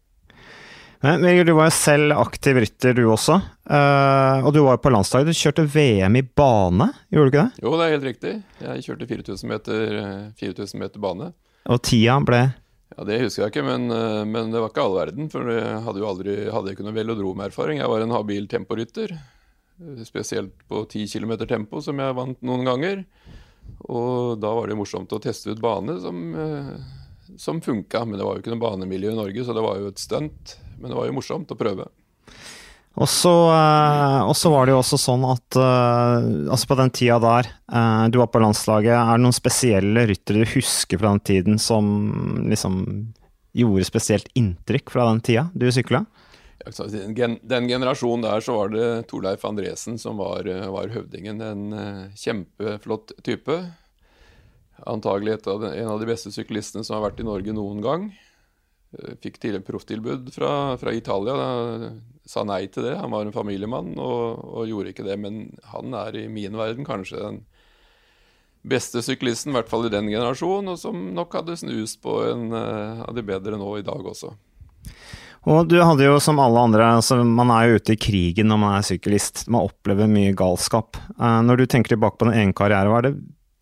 Men 1.02 1.24
du 1.26 1.54
var 1.58 1.70
jo 1.70 1.74
selv 1.74 2.14
aktiv 2.22 2.60
rytter, 2.62 2.94
du 2.94 3.08
også. 3.10 3.40
Uh, 3.66 4.46
og 4.46 4.52
du 4.54 4.60
var 4.62 4.78
jo 4.78 4.84
på 4.84 4.92
landslaget. 4.94 5.32
Du 5.32 5.40
kjørte 5.40 5.66
VM 5.66 6.18
i 6.20 6.22
bane, 6.22 6.92
gjorde 7.10 7.26
du 7.26 7.32
ikke 7.32 7.46
det? 7.48 7.64
Jo, 7.66 7.74
det 7.74 7.86
er 7.86 7.96
helt 7.96 8.10
riktig. 8.10 8.34
Jeg 8.62 8.86
kjørte 8.86 9.10
4000 9.10 9.50
meter, 9.50 9.96
4000 10.38 10.84
meter 10.84 11.02
bane. 11.02 11.32
Og 11.72 11.82
tida 11.86 12.20
ble? 12.26 12.44
Ja, 12.92 13.06
Det 13.08 13.22
husker 13.24 13.46
jeg 13.46 13.54
ikke, 13.54 13.66
men, 13.66 13.88
men 14.30 14.54
det 14.54 14.62
var 14.62 14.70
ikke 14.70 14.86
all 14.86 14.98
verden. 15.00 15.30
For 15.34 15.50
jeg 15.50 15.84
hadde 15.88 16.04
jo 16.04 16.10
aldri 16.10 16.38
hadde 16.54 16.76
ikke 16.76 16.86
noe 16.86 16.98
velodromerfaring. 17.00 17.82
Jeg 17.82 17.92
var 17.92 18.06
en 18.06 18.18
habil 18.18 18.50
temporytter. 18.52 19.16
Spesielt 20.06 20.54
på 20.70 20.84
10 20.86 21.08
km 21.10 21.38
tempo, 21.50 21.82
som 21.82 21.98
jeg 21.98 22.18
vant 22.18 22.42
noen 22.46 22.68
ganger. 22.68 23.06
Og 23.90 24.38
da 24.42 24.52
var 24.54 24.70
det 24.70 24.78
morsomt 24.78 25.14
å 25.16 25.22
teste 25.22 25.54
ut 25.54 25.62
bane 25.64 25.98
som, 26.04 26.20
eh, 26.36 26.76
som 27.38 27.62
funka. 27.62 28.06
Men 28.06 28.20
det 28.20 28.26
var 28.28 28.38
jo 28.38 28.44
ikke 28.44 28.54
noe 28.54 28.66
banemiljø 28.66 29.12
i 29.12 29.18
Norge, 29.18 29.46
så 29.46 29.56
det 29.58 29.66
var 29.66 29.80
jo 29.80 29.88
et 29.88 30.02
stunt. 30.02 30.58
Men 30.82 30.91
det 30.91 30.98
var 30.98 31.08
jo 31.08 31.15
morsomt 31.15 31.54
å 31.54 31.60
prøve. 31.60 31.88
Og 33.00 33.08
så, 33.08 33.32
uh, 33.32 34.52
var 34.52 34.67
det 34.67 34.74
jo 34.74 34.82
også 34.82 35.00
sånn 35.00 35.24
at 35.24 35.56
uh, 35.56 36.50
altså 36.52 36.67
på 36.67 36.78
den 36.82 36.91
tida 36.91 37.22
der 37.24 37.48
uh, 37.72 38.08
du 38.12 38.20
var 38.20 38.28
på 38.34 38.41
landslaget, 38.44 38.91
er 38.91 39.15
det 39.15 39.24
noen 39.24 39.36
spesielle 39.36 40.04
ryttere 40.10 40.44
du 40.44 40.56
husker 40.58 41.00
fra 41.00 41.13
den 41.13 41.24
tiden 41.24 41.62
som 41.62 41.86
liksom 42.52 42.82
gjorde 43.56 43.88
spesielt 43.88 44.28
inntrykk 44.36 44.91
fra 44.91 45.08
den 45.08 45.24
tida 45.24 45.48
du 45.56 45.70
sykla? 45.72 46.04
Den, 46.62 47.39
den 47.41 47.70
generasjonen 47.72 48.28
der 48.28 48.44
så 48.44 48.60
var 48.60 48.74
det 48.76 48.89
Torleif 49.10 49.48
Andresen 49.48 49.96
som 49.98 50.20
var, 50.22 50.46
var 50.46 50.91
høvdingen. 50.94 51.39
En 51.41 52.12
kjempeflott 52.13 53.15
type. 53.26 53.56
Antagelig 54.86 55.39
av 55.50 55.65
en 55.72 55.89
av 55.96 55.98
de 56.04 56.10
beste 56.12 56.30
syklistene 56.30 56.86
som 56.86 57.00
har 57.00 57.08
vært 57.08 57.24
i 57.24 57.26
Norge 57.26 57.56
noen 57.58 57.82
gang. 57.82 58.06
Uh, 58.92 59.14
fikk 59.24 59.40
tidligere 59.40 59.66
profftilbud 59.68 60.32
fra, 60.36 60.78
fra, 60.82 60.94
Italia. 60.96 61.36
Da, 61.38 61.92
sa 62.28 62.44
nei 62.48 62.66
til 62.72 62.86
det. 62.88 62.98
Han 63.00 63.14
var 63.14 63.26
en 63.26 63.36
familiemann 63.36 63.96
og, 64.00 64.44
og, 64.44 64.68
gjorde 64.70 64.94
ikke 64.94 65.08
det. 65.08 65.18
Men 65.22 65.44
han 65.72 65.96
er 65.98 66.22
i 66.24 66.28
min 66.32 66.58
verden 66.60 66.88
kanskje 66.88 67.24
den 67.24 67.42
beste 68.62 69.02
syklisten, 69.02 69.52
i 69.52 69.58
hvert 69.58 69.72
fall 69.72 69.88
i 69.88 69.94
den 69.94 70.12
generasjonen, 70.12 70.76
og 70.76 70.78
som 70.78 71.08
nok 71.18 71.34
hadde 71.40 71.58
snust 71.58 72.02
på 72.04 72.20
en 72.30 72.52
uh, 72.54 73.02
av 73.08 73.18
de 73.18 73.26
bedre 73.26 73.58
nå 73.58 73.74
i 73.80 73.86
dag 73.86 74.06
også. 74.14 74.36
Og 75.50 75.66
du 75.66 75.80
hadde 75.82 76.06
jo 76.06 76.20
som 76.22 76.38
alle 76.38 76.62
andre, 76.62 76.92
altså 77.00 77.18
man 77.26 77.50
er 77.56 77.72
jo 77.72 77.80
ute 77.82 77.96
i 77.96 78.02
krigen 78.02 78.52
når 78.52 78.60
man 78.62 78.76
er 78.78 78.86
syklist. 78.86 79.48
Man 79.50 79.66
opplever 79.66 80.10
mye 80.12 80.36
galskap. 80.38 81.00
Uh, 81.18 81.42
når 81.48 81.64
du 81.64 81.66
tenker 81.66 81.96
tilbake 81.96 82.22
på 82.22 82.30
din 82.30 82.38
egen 82.38 82.54
karriere, 82.58 82.92
hva 82.92 83.02
er 83.02 83.10
det 83.10 83.16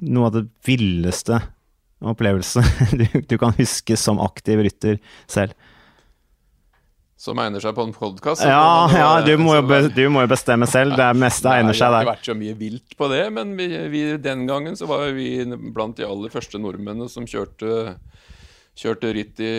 noe 0.09 0.27
av 0.27 0.35
det 0.35 0.45
villeste 0.67 1.39
opplevelse 1.99 2.63
du, 2.99 3.05
du, 3.21 3.35
kan 3.41 3.55
huske 3.57 3.97
som 3.99 4.21
aktiv 4.23 4.63
rytter 4.65 4.99
selv? 5.27 5.55
Som 7.19 7.39
egner 7.43 7.59
seg 7.59 7.75
på 7.75 7.83
en 7.83 7.91
podkast? 7.91 8.45
Ja, 8.47 8.87
ja 8.95 9.09
du, 9.25 9.33
må 9.41 9.57
jo, 9.57 9.63
du, 9.91 10.05
må 10.07 10.23
jo, 10.23 10.29
bestemme 10.31 10.69
selv. 10.71 10.95
Det 10.95 11.09
meste 11.19 11.51
egner 11.51 11.75
seg 11.75 11.91
der. 11.91 11.91
Det 11.91 11.97
har 11.97 12.07
ikke 12.07 12.13
vært 12.13 12.29
så 12.29 12.37
mye 12.39 12.55
vilt 12.61 12.95
på 12.95 13.09
det, 13.11 13.25
men 13.35 13.51
vi, 13.59 13.67
vi, 13.91 14.03
den 14.23 14.45
gangen 14.47 14.79
så 14.79 14.87
var 14.87 15.09
vi 15.17 15.33
blant 15.75 15.99
de 15.99 16.07
aller 16.07 16.31
første 16.31 16.61
nordmennene 16.63 17.11
som 17.11 17.27
kjørte, 17.27 17.97
kjørte 18.79 19.11
ritt 19.19 19.43
i, 19.43 19.53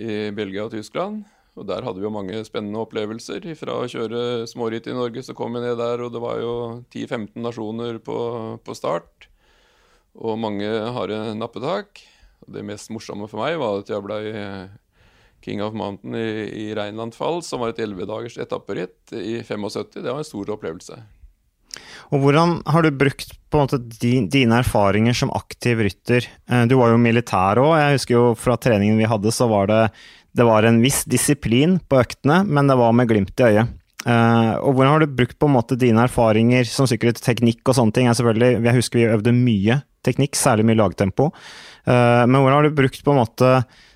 i 0.00 0.16
Belgia 0.32 0.64
og 0.64 0.72
Tyskland. 0.72 1.26
Og 1.54 1.68
der 1.68 1.84
hadde 1.86 2.00
vi 2.00 2.08
jo 2.08 2.14
mange 2.14 2.40
spennende 2.46 2.80
opplevelser. 2.82 3.44
Fra 3.58 3.76
å 3.78 3.90
kjøre 3.90 4.48
småritt 4.50 4.88
i 4.90 4.96
Norge, 4.96 5.22
så 5.22 5.36
kom 5.38 5.54
vi 5.54 5.62
ned 5.62 5.76
der, 5.78 6.02
og 6.02 6.10
det 6.14 6.22
var 6.22 6.40
jo 6.42 6.54
10-15 6.88 7.36
nasjoner 7.44 8.00
på, 8.02 8.16
på, 8.64 8.74
start. 8.74 9.28
Og 10.14 10.38
mange 10.38 10.68
harde 10.68 11.18
nappetak. 11.38 12.02
Og 12.44 12.54
det 12.54 12.64
mest 12.66 12.92
morsomme 12.94 13.28
for 13.30 13.42
meg 13.42 13.58
var 13.60 13.82
at 13.82 13.90
jeg 13.90 14.04
ble 14.04 14.20
King 15.44 15.60
of 15.64 15.74
Mountain 15.76 16.16
i, 16.16 16.46
i 16.64 16.70
Rheinland-Fall, 16.76 17.42
som 17.44 17.60
var 17.60 17.74
et 17.74 17.82
11 17.84 18.08
dagers 18.08 18.38
etapperitt 18.40 19.12
i 19.12 19.42
75. 19.44 20.00
Det 20.00 20.08
var 20.08 20.22
en 20.22 20.28
stor 20.28 20.54
opplevelse. 20.56 20.98
Og 22.12 22.20
Hvordan 22.22 22.58
har 22.70 22.84
du 22.84 22.94
brukt 22.94 23.32
på 23.50 23.58
en 23.58 23.66
måte 23.66 23.80
din, 24.00 24.28
dine 24.32 24.60
erfaringer 24.62 25.16
som 25.16 25.32
aktiv 25.34 25.80
rytter? 25.84 26.26
Eh, 26.48 26.66
du 26.70 26.76
var 26.78 26.92
jo 26.92 27.00
militær 27.00 27.60
òg. 27.62 27.74
Jeg 27.80 27.98
husker 27.98 28.16
jo 28.16 28.26
fra 28.38 28.58
treningen 28.60 29.00
vi 29.00 29.08
hadde, 29.10 29.32
så 29.34 29.48
var 29.50 29.70
det 29.70 29.80
det 30.34 30.42
var 30.46 30.66
en 30.66 30.80
viss 30.82 31.04
disiplin 31.06 31.76
på 31.78 32.00
øktene, 32.00 32.40
men 32.42 32.66
det 32.66 32.74
var 32.74 32.94
med 32.96 33.06
glimt 33.06 33.38
i 33.38 33.50
øyet. 33.52 33.74
Uh, 34.04 34.58
og 34.66 34.74
hvordan 34.74 34.90
har 34.90 35.00
du 35.00 35.14
brukt 35.16 35.38
på 35.40 35.46
en 35.48 35.54
måte 35.54 35.78
dine 35.80 36.02
erfaringer 36.04 36.66
som 36.68 36.88
sikkerhet, 36.90 37.22
teknikk 37.24 37.62
og 37.70 37.76
sånne 37.78 37.94
ting? 37.94 38.08
Jeg, 38.10 38.58
jeg 38.66 38.76
husker 38.76 38.98
vi 38.98 39.06
øvde 39.06 39.32
mye 39.32 39.78
teknikk, 40.06 40.38
særlig 40.38 40.66
mye 40.68 40.78
lagtempo. 40.78 41.30
Uh, 41.88 42.24
men 42.28 42.38
hvordan 42.38 42.58
har 42.58 42.68
du 42.68 42.78
brukt 42.78 43.04
på 43.04 43.14
en 43.14 43.20
måte 43.22 43.50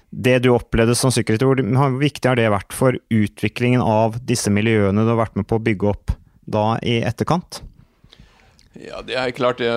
det 0.09 0.39
du 0.45 0.51
opplevde 0.55 0.95
som 0.97 1.13
sikkerhet, 1.13 1.43
Hvor 1.45 1.99
viktig 2.01 2.29
har 2.29 2.37
det 2.37 2.49
vært 2.49 2.73
for 2.73 2.97
utviklingen 3.13 3.83
av 3.85 4.17
disse 4.25 4.51
miljøene 4.51 5.05
du 5.05 5.13
har 5.13 5.21
vært 5.21 5.37
med 5.37 5.49
på 5.49 5.59
å 5.59 5.65
bygge 5.65 5.91
opp 5.91 6.15
da 6.49 6.79
i 6.81 7.03
etterkant? 7.05 7.61
Ja, 8.73 9.03
det 9.03 9.19
er 9.21 9.35
klart 9.37 9.61
det, 9.61 9.69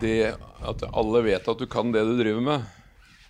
det 0.00 0.34
at 0.66 0.82
alle 0.90 1.22
vet 1.22 1.46
at 1.46 1.62
du 1.62 1.66
kan 1.70 1.92
det 1.94 2.02
du 2.08 2.16
driver 2.18 2.42
med. 2.42 2.66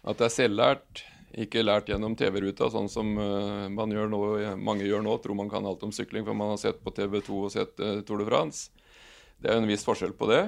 At 0.06 0.16
det 0.16 0.30
er 0.30 0.36
selvlært 0.38 1.04
ikke 1.36 1.64
lært 1.64 1.90
gjennom 1.90 2.14
TV-ruta, 2.16 2.70
sånn 2.72 2.88
som 2.88 3.10
uh, 3.18 3.66
man 3.68 3.92
gjør 3.92 4.08
nå, 4.08 4.20
mange 4.56 4.86
gjør 4.86 5.02
nå. 5.04 5.18
Tror 5.20 5.36
man 5.36 5.50
kan 5.52 5.66
alt 5.68 5.84
om 5.84 5.92
sykling 5.92 6.24
for 6.24 6.38
man 6.38 6.54
har 6.54 6.62
sett 6.62 6.80
på 6.80 6.94
TV2 6.96 7.40
og 7.42 7.52
sett 7.52 7.82
uh, 7.82 8.00
Tour 8.08 8.22
de 8.22 8.28
France. 8.28 8.70
Det 9.42 9.50
er 9.52 9.60
en 9.60 9.68
viss 9.68 9.84
forskjell 9.84 10.14
på 10.16 10.30
det. 10.30 10.46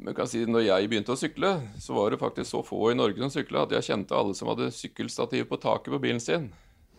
Men 0.00 0.16
kan 0.16 0.28
si, 0.30 0.46
når 0.48 0.64
jeg 0.64 0.88
begynte 0.88 1.12
å 1.12 1.18
sykle, 1.20 1.52
så 1.80 1.92
var 1.92 2.12
det 2.12 2.20
faktisk 2.22 2.48
så 2.48 2.62
få 2.64 2.78
i 2.88 2.96
Norge 2.96 3.20
som 3.20 3.32
sykla 3.34 3.66
at 3.66 3.74
jeg 3.76 3.90
kjente 3.90 4.16
alle 4.16 4.36
som 4.36 4.48
hadde 4.48 4.70
sykkelstativ 4.72 5.44
på 5.50 5.58
taket 5.60 5.92
på 5.92 6.00
bilen 6.00 6.22
sin. 6.24 6.48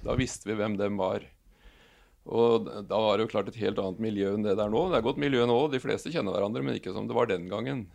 Da 0.06 0.14
visste 0.18 0.50
vi 0.50 0.58
hvem 0.60 0.78
dem 0.78 1.00
var. 1.02 1.26
Og 2.30 2.68
da 2.86 3.00
var 3.02 3.18
det 3.18 3.26
jo 3.26 3.32
klart 3.32 3.50
et 3.50 3.58
helt 3.64 3.82
annet 3.82 4.04
miljø 4.04 4.36
enn 4.36 4.46
det 4.46 4.54
der 4.60 4.70
nå. 4.70 4.84
Det 4.92 5.00
er 5.00 5.08
godt 5.08 5.22
miljø 5.22 5.48
nå, 5.50 5.58
de 5.74 5.82
fleste 5.82 6.14
kjenner 6.14 6.36
hverandre, 6.36 6.62
men 6.66 6.78
ikke 6.78 6.94
som 6.94 7.10
det 7.10 7.18
var 7.18 7.32
den 7.32 7.50
gangen. 7.50 7.88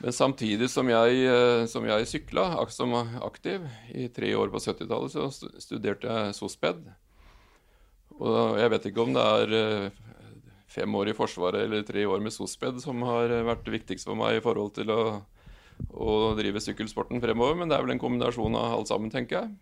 Men 0.00 0.16
samtidig 0.16 0.70
som 0.72 0.88
jeg, 0.90 1.22
eh, 1.28 1.66
som 1.70 1.86
jeg 1.86 2.08
sykla 2.08 2.48
som 2.72 2.96
aktiv 2.96 3.66
i 3.92 4.08
tre 4.08 4.32
år 4.34 4.50
på 4.50 4.58
70-tallet, 4.58 5.12
så 5.12 5.50
studerte 5.60 6.08
jeg 6.08 6.34
SOSPED. 6.38 6.86
Og 8.18 8.58
jeg 8.58 8.72
vet 8.72 8.86
ikke 8.90 9.04
om 9.04 9.14
det 9.14 9.26
er 9.36 9.58
eh, 9.60 10.00
fem 10.70 10.94
år 10.94 11.10
i 11.10 11.16
Forsvaret 11.16 11.64
eller 11.66 11.86
tre 11.86 12.04
år 12.06 12.22
med 12.22 12.34
SOSPED 12.34 12.80
som 12.84 13.02
har 13.08 13.32
vært 13.48 13.66
viktigst 13.70 14.08
for 14.08 14.18
meg 14.18 14.38
i 14.38 14.44
forhold 14.44 14.74
til 14.78 14.92
å, 14.94 15.00
å 15.90 16.14
drive 16.38 16.62
sykkelsporten 16.62 17.22
fremover, 17.22 17.58
men 17.58 17.70
det 17.70 17.78
er 17.78 17.86
vel 17.86 17.96
en 17.96 18.02
kombinasjon 18.02 18.58
av 18.58 18.78
alt 18.78 18.92
sammen, 18.92 19.12
tenker 19.12 19.40
jeg. 19.40 19.58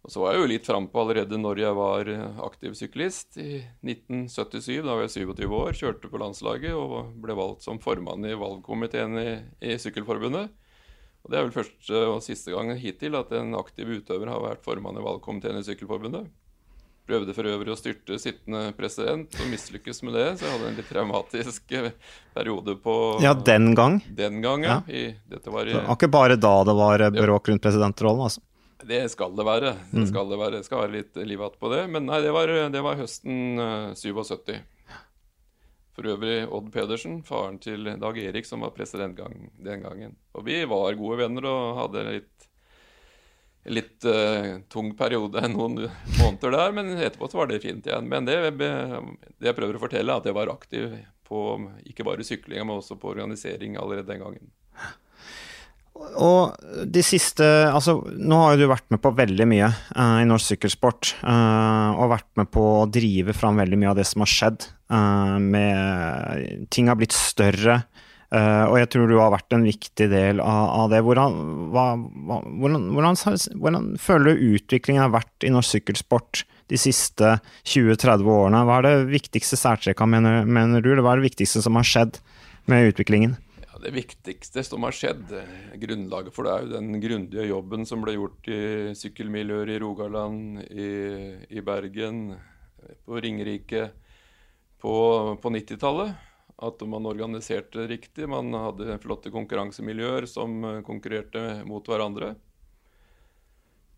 Og 0.00 0.12
så 0.12 0.22
var 0.22 0.32
jeg 0.32 0.40
jo 0.40 0.48
litt 0.48 0.68
frampå 0.68 1.02
allerede 1.02 1.36
når 1.36 1.60
jeg 1.60 1.76
var 1.76 2.10
aktiv 2.46 2.76
syklist. 2.78 3.36
I 3.36 3.60
1977, 3.84 4.80
da 4.86 4.94
var 4.96 5.04
jeg 5.04 5.26
27 5.28 5.44
år, 5.58 5.76
kjørte 5.76 6.08
på 6.08 6.20
landslaget 6.22 6.72
og 6.72 7.12
ble 7.20 7.36
valgt 7.36 7.66
som 7.66 7.80
formann 7.84 8.24
i 8.24 8.36
valgkomiteen 8.38 9.20
i, 9.20 9.28
i 9.60 9.76
Sykkelforbundet. 9.80 10.54
Og 11.20 11.28
Det 11.32 11.36
er 11.36 11.44
vel 11.44 11.52
første 11.52 12.04
og 12.08 12.22
siste 12.24 12.54
gang 12.54 12.72
hittil 12.80 13.18
at 13.18 13.32
en 13.36 13.52
aktiv 13.58 13.92
utøver 14.00 14.32
har 14.32 14.40
vært 14.40 14.64
formann 14.64 14.96
i 14.96 15.04
valgkomiteen 15.04 15.60
i 15.60 15.66
Sykkelforbundet. 15.68 16.30
Prøvde 17.10 17.34
for 17.34 17.50
øvrig 17.50 17.72
å 17.74 17.78
styrte 17.78 18.20
sittende 18.22 18.68
president 18.78 19.34
og 19.34 19.48
mislykkes 19.50 20.04
med 20.06 20.14
det. 20.14 20.26
Så 20.38 20.46
jeg 20.46 20.54
hadde 20.54 20.68
en 20.68 20.78
litt 20.78 20.92
traumatisk 20.92 21.74
periode 22.36 22.76
på 22.84 22.94
Ja, 23.24 23.34
den 23.34 23.72
gang? 23.74 23.98
Den 24.14 24.38
gang, 24.44 24.66
ja. 24.68 24.78
I, 24.86 25.08
dette 25.30 25.50
var 25.50 25.66
i, 25.66 25.74
det 25.74 25.82
var 25.88 25.98
ikke 25.98 26.12
bare 26.12 26.38
da 26.38 26.54
det 26.68 26.76
var 26.78 27.06
bråk 27.16 27.50
rundt 27.50 27.64
presidentrollen, 27.66 28.28
altså? 28.28 28.44
Det 28.86 29.08
skal 29.12 29.34
det 29.36 29.44
være. 29.44 29.74
Det 29.90 30.04
mm. 30.04 30.08
skal, 30.08 30.28
det 30.30 30.38
være. 30.40 30.60
Jeg 30.60 30.68
skal 30.68 30.84
være 30.84 30.94
litt 30.94 31.18
liv 31.20 31.36
igjen 31.36 31.56
på 31.60 31.70
det. 31.72 31.80
Men 31.92 32.06
nei, 32.08 32.20
det 32.24 32.32
var, 32.34 32.52
det 32.72 32.84
var 32.84 33.00
høsten 33.00 33.60
uh, 33.60 33.90
eh, 33.90 33.98
77. 33.98 34.60
For 35.96 36.08
øvrig 36.14 36.36
Odd 36.48 36.70
Pedersen, 36.72 37.18
faren 37.26 37.58
til 37.60 37.90
Dag 38.00 38.18
Erik, 38.22 38.46
som 38.48 38.62
var 38.64 38.72
president 38.76 39.18
den 39.18 39.82
gangen. 39.84 40.14
Og 40.38 40.46
vi 40.46 40.62
var 40.70 40.96
gode 40.96 41.18
venner 41.24 41.48
og 41.50 41.80
hadde 41.82 42.06
litt, 42.08 42.49
litt 43.70 44.06
uh, 44.08 44.58
tung 44.72 44.92
periode 44.98 45.42
noen 45.52 45.86
måneder 46.18 46.56
der. 46.56 46.76
Men 46.76 46.92
etterpå 46.98 47.30
så 47.30 47.40
var 47.40 47.50
det 47.50 47.62
fint 47.64 47.86
igjen. 47.86 48.08
Men 48.10 48.28
det, 48.28 48.38
det 48.58 49.50
jeg 49.50 49.56
prøver 49.56 49.78
å 49.78 49.82
fortelle, 49.82 50.12
er 50.12 50.22
at 50.22 50.28
jeg 50.28 50.36
var 50.36 50.52
aktiv 50.52 50.94
på 51.30 51.44
ikke 51.86 52.06
bare 52.06 52.26
syklinga, 52.26 52.66
men 52.66 52.80
også 52.80 52.98
på 52.98 53.12
organisering 53.12 53.78
allerede 53.78 54.10
den 54.10 54.24
gangen. 54.24 54.50
Og 56.00 56.54
de 56.88 57.02
siste 57.04 57.44
Altså, 57.44 57.98
nå 58.16 58.38
har 58.40 58.54
jo 58.54 58.62
du 58.62 58.70
vært 58.70 58.86
med 58.92 59.02
på 59.04 59.12
veldig 59.16 59.46
mye 59.50 59.68
uh, 59.68 60.18
i 60.22 60.28
norsk 60.28 60.54
sykkelsport. 60.54 61.14
Uh, 61.22 61.98
og 62.00 62.12
vært 62.14 62.30
med 62.40 62.50
på 62.52 62.64
å 62.80 62.88
drive 62.90 63.34
fram 63.36 63.60
veldig 63.60 63.80
mye 63.80 63.92
av 63.92 63.98
det 64.00 64.06
som 64.08 64.24
har 64.24 64.32
skjedd. 64.32 64.68
Uh, 64.90 65.36
med 65.42 66.68
Ting 66.72 66.90
har 66.90 66.98
blitt 67.00 67.16
større. 67.16 67.82
Og 68.30 68.76
jeg 68.78 68.88
tror 68.92 69.10
du 69.10 69.16
har 69.18 69.32
vært 69.34 69.56
en 69.56 69.64
viktig 69.66 70.06
del 70.12 70.38
av, 70.44 70.68
av 70.84 70.92
det. 70.92 71.00
Hvordan, 71.02 71.38
hva, 71.74 71.86
hvordan, 71.98 72.84
hvordan, 72.94 73.18
hvordan, 73.58 73.88
føler 73.98 74.30
du 74.30 74.44
utviklingen 74.54 75.02
har 75.02 75.14
vært 75.16 75.46
i 75.46 75.50
norsk 75.50 75.80
sykkelsport 75.80 76.44
de 76.70 76.78
siste 76.78 77.32
20-30 77.66 78.30
årene? 78.30 78.62
Hva 78.68 78.78
er 78.78 78.86
det 78.86 79.10
viktigste 79.10 79.58
særtrekket, 79.58 80.12
mener, 80.14 80.46
mener 80.46 80.84
du? 80.84 80.92
Eller 80.92 81.02
hva 81.02 81.16
er 81.16 81.22
det 81.22 81.32
viktigste 81.32 81.64
som 81.66 81.78
har 81.80 81.88
skjedd 81.90 82.20
med 82.70 82.92
utviklingen? 82.92 83.34
Det 83.80 83.94
viktigste 83.96 84.62
som 84.66 84.84
har 84.84 84.92
skjedd, 84.92 85.30
grunnlaget 85.80 86.34
for 86.36 86.44
det, 86.44 86.52
er 86.52 86.66
jo 86.66 86.72
den 86.74 87.00
grundige 87.00 87.46
jobben 87.48 87.86
som 87.88 88.02
ble 88.04 88.12
gjort 88.18 88.50
i 88.52 88.62
sykkelmiljøer 88.98 89.72
i 89.72 89.78
Rogaland, 89.80 90.60
i, 90.68 90.90
i 91.48 91.62
Bergen, 91.64 92.26
på 93.08 93.22
Ringerike 93.24 93.88
på, 94.80 94.92
på 95.40 95.52
90-tallet. 95.56 96.12
At 96.60 96.82
man 96.84 97.08
organiserte 97.08 97.86
riktig. 97.88 98.28
Man 98.28 98.52
hadde 98.52 98.98
flotte 99.00 99.32
konkurransemiljøer 99.32 100.26
som 100.28 100.60
konkurrerte 100.84 101.62
mot 101.68 101.86
hverandre. 101.88 102.34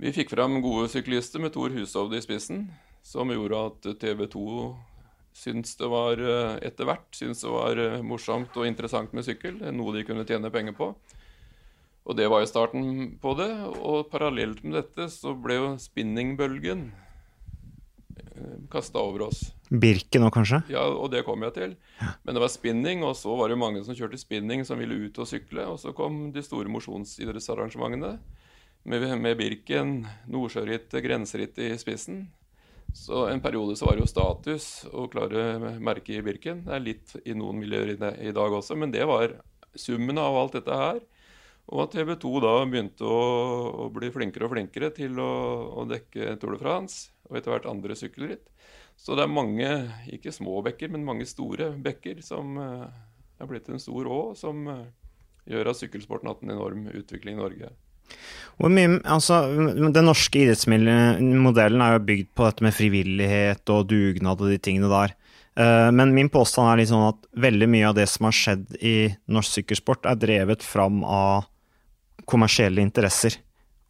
Vi 0.02 0.10
fikk 0.14 0.32
fram 0.34 0.60
gode 0.62 0.88
syklister 0.90 1.42
med 1.42 1.52
Tor 1.54 1.74
Hushovd 1.74 2.14
i 2.18 2.22
spissen, 2.22 2.64
som 3.06 3.30
gjorde 3.30 3.66
at 3.68 3.90
TV 4.02 4.24
2 4.30 4.46
syntes 5.32 5.76
det 5.76 5.88
var 5.88 6.20
eh, 6.20 6.56
etter 6.66 6.88
hvert 6.88 7.16
syntes 7.16 7.42
det 7.44 7.52
var 7.52 7.78
eh, 7.80 8.02
morsomt 8.04 8.56
og 8.58 8.68
interessant 8.68 9.14
med 9.16 9.26
sykkel. 9.26 9.60
Noe 9.74 9.94
de 9.96 10.04
kunne 10.06 10.26
tjene 10.28 10.50
penger 10.52 10.76
på. 10.76 10.92
Og 12.02 12.18
det 12.18 12.26
var 12.30 12.42
jo 12.42 12.50
starten 12.50 13.14
på 13.22 13.34
det. 13.38 13.50
Og 13.78 14.10
parallelt 14.12 14.64
med 14.66 14.80
dette 14.80 15.08
så 15.12 15.36
ble 15.38 15.58
jo 15.58 15.70
spinningbølgen 15.80 16.88
eh, 16.90 17.11
kasta 18.72 19.00
over 19.02 19.26
oss. 19.28 19.44
Birken 19.70 20.26
òg, 20.26 20.32
kanskje? 20.34 20.62
Ja, 20.72 20.84
og 20.84 21.10
det 21.12 21.24
kom 21.26 21.42
jeg 21.46 21.54
til. 21.56 21.74
Men 22.24 22.36
det 22.36 22.42
var 22.42 22.52
spinning, 22.52 23.04
og 23.06 23.16
så 23.18 23.34
var 23.38 23.52
det 23.52 23.60
mange 23.60 23.82
som 23.86 23.96
kjørte 23.96 24.20
spinning 24.20 24.66
som 24.68 24.80
ville 24.80 25.06
ut 25.06 25.20
og 25.22 25.28
sykle. 25.28 25.66
Og 25.72 25.80
så 25.82 25.94
kom 25.96 26.30
de 26.34 26.44
store 26.44 26.72
mosjonsidrettsarrangementene 26.72 28.16
med, 28.88 29.08
med 29.22 29.38
Birken, 29.38 30.02
Nordsjørittet, 30.30 31.02
grenserittet 31.04 31.70
i 31.70 31.80
spissen. 31.80 32.26
Så 32.92 33.26
en 33.30 33.40
periode 33.40 33.76
så 33.78 33.86
var 33.88 33.96
det 33.96 34.04
jo 34.04 34.10
status 34.10 34.66
å 34.92 35.06
klare 35.12 35.76
merket 35.80 36.18
i 36.18 36.24
Birken. 36.24 36.66
Det 36.66 36.76
er 36.76 36.84
litt 36.84 37.14
i 37.24 37.36
noen 37.36 37.62
miljøer 37.62 37.94
i 37.96 38.34
dag 38.34 38.58
også, 38.58 38.76
men 38.76 38.92
det 38.92 39.06
var 39.08 39.38
summen 39.78 40.20
av 40.20 40.36
alt 40.36 40.58
dette 40.58 40.76
her. 40.76 41.00
Og 41.72 41.84
at 41.84 41.94
TV 41.94 42.16
2 42.20 42.32
da 42.42 42.52
begynte 42.68 43.06
å, 43.06 43.20
å 43.84 43.88
bli 43.94 44.10
flinkere 44.12 44.48
og 44.48 44.52
flinkere 44.56 44.90
til 44.96 45.18
å, 45.22 45.32
å, 45.78 45.86
dekke 45.88 46.34
Tour 46.42 46.56
de 46.56 46.60
France 46.60 47.12
og 47.32 47.40
etter 47.40 47.54
hvert 47.54 47.68
andre 47.70 47.96
sykkelritt. 47.98 48.44
Så 49.00 49.16
det 49.16 49.24
er 49.24 49.32
mange, 49.32 49.68
ikke 50.12 50.34
små 50.34 50.60
bekker, 50.66 50.92
men 50.92 51.06
mange 51.06 51.26
store 51.26 51.72
bekker 51.82 52.20
som 52.24 52.58
uh, 52.60 52.90
er 53.40 53.48
blitt 53.50 53.70
en 53.72 53.80
stor 53.82 54.06
å, 54.06 54.20
som 54.38 54.66
uh, 54.68 54.84
gjør 55.48 55.72
at 55.72 55.80
sykkelsporten 55.80 56.28
har 56.28 56.36
hatt 56.36 56.44
en 56.46 56.54
enorm 56.54 56.84
utvikling 56.92 57.38
i 57.38 57.42
Norge. 57.42 57.72
Mye, 58.62 59.00
altså, 59.08 59.40
Den 59.72 60.04
norske 60.04 60.42
idrettsmodellen 60.44 61.82
er 61.82 61.96
jo 61.96 62.06
bygd 62.06 62.30
på 62.36 62.46
dette 62.46 62.66
med 62.66 62.76
frivillighet 62.76 63.72
og 63.72 63.88
dugnad 63.90 64.42
og 64.42 64.52
de 64.52 64.58
tingene 64.62 64.90
der. 64.92 65.14
Eh, 65.56 65.88
men 65.92 66.14
min 66.16 66.30
påstand 66.32 66.70
er 66.70 66.84
sånn 66.88 67.08
at 67.10 67.24
veldig 67.44 67.68
mye 67.72 67.88
av 67.90 67.96
det 67.98 68.06
som 68.12 68.28
har 68.28 68.36
skjedd 68.36 68.76
i 68.80 68.96
norsk 69.32 69.58
sykkelsport, 69.58 70.08
er 70.08 70.20
drevet 70.20 70.64
fram 70.64 71.02
av 71.04 71.48
kommersielle 72.28 72.84
interesser, 72.84 73.40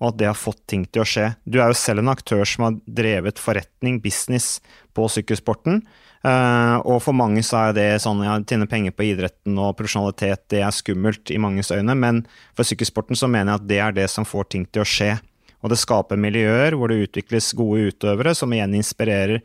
og 0.03 0.11
at 0.11 0.19
det 0.19 0.27
har 0.27 0.39
fått 0.39 0.65
ting 0.67 0.83
til 0.91 1.05
å 1.05 1.07
skje. 1.07 1.29
Du 1.47 1.61
er 1.61 1.71
jo 1.71 1.79
selv 1.79 2.03
en 2.03 2.11
aktør 2.11 2.43
som 2.49 2.67
har 2.67 2.79
drevet 2.91 3.39
forretning, 3.39 4.01
business, 4.03 4.57
på 4.93 5.07
sykkelsporten. 5.09 5.81
Uh, 6.23 6.79
og 6.87 7.01
for 7.03 7.17
mange 7.17 7.43
så 7.47 7.57
er 7.59 7.77
det 7.79 7.87
sånn 8.03 8.21
ja, 8.23 8.35
tjene 8.47 8.69
penger 8.71 8.95
på 8.95 9.09
idretten 9.09 9.57
og 9.59 9.77
profesjonalitet, 9.79 10.45
det 10.53 10.61
er 10.63 10.75
skummelt 10.75 11.33
i 11.35 11.39
manges 11.43 11.73
øyne, 11.75 11.97
men 11.99 12.21
for 12.55 12.69
sykkelsporten 12.69 13.19
så 13.19 13.31
mener 13.31 13.55
jeg 13.55 13.59
at 13.63 13.69
det 13.71 13.81
er 13.83 13.97
det 13.97 14.09
som 14.11 14.27
får 14.29 14.51
ting 14.55 14.67
til 14.71 14.85
å 14.85 14.89
skje. 14.89 15.13
Og 15.63 15.71
det 15.71 15.79
skaper 15.79 16.19
miljøer 16.19 16.75
hvor 16.79 16.91
det 16.91 17.05
utvikles 17.07 17.53
gode 17.59 17.93
utøvere, 17.93 18.35
som 18.39 18.53
igjen 18.55 18.75
inspirerer. 18.79 19.43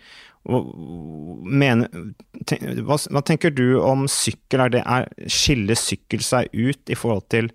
Hva, 2.87 3.21
tenker 3.27 3.53
du 3.53 3.77
om 3.83 4.07
sykkel? 4.09 4.63
Er 4.65 4.73
det, 4.73 4.81
er, 4.81 5.05
skiller 5.29 5.77
sykkel 5.77 6.21
seg 6.25 6.49
ut 6.53 6.89
i 6.89 6.97
forhold 6.97 7.25
til 7.33 7.51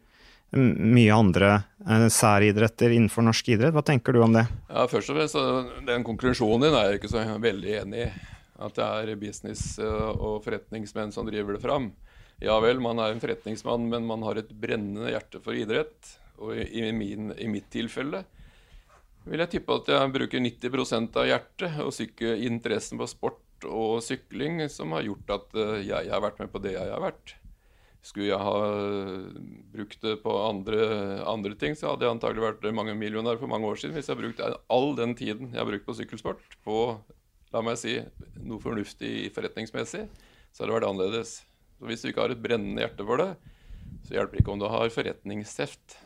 mye 0.53 1.15
andre 1.15 1.53
eh, 1.87 2.09
særidretter 2.13 2.93
innenfor 2.93 3.25
norsk 3.27 3.49
idrett? 3.55 3.75
Hva 3.75 3.85
tenker 3.87 4.13
du 4.13 4.23
om 4.25 4.37
det? 4.37 4.45
Ja, 4.69 4.87
først 4.91 5.13
og 5.13 5.19
fremst, 5.19 5.39
Den 5.89 6.05
konklusjonen 6.07 6.67
din 6.67 6.77
er 6.77 6.91
jeg 6.91 7.01
ikke 7.01 7.13
så 7.13 7.25
veldig 7.43 7.77
enig 7.83 8.07
i 8.07 8.11
at 8.63 8.77
det 8.79 8.87
er 8.87 9.19
business 9.19 9.79
eh, 9.83 10.11
og 10.13 10.43
forretningsmenn 10.45 11.15
som 11.15 11.27
driver 11.29 11.57
det 11.57 11.65
fram. 11.65 11.91
Ja 12.43 12.59
vel, 12.63 12.81
man 12.83 12.99
er 12.99 13.15
en 13.15 13.23
forretningsmann, 13.23 13.89
men 13.91 14.07
man 14.07 14.23
har 14.27 14.41
et 14.41 14.51
brennende 14.51 15.13
hjerte 15.13 15.41
for 15.43 15.57
idrett. 15.57 16.17
Og 16.43 16.57
i, 16.59 16.89
min, 16.97 17.31
i 17.39 17.49
mitt 17.51 17.69
tilfelle 17.71 18.25
vil 19.29 19.39
jeg 19.45 19.53
tippe 19.53 19.77
at 19.79 19.91
jeg 19.93 20.15
bruker 20.17 20.43
90% 20.43 21.19
av 21.21 21.29
hjertet 21.29 21.77
og 21.85 21.93
syke, 21.95 22.33
interessen 22.43 22.99
på 22.99 23.07
sport 23.07 23.67
og 23.69 24.01
sykling 24.03 24.65
som 24.73 24.97
har 24.97 25.07
gjort 25.07 25.37
at 25.37 25.61
eh, 25.63 25.77
jeg 25.87 26.11
har 26.11 26.25
vært 26.25 26.43
med 26.43 26.51
på 26.51 26.63
det 26.65 26.75
jeg 26.75 26.91
har 26.91 27.03
vært. 27.05 27.37
Skulle 28.03 28.33
jeg 28.33 28.43
ha 28.43 28.55
brukt 29.73 30.01
det 30.03 30.17
på 30.25 30.33
andre, 30.43 30.87
andre 31.29 31.55
ting, 31.59 31.77
så 31.79 31.93
hadde 31.93 32.07
jeg 32.07 32.17
antagelig 32.17 32.43
vært 32.43 32.65
mange 32.75 32.97
millionær 32.99 33.39
for 33.39 33.51
mange 33.51 33.69
år 33.69 33.79
siden 33.79 33.95
hvis 33.95 34.11
jeg 34.11 34.19
brukte 34.19 34.49
all 34.75 34.97
den 34.99 35.15
tiden 35.19 35.53
jeg 35.53 35.61
har 35.61 35.69
brukt 35.69 35.87
på 35.87 35.95
sykkelsport, 36.01 36.57
på 36.67 36.79
la 37.53 37.63
meg 37.63 37.79
si, 37.79 37.99
noe 38.43 38.63
fornuftig 38.63 39.31
forretningsmessig, 39.37 40.07
så 40.51 40.63
hadde 40.63 40.71
det 40.73 40.77
vært 40.79 40.89
annerledes. 40.89 41.35
Så 41.79 41.89
Hvis 41.89 42.03
du 42.03 42.11
ikke 42.11 42.25
har 42.25 42.35
et 42.35 42.43
brennende 42.43 42.83
hjerte 42.83 43.07
for 43.07 43.21
det, 43.21 43.31
så 44.07 44.17
hjelper 44.17 44.35
det 44.35 44.43
ikke 44.43 44.55
om 44.55 44.63
du 44.63 44.69
har 44.73 44.95
forretningsteft. 44.95 45.97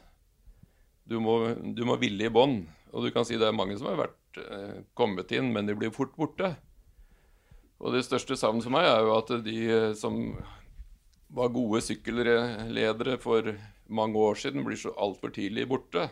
Du 1.07 1.19
må, 1.23 1.39
du 1.55 1.85
må 1.87 1.97
ville 2.03 2.27
i 2.27 2.33
bånn. 2.33 2.65
Og 2.93 3.07
du 3.07 3.13
kan 3.15 3.27
si 3.29 3.39
det 3.39 3.47
er 3.49 3.57
mange 3.57 3.77
som 3.79 3.89
har 3.91 4.01
vært, 4.01 4.41
eh, 4.43 4.83
kommet 4.99 5.33
inn, 5.37 5.53
men 5.55 5.69
de 5.69 5.77
blir 5.79 5.95
fort 5.95 6.15
borte. 6.19 6.55
Og 7.81 7.93
det 7.93 8.07
største 8.07 8.39
savnet 8.39 8.65
for 8.65 8.75
meg 8.75 8.89
er 8.89 9.05
jo 9.05 9.17
at 9.17 9.33
de 9.45 9.59
eh, 9.69 9.93
som 9.99 10.19
var 11.35 11.55
gode 11.55 11.83
sykkelledere 11.83 13.17
for 13.23 13.55
mange 13.87 14.19
år 14.19 14.39
siden, 14.39 14.65
blir 14.67 14.79
så 14.79 14.95
altfor 14.95 15.33
tidlig 15.35 15.67
borte 15.71 16.09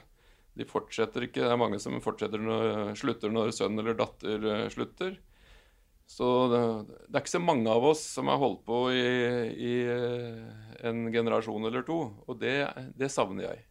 de 0.54 0.66
fortsetter 0.68 1.26
ikke. 1.26 1.42
Det 1.42 1.50
er 1.50 1.60
mange 1.60 1.80
som 1.82 1.96
fortsetter 2.02 2.40
når, 2.40 2.94
slutter 2.98 3.32
når 3.34 3.54
sønn 3.54 3.78
eller 3.80 3.96
datter 3.98 4.50
eh, 4.50 4.66
slutter. 4.72 5.16
Så 6.06 6.30
det, 6.52 6.60
det, 7.08 7.14
er 7.14 7.22
ikke 7.22 7.32
så 7.32 7.42
mange 7.42 7.70
av 7.72 7.86
oss 7.88 8.02
som 8.18 8.28
har 8.30 8.40
holdt 8.40 8.62
på 8.68 8.80
i, 8.92 9.04
i 9.56 9.74
eh, 9.88 10.42
en 10.86 11.06
generasjon 11.12 11.70
eller 11.70 11.86
to, 11.86 12.00
og 12.28 12.40
det, 12.42 12.58
det, 12.98 13.08
savner 13.12 13.48
jeg. 13.48 13.64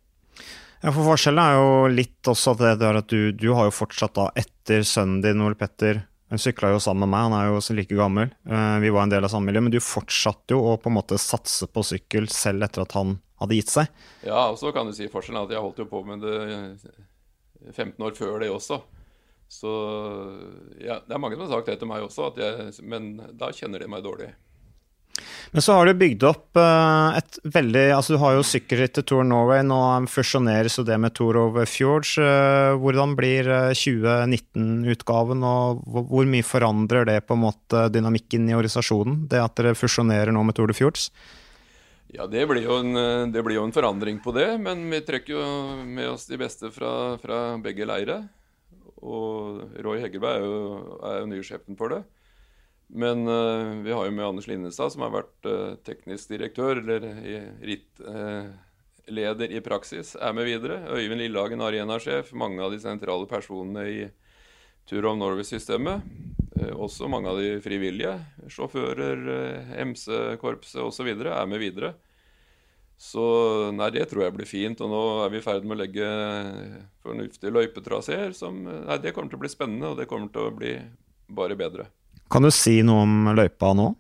Ja, 0.82 0.90
for 0.90 1.06
Forskjellen 1.06 1.44
er 1.44 1.60
jo 1.60 1.76
litt 1.94 2.28
også 2.28 2.56
at, 2.58 2.64
det 2.82 2.90
at 2.90 3.12
du, 3.14 3.32
du, 3.38 3.52
har 3.56 3.70
jo 3.70 3.76
fortsatt 3.78 4.18
da 4.18 4.28
etter 4.36 4.84
sønnen 4.88 5.22
din, 5.24 5.46
Ole 5.46 5.56
Petter, 5.60 6.02
han 6.34 6.42
sykla 6.42 6.72
jo 6.74 6.80
sammen 6.82 7.06
med 7.06 7.12
meg, 7.14 7.28
han 7.28 7.34
er 7.38 7.50
jo 7.52 7.58
også 7.60 7.76
like 7.78 7.94
gammel. 7.94 8.32
Eh, 8.50 8.78
vi 8.82 8.90
var 8.90 9.06
en 9.06 9.12
del 9.12 9.26
av 9.28 9.30
samme 9.30 9.52
miljø, 9.52 9.62
men 9.62 9.74
du 9.76 9.78
fortsatte 9.84 10.56
jo 10.56 10.64
å 10.66 10.80
på 10.82 10.90
en 10.90 10.96
måte 10.96 11.20
satse 11.22 11.68
på 11.70 11.84
sykkel 11.86 12.26
selv 12.34 12.66
etter 12.66 12.82
at 12.82 12.96
han 12.98 13.20
hadde 13.44 13.60
gitt 13.60 13.70
seg. 13.70 13.92
Ja, 14.26 14.48
og 14.48 14.58
så 14.58 14.72
kan 14.74 14.90
du 14.90 14.96
si 14.98 15.12
forskjellen 15.14 15.44
at 15.44 15.54
jeg 15.54 15.62
holdt 15.62 15.84
jo 15.84 15.86
på 15.92 16.02
med 16.08 16.26
det 16.26 16.40
15 17.76 18.02
år 18.02 18.18
før 18.18 18.42
det 18.42 18.50
også. 18.50 18.82
Så 19.54 19.74
ja, 20.82 20.98
det 21.06 21.14
er 21.14 21.22
mange 21.22 21.38
som 21.38 21.46
har 21.46 21.54
sagt 21.60 21.70
det 21.70 21.78
til 21.84 21.92
meg 21.92 22.08
også, 22.08 22.32
jeg, 22.42 22.74
men 22.82 23.14
da 23.38 23.52
kjenner 23.54 23.86
de 23.86 23.92
meg 23.94 24.02
dårlig. 24.02 24.32
Men 25.54 25.62
så 25.62 25.76
har 25.78 25.86
du 25.86 25.94
bygd 25.94 26.24
opp 26.26 26.58
uh, 26.58 27.14
et 27.18 27.38
veldig 27.46 27.84
Altså, 27.94 28.16
du 28.16 28.22
har 28.24 28.34
jo 28.34 28.46
sykkelritt 28.48 28.96
til 28.98 29.06
Tour 29.06 29.28
Norway. 29.28 29.62
Nå 29.66 29.78
fusjoneres 30.10 30.80
jo 30.80 30.86
det 30.88 30.98
med 31.02 31.14
Tour 31.14 31.38
of 31.44 31.60
Fjords. 31.70 32.16
Uh, 32.18 32.74
hvordan 32.82 33.14
blir 33.20 33.50
uh, 33.52 33.70
eh, 33.70 33.78
2019-utgaven, 33.78 35.46
og 35.46 35.84
hvor, 35.86 36.26
mye 36.30 36.46
forandrer 36.46 37.06
det 37.10 37.20
på 37.28 37.38
en 37.38 37.44
måte 37.46 37.86
dynamikken 37.94 38.50
i 38.50 38.58
organisasjonen? 38.58 39.28
Det 39.30 39.44
at 39.44 39.56
dere 39.60 39.78
fusjonerer 39.78 40.34
nå 40.34 40.42
med 40.48 40.58
Tour 40.58 40.72
de 40.72 40.78
Fjords? 40.78 41.12
Ja, 42.14 42.26
det 42.30 42.46
blir, 42.50 42.66
en, 42.70 42.98
det 43.34 43.42
blir, 43.42 43.58
jo 43.58 43.66
en, 43.66 43.74
forandring 43.74 44.20
på 44.22 44.34
det, 44.36 44.52
men 44.62 44.84
vi 44.92 45.00
trekker 45.06 45.34
jo 45.34 45.46
med 45.82 46.12
oss 46.12 46.28
de 46.30 46.38
beste 46.38 46.70
fra, 46.74 47.16
fra 47.22 47.40
begge 47.62 47.88
leire. 47.90 48.20
Og 49.02 49.64
Roy 49.82 50.02
Heggeberg 50.02 50.42
er 50.42 50.46
jo, 50.46 51.00
er 51.10 51.18
jo 51.22 51.32
nysjefen 51.32 51.78
for 51.78 51.94
det. 51.94 52.04
Men 52.94 53.26
uh, 53.26 53.82
vi 53.82 53.94
har 53.96 54.06
jo 54.06 54.14
med 54.14 54.26
Anders 54.28 54.48
Linnestad, 54.50 54.94
som 54.94 55.02
har 55.06 55.14
vært 55.16 55.50
uh, 55.50 55.74
teknisk 55.86 56.30
direktør, 56.30 56.78
eller 56.84 57.08
rittleder 57.66 59.50
uh, 59.50 59.56
i 59.58 59.64
praksis, 59.66 60.14
er 60.16 60.36
med 60.38 60.46
videre. 60.46 60.84
Øyvind 60.94 61.24
Lillehagen, 61.24 61.64
arenasjef. 61.66 62.30
Mange 62.38 62.62
av 62.62 62.74
de 62.74 62.82
sentrale 62.84 63.26
personene 63.30 63.88
i 63.90 64.04
Tour 64.86 65.06
of 65.10 65.18
Norway-systemet. 65.18 66.02
Eh, 66.60 66.74
også 66.76 67.08
mange 67.10 67.30
av 67.32 67.40
de 67.42 67.58
frivillige, 67.64 68.14
sjåfører, 68.52 69.22
eh, 69.34 69.78
MC-korpset 69.88 70.82
osv., 70.84 71.10
er 71.10 71.46
med 71.48 71.60
videre. 71.60 71.94
Så 72.98 73.72
nei, 73.74 73.90
det 73.90 74.10
tror 74.10 74.24
jeg 74.24 74.36
blir 74.36 74.48
fint. 74.48 74.82
Og 74.82 74.90
nå 74.90 75.02
er 75.26 75.30
vi 75.34 75.38
i 75.38 75.44
ferd 75.44 75.66
med 75.66 75.76
å 75.78 75.82
legge 75.82 76.08
fornuftige 77.04 77.52
løypetraseer. 77.52 78.34
Som 78.34 78.64
Nei, 78.64 78.98
det 78.98 79.14
kommer 79.14 79.30
til 79.30 79.40
å 79.40 79.44
bli 79.44 79.50
spennende, 79.50 79.92
og 79.92 79.98
det 79.98 80.08
kommer 80.08 80.32
til 80.32 80.48
å 80.48 80.56
bli 80.56 80.78
bare 81.28 81.58
bedre. 81.58 81.90
Kan 82.32 82.46
du 82.46 82.52
si 82.54 82.80
noe 82.86 83.04
om 83.08 83.34
løypa 83.36 83.74
nå? 83.78 83.92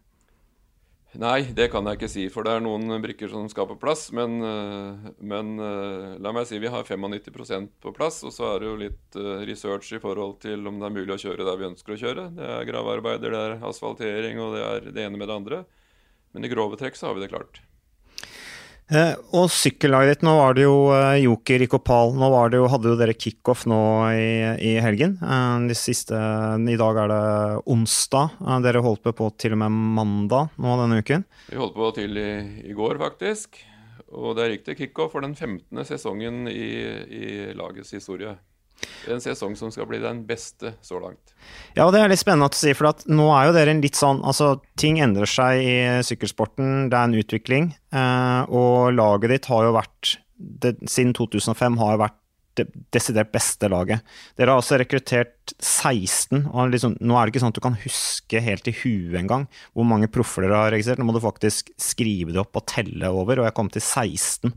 Nei, 1.21 1.43
det 1.53 1.67
kan 1.69 1.85
jeg 1.85 1.99
ikke 1.99 2.09
si, 2.09 2.23
for 2.33 2.45
det 2.45 2.55
er 2.55 2.63
noen 2.65 2.89
brikker 3.03 3.29
som 3.29 3.45
skal 3.51 3.67
på 3.69 3.77
plass. 3.77 4.07
Men, 4.17 4.39
eh, 4.41 5.11
men 5.21 5.51
eh, 5.61 6.15
la 6.17 6.31
meg 6.33 6.47
si 6.49 6.57
vi 6.57 6.71
har 6.73 6.87
95% 6.87 7.69
på 7.83 7.93
plass. 7.93 8.23
Og 8.25 8.33
så 8.33 8.47
er 8.49 8.63
det 8.63 8.69
jo 8.71 8.79
litt 8.81 9.19
eh, 9.21 9.43
research 9.45 9.91
i 9.93 10.01
forhold 10.01 10.39
til 10.41 10.65
om 10.65 10.79
det 10.81 10.89
er 10.89 10.95
mulig 10.95 11.13
å 11.13 11.21
kjøre 11.21 11.45
der 11.45 11.59
vi 11.59 11.69
ønsker 11.69 11.93
å 11.93 11.99
kjøre. 12.01 12.25
Det 12.39 12.49
er 12.55 12.65
gravearbeider, 12.71 13.35
det 13.35 13.43
er 13.43 13.67
asfaltering 13.69 14.41
og 14.41 14.57
det 14.57 14.65
er 14.71 14.89
det 14.89 15.05
ene 15.05 15.21
med 15.21 15.29
det 15.29 15.37
andre. 15.37 15.61
Men 16.33 16.49
i 16.49 16.49
grove 16.49 16.81
trekk 16.81 16.97
så 16.97 17.11
har 17.11 17.19
vi 17.19 17.27
det 17.27 17.29
klart. 17.35 17.61
Eh, 18.93 19.15
og 19.33 19.47
sykkellaget 19.49 20.19
ditt, 20.19 20.23
nå 20.27 20.35
var 20.37 20.53
det 20.53 20.67
jo 20.67 20.75
eh, 20.93 21.23
Joker 21.23 21.63
i 21.65 21.67
Kopal. 21.71 22.11
Nå 22.13 22.29
det 22.53 22.59
jo, 22.59 22.67
hadde 22.69 22.91
jo 22.91 22.97
dere 22.99 23.15
kickoff 23.17 23.63
nå 23.69 23.79
i, 24.13 24.27
i 24.61 24.73
helgen. 24.85 25.15
Eh, 25.17 25.65
de 25.71 25.77
siste, 25.77 26.13
I 26.13 26.77
dag 26.77 26.99
er 27.01 27.09
det 27.09 27.23
onsdag. 27.73 28.37
Dere 28.61 28.83
holdt 28.85 29.09
på 29.17 29.31
til 29.41 29.57
og 29.57 29.63
med 29.63 29.79
mandag 29.97 30.53
nå 30.61 30.77
denne 30.83 31.01
uken. 31.01 31.25
Vi 31.49 31.57
holdt 31.57 31.77
på 31.79 31.89
til 31.97 32.21
i, 32.21 32.31
i 32.69 32.77
går, 32.77 33.01
faktisk. 33.01 33.63
Og 34.13 34.37
der 34.37 34.53
gikk 34.53 34.67
det 34.67 34.77
kickoff 34.77 35.15
for 35.15 35.25
den 35.25 35.33
15. 35.33 35.85
sesongen 35.89 36.43
i, 36.51 36.67
i 37.09 37.25
lagets 37.57 37.95
historie. 37.97 38.35
En 39.11 39.21
sesong 39.23 39.55
som 39.59 39.71
skal 39.73 39.87
bli 39.89 39.99
den 40.03 40.23
beste 40.27 40.75
så 40.85 40.99
langt. 41.01 41.35
Ja, 41.75 41.85
og 41.85 41.93
det 41.95 42.01
er 42.01 42.11
litt 42.11 42.21
spennende 42.21 42.49
å 42.49 42.55
si, 42.55 42.73
for 42.77 42.91
at 42.93 43.05
nå 43.09 43.27
er 43.35 43.49
jo 43.49 43.55
dere 43.57 43.75
litt 43.79 43.99
sånn 43.99 44.21
Altså, 44.23 44.55
ting 44.79 45.01
endrer 45.03 45.29
seg 45.29 45.59
i 45.59 45.77
sykkelsporten, 46.07 46.89
det 46.91 46.97
er 46.97 47.09
en 47.09 47.19
utvikling, 47.19 47.71
eh, 47.93 48.41
og 48.47 48.93
laget 48.95 49.33
ditt 49.33 49.49
har 49.51 49.67
jo 49.67 49.73
vært 49.75 50.17
det, 50.37 50.75
Siden 50.89 51.13
2005 51.15 51.79
har 51.79 51.95
jo 51.95 52.03
vært 52.05 52.19
det 52.59 52.67
desidert 52.93 53.31
beste 53.33 53.69
laget. 53.71 54.03
Dere 54.37 54.53
har 54.53 54.61
altså 54.61 54.77
rekruttert 54.77 55.53
16, 55.57 56.45
og 56.51 56.73
liksom, 56.73 56.97
nå 57.01 57.17
er 57.17 57.25
det 57.25 57.33
ikke 57.33 57.43
sånn 57.43 57.53
at 57.53 57.57
du 57.57 57.63
kan 57.65 57.79
huske 57.81 58.41
helt 58.45 58.69
i 58.69 58.75
huet 58.77 59.17
engang 59.23 59.47
hvor 59.73 59.87
mange 59.89 60.09
proffer 60.13 60.45
dere 60.45 60.59
har 60.65 60.73
registrert. 60.75 61.01
Nå 61.01 61.07
må 61.09 61.15
du 61.15 61.23
faktisk 61.23 61.71
skrive 61.81 62.33
det 62.33 62.41
opp 62.43 62.59
og 62.59 62.67
telle 62.69 63.09
over, 63.09 63.41
og 63.41 63.49
jeg 63.49 63.57
kom 63.57 63.71
til 63.73 63.83
16. 63.83 64.53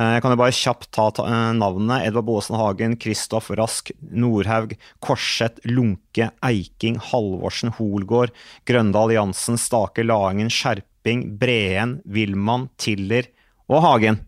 Eh, 0.00 0.14
jeg 0.16 0.22
kan 0.24 0.32
jo 0.32 0.40
bare 0.40 0.56
kjapt 0.56 0.88
ta, 0.96 1.10
eh, 1.26 1.52
navnene. 1.58 2.00
Edvard 2.06 2.24
Boasen 2.24 2.56
Hagen, 2.56 2.96
Kristoff 2.96 3.50
Rask, 3.50 3.90
Nordhaug, 4.00 4.72
Korseth, 5.04 5.60
Lunke, 5.66 6.30
Eiking, 6.42 6.96
Halvorsen, 6.96 7.74
Holgård, 7.76 8.30
Grøndal 8.64 9.12
Jansen, 9.12 9.58
Stake 9.58 10.02
Laingen, 10.02 10.48
Skjerping, 10.48 11.38
Breen, 11.38 12.00
Wilman, 12.06 12.70
Tiller 12.78 13.28
og 13.68 13.82
Hagen. 13.82 14.20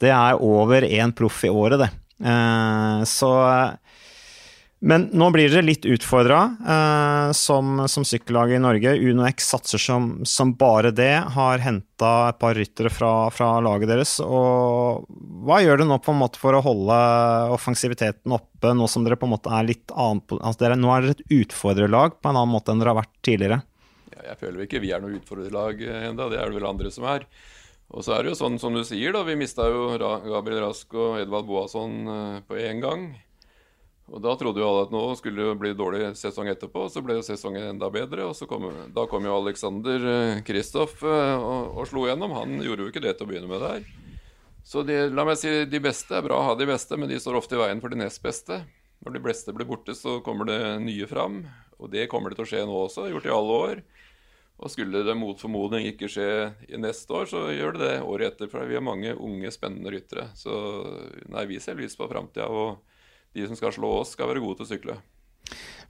Det 0.00 0.10
er 0.10 0.40
over 0.42 0.82
én 0.82 1.14
proff 1.14 1.44
i 1.44 1.48
året, 1.48 1.78
det. 1.78 1.90
Eh, 2.24 3.04
så 3.06 3.30
men 4.84 5.06
nå 5.16 5.30
blir 5.32 5.48
dere 5.48 5.64
litt 5.64 5.86
utfordra 5.88 6.38
eh, 6.60 7.30
som, 7.32 7.86
som 7.88 8.04
sykkellaget 8.04 8.58
i 8.58 8.60
Norge. 8.60 8.92
UnoX 9.00 9.46
satser 9.54 9.80
som, 9.80 10.10
som 10.28 10.52
bare 10.60 10.90
det. 10.92 11.22
Har 11.32 11.62
henta 11.64 12.10
et 12.28 12.38
par 12.42 12.52
ryttere 12.58 12.92
fra, 12.92 13.30
fra, 13.32 13.48
laget 13.64 13.88
deres. 13.88 14.18
Og 14.20 15.06
hva 15.48 15.62
gjør 15.64 15.80
du 15.80 15.86
nå 15.88 15.96
på 16.04 16.12
en 16.12 16.20
måte 16.20 16.42
for 16.42 16.52
å 16.52 16.60
holde 16.66 16.98
offensiviteten 17.56 18.36
oppe, 18.36 18.74
nå 18.76 18.90
som 18.92 19.08
dere 19.08 19.16
på 19.16 19.24
en 19.24 19.34
måte 19.38 19.56
er 19.56 19.70
litt 19.72 19.96
annet 19.96 20.36
altså 20.36 20.66
dere, 20.66 20.76
Nå 20.76 20.92
er 20.92 21.06
dere 21.06 21.16
et 21.16 21.26
utfordrerlag 21.40 22.20
på 22.20 22.28
en 22.28 22.36
annen 22.36 22.52
måte 22.52 22.74
enn 22.74 22.84
dere 22.84 22.92
har 22.92 23.00
vært 23.00 23.16
tidligere? 23.24 23.62
Jeg 24.20 24.40
føler 24.40 24.68
ikke 24.68 24.84
vi 24.84 24.92
er 24.92 25.00
noe 25.00 25.16
utfordrerlag 25.16 25.80
ennå, 25.80 26.28
det 26.28 26.42
er 26.42 26.48
det 26.52 26.60
vel 26.60 26.72
andre 26.74 26.92
som 26.92 27.08
er. 27.08 27.24
Og 27.88 28.04
så 28.04 28.18
er 28.18 28.24
det 28.24 28.34
jo 28.34 28.42
sånn 28.44 28.60
som 28.60 28.76
du 28.76 28.84
sier, 28.84 29.16
da. 29.16 29.24
Vi 29.24 29.36
mista 29.38 29.64
jo 29.72 29.94
Gabriel 29.96 30.66
Rask 30.66 30.92
og 30.92 31.22
Edvard 31.24 31.48
Boasson 31.48 32.02
eh, 32.04 32.42
på 32.44 32.60
én 32.60 32.84
gang. 32.84 33.14
Og 34.12 34.20
Da 34.20 34.34
trodde 34.36 34.60
jo 34.60 34.68
alle 34.68 34.84
at 34.84 34.92
nå 34.92 35.02
skulle 35.16 35.46
det 35.48 35.56
bli 35.60 35.72
dårlig 35.76 36.10
sesong 36.20 36.50
etterpå, 36.52 36.86
så 36.92 37.00
ble 37.04 37.16
jo 37.16 37.24
sesongen 37.24 37.70
enda 37.70 37.88
bedre. 37.90 38.26
og 38.28 38.48
kom, 38.48 38.68
Da 38.92 39.06
kom 39.08 39.24
jo 39.24 39.36
Alexander 39.38 40.08
eh, 40.12 40.42
Kristoff 40.44 41.02
eh, 41.02 41.36
og, 41.38 41.78
og, 41.78 41.86
slo 41.88 42.04
gjennom. 42.06 42.36
Han 42.36 42.60
gjorde 42.60 42.84
jo 42.84 42.92
ikke 42.92 43.04
det 43.04 43.16
til 43.16 43.26
å 43.26 43.30
begynne 43.32 43.48
med 43.48 43.64
der. 43.64 43.86
Så 44.64 44.84
de, 44.84 45.08
la 45.12 45.24
meg 45.24 45.40
si, 45.40 45.50
de 45.68 45.80
beste 45.80 46.16
er 46.16 46.24
bra 46.24 46.36
å 46.40 46.46
ha 46.50 46.54
de 46.56 46.68
beste, 46.68 46.96
men 46.96 47.08
de 47.08 47.20
står 47.20 47.40
ofte 47.40 47.56
i 47.56 47.60
veien 47.60 47.80
for 47.80 47.92
de 47.92 48.00
nest 48.00 48.20
beste. 48.24 48.62
Når 49.04 49.16
de 49.16 49.24
beste 49.24 49.52
blir 49.56 49.68
borte, 49.68 49.96
så 49.96 50.20
kommer 50.24 50.48
det 50.48 50.60
nye 50.84 51.08
fram. 51.08 51.42
Og 51.80 51.90
det 51.92 52.08
kommer 52.12 52.32
det 52.32 52.38
til 52.38 52.46
å 52.46 52.50
skje 52.52 52.64
nå 52.68 52.78
også, 52.86 53.08
gjort 53.12 53.28
i 53.28 53.34
alle 53.34 53.60
år. 53.66 53.84
Og 54.64 54.70
skulle 54.70 55.02
det 55.04 55.16
mot 55.18 55.40
formodning 55.40 55.88
ikke 55.90 56.08
skje 56.12 56.28
i 56.70 56.78
neste 56.80 57.12
år, 57.12 57.26
så 57.28 57.48
gjør 57.52 57.74
det 57.74 57.88
det 57.88 57.94
året 58.06 58.34
etter. 58.34 58.48
For 58.52 58.68
vi 58.68 58.76
har 58.78 58.84
mange 58.84 59.16
unge, 59.16 59.50
spennende 59.52 59.92
ryttere. 59.92 60.28
Så 60.38 60.54
nei, 61.32 61.48
vi 61.50 61.60
ser 61.60 61.80
lyst 61.80 61.98
på 62.00 62.08
framtida. 62.08 62.48
De 63.34 63.48
som 63.48 63.58
skal 63.58 63.74
slå 63.74 63.90
oss, 64.00 64.14
skal 64.14 64.30
være 64.30 64.42
gode 64.42 64.60
til 64.60 64.66
å 64.66 64.72
sykle. 64.72 64.96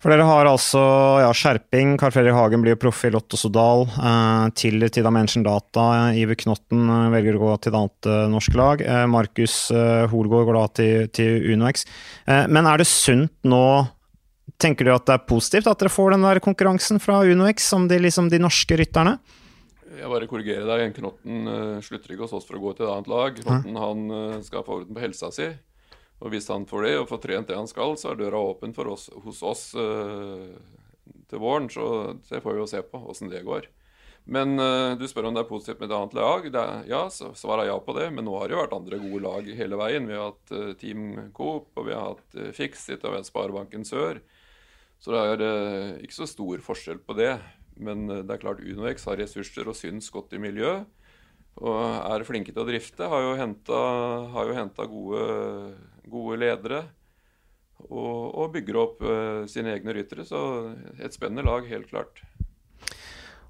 For 0.03 0.13
dere 0.13 0.27
har 0.29 0.49
altså 0.51 0.81
ja, 1.23 1.31
skjerping. 1.33 1.95
Carl 2.01 2.13
Fredrik 2.13 2.37
Hagen 2.37 2.61
blir 2.61 2.75
jo 2.75 2.81
proff 2.83 3.07
i 3.07 3.11
Lotto 3.15 3.39
Sodal. 3.41 3.87
Eh, 3.89 4.47
til 4.59 4.85
Tida 4.93 5.13
Mention 5.15 5.47
Data. 5.47 5.87
Iver 6.13 6.37
Knotten 6.43 6.83
eh, 6.93 7.11
velger 7.15 7.39
å 7.39 7.43
gå 7.45 7.53
til 7.57 7.73
et 7.73 7.79
annet 7.79 8.09
eh, 8.11 8.25
norsk 8.35 8.59
lag. 8.61 8.85
Eh, 8.85 9.05
Markus 9.09 9.57
eh, 9.73 10.05
Holgaard 10.13 10.51
går 10.51 10.59
da 10.59 10.65
til, 10.77 11.09
til 11.15 11.49
UnoX. 11.55 11.87
Eh, 12.29 12.45
men 12.53 12.69
er 12.69 12.83
det 12.83 12.91
sunt 12.91 13.33
nå 13.49 13.67
Tenker 14.61 14.87
du 14.87 14.91
at 14.93 15.03
det 15.09 15.15
er 15.17 15.23
positivt 15.27 15.67
at 15.67 15.81
dere 15.81 15.91
får 15.91 16.13
den 16.15 16.23
der 16.23 16.39
konkurransen 16.45 17.01
fra 17.03 17.17
UnoX 17.27 17.65
som 17.73 17.89
de, 17.91 17.97
liksom, 18.05 18.29
de 18.31 18.39
norske 18.39 18.77
rytterne? 18.79 19.17
Jeg 19.97 20.11
bare 20.13 20.29
korrigerer 20.31 20.69
deg. 20.69 20.93
Knotten 20.95 21.49
slutter 21.83 22.13
ikke 22.15 22.29
hos 22.29 22.37
oss 22.39 22.47
for 22.47 22.61
å 22.61 22.63
gå 22.63 22.75
til 22.77 22.87
et 22.87 22.93
annet 22.93 23.11
lag. 23.11 23.41
Knotten 23.41 23.81
han 23.81 24.05
skal 24.47 24.63
få 24.63 24.79
orden 24.79 24.95
på 24.95 25.03
helsa 25.03 25.33
si. 25.35 25.49
Og 26.23 26.31
hvis 26.33 26.49
han 26.53 26.67
får 26.69 26.87
det, 26.87 26.93
og 27.01 27.09
får 27.11 27.23
trent 27.25 27.51
det 27.51 27.59
han 27.59 27.71
skal, 27.71 27.97
så 28.01 28.13
er 28.13 28.21
døra 28.21 28.41
åpen 28.53 28.75
for 28.77 28.93
oss, 28.93 29.09
hos 29.25 29.43
oss 29.45 29.65
uh, 29.77 30.53
til 31.31 31.43
våren. 31.43 31.67
Så 31.73 31.87
det 32.29 32.43
får 32.45 32.55
vi 32.55 32.63
jo 32.63 32.69
se 32.71 32.83
på 32.87 33.01
åssen 33.11 33.33
det 33.33 33.43
går. 33.47 33.67
Men 34.25 34.57
uh, 34.57 34.95
du 34.97 35.05
spør 35.09 35.29
om 35.29 35.37
det 35.37 35.43
er 35.45 35.51
positivt 35.51 35.83
med 35.83 35.91
et 35.91 35.97
annet 35.99 36.17
lag. 36.17 36.47
Er, 36.49 36.87
ja, 36.89 37.03
så 37.13 37.35
svarer 37.37 37.67
jeg 37.67 37.75
ja 37.75 37.81
på 37.85 37.97
det. 37.99 38.09
Men 38.15 38.29
nå 38.29 38.39
har 38.39 38.49
det 38.49 38.57
jo 38.57 38.63
vært 38.63 38.79
andre 38.79 39.01
gode 39.03 39.21
lag 39.27 39.51
hele 39.59 39.81
veien. 39.81 40.09
Vi 40.09 40.17
har 40.17 40.31
hatt 40.31 40.55
uh, 40.55 40.73
Team 40.81 41.05
Coop, 41.37 41.69
og 41.77 41.91
vi 41.91 41.97
har 41.97 42.15
hatt 42.15 42.41
uh, 42.41 42.49
Fixit, 42.57 43.05
og 43.05 43.19
vi 43.19 43.23
Sparebanken 43.29 43.85
Sør. 43.89 44.23
Så 45.05 45.13
det 45.13 45.21
er 45.21 45.99
ikke 46.01 46.17
så 46.17 46.25
stor 46.31 46.63
forskjell 46.65 47.03
på 47.05 47.17
det. 47.19 47.35
Men 47.77 48.07
det 48.09 48.31
er 48.31 48.41
klart 48.41 48.63
UnoX 48.63 49.05
har 49.11 49.19
ressurser 49.21 49.67
og 49.69 49.77
syns 49.77 50.07
godt 50.15 50.33
i 50.33 50.41
miljøet. 50.41 50.87
Og 51.61 51.77
er 51.77 52.25
flinke 52.25 52.55
til 52.55 52.63
å 52.63 52.69
drifte. 52.71 53.11
Har 53.11 53.27
jo 53.27 53.35
henta 53.37 54.87
gode 54.89 55.27
gode 56.11 56.41
ledere. 56.43 56.85
Og, 57.85 58.31
og 58.39 58.53
bygger 58.55 58.79
opp 58.81 59.03
uh, 59.05 59.45
sine 59.51 59.75
egne 59.75 59.95
ryttere. 59.97 60.27
Så 60.29 60.41
et 61.03 61.17
spennende 61.17 61.47
lag, 61.47 61.67
helt 61.69 61.91
klart. 61.91 62.23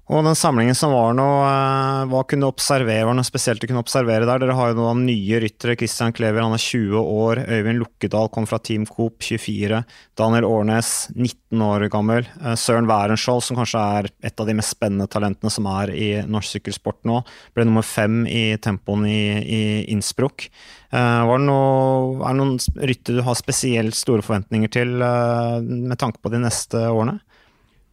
Og 0.05 0.21
den 0.21 0.35
samlingen 0.37 0.75
som 0.77 0.91
var 0.93 1.15
nå, 1.17 1.25
eh, 1.47 2.03
hva 2.11 2.19
kunne 2.29 2.45
observere? 2.45 3.07
Var 3.07 3.15
noe 3.17 3.25
spesielt 3.25 3.57
du 3.61 3.65
kunne 3.65 3.81
observere 3.81 4.27
der? 4.29 4.43
Dere 4.43 4.53
har 4.53 4.69
jo 4.69 4.77
noen 4.77 5.01
nye 5.07 5.39
ryttere. 5.41 5.73
Christian 5.79 6.13
Klever, 6.13 6.43
han 6.45 6.53
er 6.53 6.61
20 6.61 7.01
år. 7.01 7.41
Øyvind 7.49 7.81
Lukkedal 7.81 8.29
kom 8.29 8.45
fra 8.45 8.59
Team 8.61 8.85
Coop, 8.85 9.17
24. 9.25 9.81
Daniel 10.15 10.45
Årnes, 10.45 11.09
19 11.15 11.65
år 11.65 11.87
gammel. 11.89 12.29
Eh, 12.37 12.53
Søren 12.53 12.85
Wærenskiold, 12.85 13.41
som 13.41 13.57
kanskje 13.57 13.81
er 13.81 14.11
et 14.29 14.39
av 14.39 14.45
de 14.45 14.53
mest 14.53 14.77
spennende 14.77 15.09
talentene 15.09 15.49
som 15.49 15.65
er 15.73 15.89
i 15.89 16.11
norsk 16.21 16.59
sykkelsport 16.59 17.01
nå, 17.09 17.23
ble 17.57 17.65
nummer 17.65 17.81
fem 17.81 18.27
i 18.29 18.59
tempoen 18.61 19.07
i, 19.09 19.41
i 19.41 19.63
Innsbruck. 19.89 20.51
Eh, 20.93 21.21
var 21.25 21.41
det 21.41 21.49
noe, 21.49 22.21
er 22.21 22.29
det 22.29 22.43
noen 22.43 22.59
rytter 22.93 23.17
du 23.17 23.25
har 23.25 23.41
spesielt 23.41 23.97
store 23.97 24.21
forventninger 24.21 24.69
til 24.69 24.99
med 25.01 25.97
tanke 25.97 26.21
på 26.21 26.29
de 26.29 26.45
neste 26.45 26.91
årene? 26.93 27.23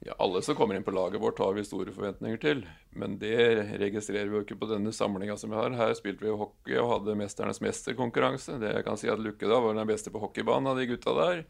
Ja, 0.04 0.14
Alle 0.18 0.42
som 0.42 0.56
kommer 0.58 0.74
inn 0.74 0.82
på 0.82 0.90
laget 0.90 1.20
vårt 1.22 1.38
har 1.38 1.52
vi 1.54 1.62
store 1.64 1.92
forventninger 1.94 2.40
til. 2.42 2.64
Men 2.90 3.20
det 3.22 3.36
registrerer 3.78 4.26
vi 4.26 4.40
jo 4.40 4.42
ikke 4.42 4.58
på 4.58 4.66
denne 4.72 4.90
samlinga 4.94 5.36
som 5.38 5.52
vi 5.52 5.60
har. 5.60 5.76
Her 5.78 5.94
spilte 5.94 6.26
vi 6.26 6.34
hockey 6.34 6.74
og 6.80 6.90
hadde 6.90 7.14
Mesternes 7.20 7.62
mesterkonkurranse. 7.62 8.58
Det 8.58 8.72
jeg 8.74 8.86
kan 8.88 8.98
si 8.98 9.12
at 9.12 9.22
Lukke 9.22 9.46
da 9.46 9.60
var 9.62 9.78
den 9.78 9.86
beste 9.86 10.10
på 10.10 10.22
hockeybanen 10.24 10.72
av 10.72 10.80
de 10.80 10.88
gutta 10.90 11.14
der. 11.20 11.44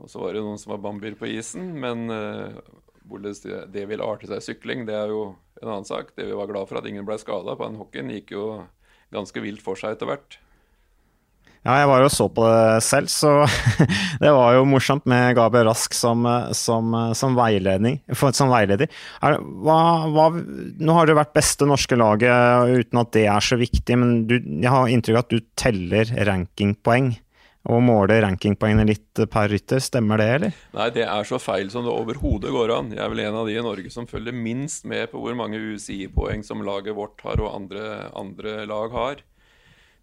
Og 0.00 0.08
så 0.08 0.22
var 0.22 0.32
det 0.32 0.44
noen 0.46 0.60
som 0.60 0.72
var 0.72 0.80
bambier 0.86 1.18
på 1.20 1.28
isen. 1.28 1.74
Men 1.82 2.08
uh, 2.08 2.56
hvordan 3.04 3.36
det, 3.44 3.60
det 3.76 3.84
vil 3.92 4.04
arte 4.04 4.30
seg 4.30 4.44
sykling, 4.46 4.88
det 4.88 4.96
er 4.96 5.12
jo 5.12 5.26
en 5.60 5.68
annen 5.68 5.88
sak. 5.88 6.14
Det 6.16 6.24
vi 6.30 6.38
var 6.38 6.48
glad 6.48 6.70
for 6.70 6.80
at 6.80 6.88
ingen 6.88 7.04
ble 7.04 7.20
skada 7.20 7.58
på 7.58 7.68
den 7.68 7.80
hockeyen, 7.82 8.14
gikk 8.16 8.32
jo 8.38 8.46
ganske 9.12 9.44
vilt 9.44 9.60
for 9.64 9.76
seg 9.76 9.98
etter 9.98 10.08
hvert. 10.08 10.40
Ja, 11.66 11.80
jeg 11.80 11.88
var 11.90 12.02
jo 12.04 12.10
så 12.14 12.28
på 12.30 12.44
det 12.46 12.82
selv, 12.86 13.10
så 13.10 13.30
det 14.22 14.30
var 14.30 14.54
jo 14.54 14.66
morsomt 14.70 15.02
med 15.10 15.34
Gabriel 15.34 15.66
Rask 15.66 15.96
som, 15.98 16.22
som, 16.54 16.94
som, 17.18 17.34
veiledning, 17.34 17.98
som 18.14 18.52
veileder. 18.52 18.86
Er, 19.26 19.40
hva, 19.66 19.80
hva, 20.14 20.28
nå 20.30 20.94
har 20.94 21.10
det 21.10 21.18
vært 21.18 21.34
beste 21.34 21.66
norske 21.66 21.98
laget 21.98 22.70
uten 22.70 23.02
at 23.02 23.12
det 23.18 23.26
er 23.32 23.42
så 23.42 23.58
viktig, 23.58 23.98
men 23.98 24.16
du, 24.30 24.38
jeg 24.38 24.70
har 24.70 24.92
inntrykk 24.94 25.18
av 25.18 25.24
at 25.24 25.34
du 25.34 25.42
teller 25.58 26.14
rankingpoeng 26.30 27.16
og 27.66 27.82
måler 27.82 28.22
rankingpoengene 28.22 28.86
litt 28.86 29.26
per 29.32 29.50
rytter. 29.50 29.82
Stemmer 29.82 30.22
det, 30.22 30.26
eller? 30.36 30.58
Nei, 30.76 30.90
det 30.94 31.06
er 31.10 31.26
så 31.26 31.40
feil 31.42 31.72
som 31.72 31.82
det 31.82 31.90
overhodet 31.90 32.54
går 32.54 32.76
an. 32.76 32.92
Jeg 32.94 33.02
er 33.02 33.10
vel 33.10 33.26
en 33.26 33.42
av 33.42 33.50
de 33.50 33.56
i 33.58 33.64
Norge 33.64 33.90
som 33.90 34.06
følger 34.06 34.36
minst 34.36 34.86
med 34.86 35.10
på 35.10 35.18
hvor 35.18 35.34
mange 35.34 35.58
UCI-poeng 35.58 36.46
som 36.46 36.62
laget 36.62 36.94
vårt 36.94 37.26
har 37.26 37.42
og 37.42 37.56
andre, 37.58 38.12
andre 38.14 38.60
lag 38.70 38.94
har. 38.94 39.26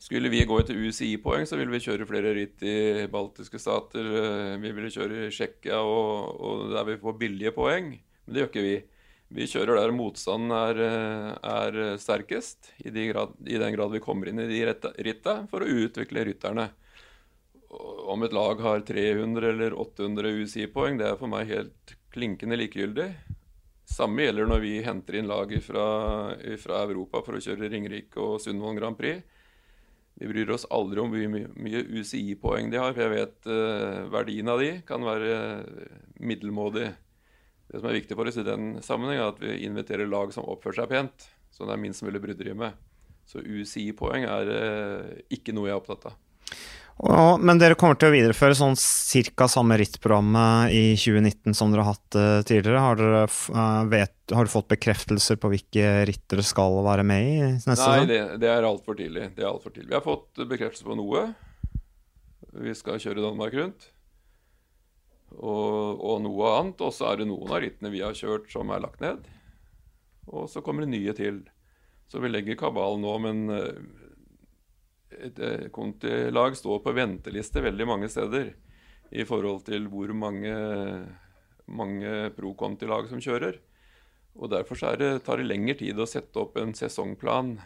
Skulle 0.04 0.28
vi 0.30 0.42
gå 0.44 0.58
etter 0.60 0.76
UCI-poeng, 0.76 1.46
så 1.48 1.56
ville 1.56 1.72
vi 1.72 1.80
kjøre 1.86 2.06
flere 2.10 2.34
ritt 2.36 2.64
i 2.68 3.06
baltiske 3.12 3.60
stater. 3.62 4.04
Eh, 4.04 4.56
vi 4.60 4.72
ville 4.76 4.92
kjøre 4.92 5.30
i 5.30 5.32
Tsjekkia 5.32 5.78
og, 5.80 6.42
og, 6.44 6.64
der 6.74 6.90
vi 6.90 6.98
får 7.00 7.14
billige 7.22 7.54
poeng. 7.56 7.94
Men 8.26 8.36
det 8.36 8.42
gjør 8.42 8.50
ikke 8.50 8.66
vi. 8.66 8.74
Vi 9.34 9.46
kjører 9.48 9.80
der 9.80 9.94
motstanden 9.96 10.52
er, 10.58 10.82
eh, 10.84 11.30
er 11.54 11.78
sterkest, 12.04 12.74
i, 12.84 12.92
de 12.92 13.06
grad, 13.14 13.38
i, 13.48 13.56
den 13.62 13.72
grad 13.78 13.96
vi 13.96 14.02
kommer 14.04 14.28
inn 14.28 14.42
i 14.44 14.50
de 14.50 14.60
ritta, 15.08 15.38
for 15.48 15.64
å 15.64 15.70
utvikle 15.72 16.26
rytterne. 16.28 16.68
Om 18.12 18.28
et 18.28 18.36
lag 18.36 18.60
har 18.62 18.84
300 18.86 19.54
eller 19.54 19.78
800 19.80 20.34
UCI-poeng, 20.44 21.00
det 21.00 21.08
er 21.14 21.22
for 21.22 21.32
meg 21.32 21.48
helt 21.48 21.96
klinkende 22.14 22.60
likegyldig. 22.60 23.08
Samme 23.88 24.28
gjelder 24.28 24.52
når 24.52 24.66
vi 24.66 24.74
henter 24.84 25.16
inn 25.16 25.32
lag 25.32 25.56
fra, 25.64 25.88
Europa 26.84 27.24
for 27.24 27.40
å 27.40 27.42
kjøre 27.48 27.72
Ringerike 27.72 28.20
og 28.20 28.44
Sundvolden 28.44 28.82
Grand 28.82 29.00
Prix. 29.00 29.24
Vi 30.20 30.30
bryr 30.30 30.52
oss 30.54 30.68
aldri 30.70 31.02
om 31.02 31.10
hvor 31.10 31.32
mye, 31.34 31.82
UCI-poeng 32.00 32.70
de 32.72 32.80
har, 32.82 32.94
for 32.94 33.02
jeg 33.04 33.14
vet 33.16 33.48
uh, 33.50 34.04
verdien 34.14 34.52
av 34.54 34.62
de 34.62 34.70
kan 34.88 35.04
være 35.06 35.38
middelmådig. 36.22 36.92
Det 37.70 37.82
som 37.82 37.90
er 37.90 37.98
viktig 37.98 38.18
for 38.18 38.30
oss 38.30 38.38
i 38.38 38.46
den 38.46 38.76
sammenheng, 38.86 39.20
er 39.20 39.32
at 39.32 39.42
vi 39.42 39.56
inviterer 39.66 40.10
lag 40.10 40.34
som 40.36 40.46
oppfører 40.46 40.84
seg 40.84 40.92
pent. 40.92 41.28
Så 41.54 41.66
det 41.66 41.74
er 41.76 41.82
minst 41.82 42.06
mulig 42.06 42.22
bryderi 42.22 42.54
med. 42.58 42.78
Så 43.26 43.42
UCI-poeng 43.42 44.28
er 44.30 44.54
uh, 44.54 45.12
ikke 45.34 45.56
noe 45.56 45.72
jeg 45.72 45.78
er 45.78 45.82
opptatt 45.82 46.12
av. 46.12 46.20
Og, 47.02 47.42
men 47.42 47.58
dere 47.58 47.76
kommer 47.80 47.98
til 47.98 48.12
å 48.12 48.14
videreføre 48.14 48.56
sånn 48.56 48.76
cirka 48.80 49.48
samme 49.50 49.76
rittprogrammet 49.82 50.74
i 50.78 50.84
2019 50.94 51.56
som 51.58 51.72
dere 51.74 51.86
har 51.88 51.96
hatt 51.98 52.18
uh, 52.18 52.44
tidligere? 52.46 52.84
Har 52.84 53.00
dere 53.00 53.24
uh, 53.26 53.88
vet, 53.90 54.14
har 54.30 54.46
du 54.46 54.52
fått 54.54 54.70
bekreftelser 54.72 55.40
på 55.42 55.50
hvilke 55.52 55.88
ritt 56.08 56.24
dere 56.32 56.46
skal 56.46 56.78
være 56.86 57.06
med 57.08 57.26
i 57.26 57.40
neste 57.56 57.90
Nei, 57.90 58.06
det, 58.12 58.20
det, 58.44 58.52
er 58.52 58.68
altfor 58.70 59.00
tidlig. 59.00 59.32
Det 59.34 59.44
er 59.44 59.50
alt 59.50 59.66
for 59.66 59.74
tidlig. 59.74 59.90
Vi 59.90 59.98
har 59.98 60.06
fått 60.06 60.44
bekreftelse 60.54 60.86
på 60.86 61.00
noe. 61.00 61.26
Vi 62.62 62.76
skal 62.78 63.02
kjøre 63.02 63.26
Danmark 63.26 63.58
rundt. 63.58 63.90
Og, 65.34 65.98
og 65.98 66.22
noe 66.28 66.54
annet. 66.60 66.86
Og 66.86 66.94
så 66.94 67.10
er 67.10 67.24
det 67.24 67.30
noen 67.32 67.50
av 67.50 67.64
rittene 67.66 67.92
vi 67.94 68.06
har 68.06 68.14
kjørt 68.16 68.54
som 68.54 68.70
er 68.70 68.86
lagt 68.86 69.02
ned. 69.04 69.26
Og 70.30 70.46
så 70.52 70.62
kommer 70.64 70.86
det 70.86 70.94
nye 70.94 71.18
til. 71.18 71.42
Så 72.08 72.22
vi 72.22 72.30
legger 72.30 72.60
kabalen 72.60 73.02
nå, 73.02 73.18
men 73.26 73.44
eh, 75.14 76.54
står 76.54 76.80
på 76.84 76.96
venteliste 76.96 77.62
veldig 77.62 77.88
mange 77.88 78.10
steder 78.10 78.54
i 79.14 79.26
forhold 79.26 79.66
til 79.68 79.88
hvor 79.92 80.14
mange, 80.18 80.54
mange 81.68 82.32
pro-Conti-lag 82.38 83.10
som 83.12 83.22
kjører. 83.22 83.60
Og 84.34 84.50
Derfor 84.50 84.98
det, 84.98 85.24
tar 85.26 85.38
det 85.38 85.46
lengre 85.46 85.78
tid 85.78 86.00
å 86.00 86.10
sette 86.10 86.40
opp 86.42 86.58
en 86.58 86.74
sesongplan 86.74 87.60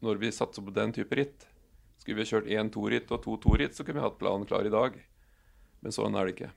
når 0.00 0.20
vi 0.22 0.32
satser 0.32 0.64
på 0.64 0.72
den 0.72 0.94
type 0.96 1.16
ritt. 1.16 1.44
Skulle 2.00 2.22
vi 2.22 2.30
kjørt 2.30 2.48
én 2.48 2.72
to-ritt 2.72 3.10
og 3.12 3.20
to 3.24 3.36
to-ritt, 3.36 3.76
så 3.76 3.84
kunne 3.84 4.00
vi 4.00 4.06
hatt 4.06 4.18
planen 4.18 4.48
klar 4.48 4.64
i 4.64 4.72
dag. 4.72 4.96
Men 5.84 5.92
sånn 5.92 6.16
er 6.16 6.24
det 6.24 6.36
ikke. 6.38 6.52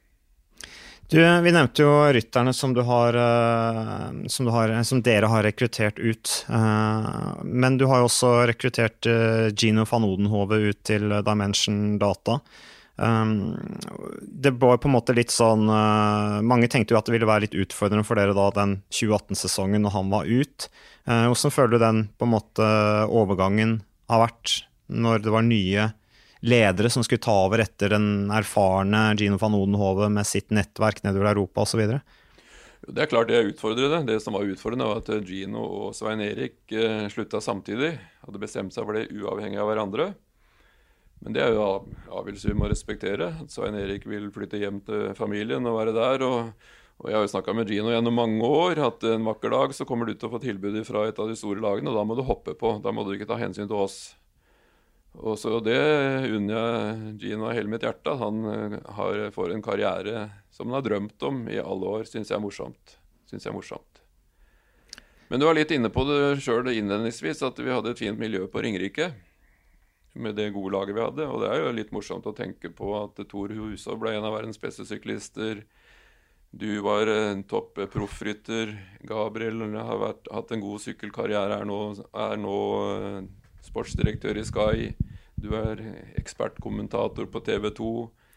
Du, 1.07 1.41
vi 1.41 1.51
nevnte 1.51 1.83
jo 1.83 1.91
rytterne 2.15 2.53
som, 2.53 2.73
har, 2.75 3.13
eh, 3.13 4.27
som, 4.27 4.47
har, 4.47 4.83
som, 4.83 5.01
dere 5.03 5.29
har 5.29 5.43
rekruttert 5.43 5.99
ut. 5.99 6.45
Eh, 6.49 7.43
men 7.43 7.77
du 7.77 7.85
har 7.89 8.01
jo 8.01 8.07
også 8.07 8.31
rekruttert 8.49 9.09
eh, 9.09 9.49
Gino 9.51 9.85
van 9.89 10.07
Odenhove 10.07 10.61
ut 10.69 10.79
til 10.87 11.11
Dimension 11.25 11.97
Data. 12.01 12.39
Det 12.93 14.51
var 14.61 14.77
på 14.77 14.85
en 14.85 14.93
måte 14.93 15.15
litt 15.17 15.31
sånn 15.33 15.63
Mange 16.45 16.67
tenkte 16.69 16.93
jo 16.93 16.99
at 16.99 17.07
det 17.07 17.15
ville 17.15 17.25
være 17.25 17.47
litt 17.47 17.55
utfordrende 17.57 18.05
for 18.05 18.21
dere 18.21 18.35
da 18.37 18.43
den 18.53 18.75
2018-sesongen 18.93 19.81
når 19.81 19.95
han 19.95 20.11
var 20.13 20.29
ut. 20.29 20.67
Hvordan 21.09 21.55
føler 21.55 21.73
du 21.73 21.81
den 21.81 22.03
på 22.13 22.27
en 22.27 22.33
måte 22.35 22.67
overgangen 23.09 23.79
har 24.13 24.21
vært 24.27 24.53
når 24.93 25.25
det 25.25 25.33
var 25.33 25.47
nye 25.47 25.87
ledere 26.43 26.91
som 26.91 27.05
skulle 27.05 27.23
ta 27.23 27.35
over 27.45 27.63
etter 27.63 27.93
den 27.95 28.31
erfarne 28.33 29.13
Gino 29.19 29.39
van 29.41 29.55
Odenhove 29.55 30.09
med 30.11 30.27
sitt 30.27 30.51
nettverk 30.51 31.03
nedover 31.05 31.31
Europa 31.31 31.63
osv.? 31.63 31.85
Det 32.83 32.99
er 32.99 33.07
klart 33.07 33.29
det 33.31 33.37
er 33.37 33.47
utfordrende. 33.47 34.01
Det 34.09 34.19
som 34.19 34.35
var 34.35 34.43
utfordrende, 34.43 34.89
var 34.89 34.99
at 34.99 35.27
Gino 35.27 35.63
og 35.63 35.95
Svein 35.95 36.21
Erik 36.23 36.57
eh, 36.75 37.07
slutta 37.11 37.39
samtidig. 37.39 37.93
Hadde 38.25 38.41
bestemt 38.41 38.75
seg 38.75 38.83
for 38.83 38.97
det 38.97 39.07
uavhengig 39.15 39.61
av 39.61 39.69
hverandre. 39.71 40.09
Men 41.23 41.35
det 41.35 41.45
er 41.45 41.53
jo 41.55 41.63
avgjørelser 42.11 42.51
vi 42.51 42.57
må 42.59 42.67
respektere. 42.67 43.29
At 43.45 43.53
Svein 43.53 43.77
Erik 43.79 44.03
vil 44.09 44.27
flytte 44.35 44.59
hjem 44.59 44.81
til 44.83 45.13
familien 45.15 45.63
og 45.69 45.77
være 45.79 45.93
der. 45.95 46.25
og, 46.27 46.73
og 46.99 47.07
Jeg 47.07 47.15
har 47.15 47.23
jo 47.23 47.31
snakka 47.31 47.55
med 47.55 47.71
Gino 47.71 47.93
gjennom 47.93 48.19
mange 48.19 48.43
år 48.43 48.83
at 48.89 49.07
en 49.07 49.29
vakker 49.31 49.55
dag 49.55 49.77
så 49.77 49.87
kommer 49.87 50.09
du 50.09 50.17
til 50.17 50.27
å 50.27 50.33
få 50.35 50.43
tilbud 50.43 50.81
fra 50.83 51.07
et 51.07 51.23
av 51.23 51.31
de 51.31 51.39
store 51.39 51.63
lagene, 51.63 51.93
og 51.93 52.01
da 52.01 52.03
må 52.03 52.19
du 52.19 52.25
hoppe 52.27 52.57
på. 52.59 52.75
Da 52.83 52.91
må 52.91 53.07
du 53.07 53.15
ikke 53.15 53.29
ta 53.31 53.39
hensyn 53.39 53.71
til 53.71 53.79
oss. 53.79 54.01
Og 55.13 55.37
så 55.37 55.59
Det 55.61 55.77
unner 56.33 56.53
jeg 56.53 57.17
Gino 57.21 57.45
av 57.45 57.53
hele 57.53 57.69
mitt 57.69 57.83
hjerte. 57.85 58.15
Han 58.17 58.45
eh, 58.49 58.77
har, 58.97 59.19
får 59.31 59.53
en 59.53 59.65
karriere 59.65 60.29
som 60.51 60.69
han 60.69 60.79
har 60.79 60.87
drømt 60.87 61.27
om 61.29 61.43
i 61.49 61.59
alle 61.61 61.91
år. 61.99 62.07
Syns 62.09 62.31
jeg 62.31 62.39
er 62.39 62.43
morsomt. 62.43 62.97
Synes 63.29 63.45
jeg 63.45 63.51
er 63.51 63.57
morsomt. 63.57 64.01
Men 65.29 65.41
du 65.41 65.45
var 65.45 65.57
litt 65.57 65.71
inne 65.73 65.89
på 65.93 66.03
det 66.05 66.41
sjøl 66.45 66.67
innledningsvis, 66.69 67.41
at 67.45 67.61
vi 67.61 67.71
hadde 67.71 67.93
et 67.93 68.01
fint 68.01 68.19
miljø 68.19 68.47
på 68.49 68.61
Ringerike. 68.65 69.13
Med 70.13 70.35
det 70.37 70.51
gode 70.53 70.73
laget 70.75 70.97
vi 70.97 71.05
hadde. 71.05 71.29
Og 71.29 71.41
det 71.41 71.49
er 71.49 71.61
jo 71.61 71.77
litt 71.77 71.93
morsomt 71.93 72.27
å 72.29 72.35
tenke 72.37 72.73
på 72.73 72.91
at 72.99 73.21
Tor 73.29 73.53
Husov 73.53 74.01
ble 74.01 74.13
en 74.17 74.27
av 74.27 74.35
verdens 74.35 74.61
beste 74.61 74.85
syklister. 74.85 75.63
Du 76.53 76.69
var 76.85 77.09
en 77.09 77.41
topp 77.49 77.81
proffrytter. 77.93 78.75
Gabriel 79.09 79.63
har 79.73 80.01
vært, 80.01 80.29
hatt 80.29 80.53
en 80.53 80.61
god 80.61 80.83
sykkelkarriere, 80.83 81.61
er 81.61 81.65
nå, 81.65 81.79
er 82.13 82.37
nå 82.37 82.59
sportsdirektør 83.73 84.37
i 84.37 84.45
Sky. 84.45 84.91
Du 85.41 85.51
er 85.57 85.81
ekspertkommentator 86.19 87.25
på 87.31 87.41
TV 87.43 87.71
2. 87.73 87.93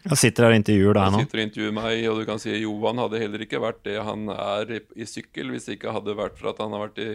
Jeg 0.07 0.20
sitter 0.20 0.47
her 0.47 0.55
og 0.55 0.61
intervjuer 0.61 0.97
deg 0.97 1.11
nå. 1.11 1.18
Jeg 1.20 1.26
sitter 1.26 1.41
og 1.41 1.49
intervjuer 1.49 1.74
meg, 1.74 2.05
og 2.11 2.20
du 2.20 2.24
kan 2.28 2.41
si 2.43 2.55
Johan 2.55 3.03
hadde 3.03 3.20
heller 3.20 3.43
ikke 3.43 3.61
vært 3.62 3.82
det 3.87 3.97
han 4.07 4.30
er 4.32 4.72
i, 4.78 4.80
i 5.03 5.07
sykkel 5.09 5.51
hvis 5.53 5.66
det 5.66 5.78
ikke 5.78 5.95
hadde 5.97 6.14
vært 6.18 6.39
for 6.39 6.53
at 6.53 6.62
han 6.62 6.74
har 6.74 6.87
vært 6.87 7.01
i, 7.03 7.11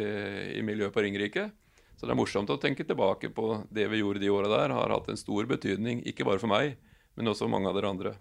i 0.60 0.64
miljøet 0.68 0.94
på 0.96 1.04
Ringerike. 1.06 1.48
Så 1.96 2.08
det 2.08 2.16
er 2.16 2.20
morsomt 2.20 2.50
å 2.52 2.60
tenke 2.60 2.84
tilbake 2.88 3.30
på 3.32 3.62
det 3.72 3.86
vi 3.92 4.02
gjorde 4.02 4.24
de 4.24 4.32
åra 4.34 4.50
der. 4.52 4.76
Har 4.76 4.92
hatt 4.92 5.12
en 5.14 5.20
stor 5.20 5.48
betydning, 5.48 6.02
ikke 6.10 6.28
bare 6.28 6.42
for 6.42 6.52
meg, 6.52 6.76
men 7.16 7.32
også 7.32 7.48
mange 7.52 7.70
av 7.70 7.78
dere 7.78 7.92
andre. 7.94 8.14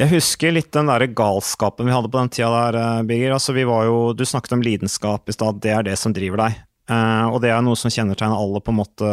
Jeg 0.00 0.08
husker 0.14 0.54
litt 0.54 0.72
den 0.74 0.88
der 0.88 1.04
galskapen 1.12 1.86
vi 1.86 1.94
hadde 1.94 2.10
på 2.10 2.18
den 2.22 2.32
tida 2.32 2.50
der, 2.56 2.80
eh, 2.80 3.06
Birger. 3.06 3.36
Altså, 3.36 3.54
jo, 3.54 3.98
du 4.16 4.24
snakket 4.26 4.56
om 4.56 4.64
lidenskap 4.64 5.28
i 5.28 5.36
stad, 5.36 5.60
det 5.62 5.74
er 5.76 5.86
det 5.90 5.98
som 6.00 6.14
driver 6.16 6.46
deg. 6.46 6.62
Uh, 6.90 7.30
og 7.30 7.38
det 7.44 7.52
er 7.54 7.62
noe 7.62 7.78
som 7.78 7.92
kjennetegner 7.94 8.34
alle, 8.34 8.60
på 8.60 8.72
en 8.72 8.80
måte. 8.80 9.10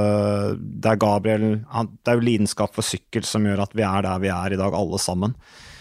Det 0.58 0.90
er 0.90 1.02
Gabriel 1.02 1.50
han, 1.70 1.92
Det 2.02 2.12
er 2.12 2.18
jo 2.18 2.26
lidenskap 2.26 2.74
for 2.74 2.86
sykkel 2.86 3.28
som 3.28 3.46
gjør 3.46 3.62
at 3.68 3.76
vi 3.78 3.86
er 3.86 4.08
der 4.08 4.24
vi 4.24 4.32
er 4.34 4.56
i 4.56 4.60
dag, 4.60 4.74
alle 4.74 5.02
sammen. 5.02 5.36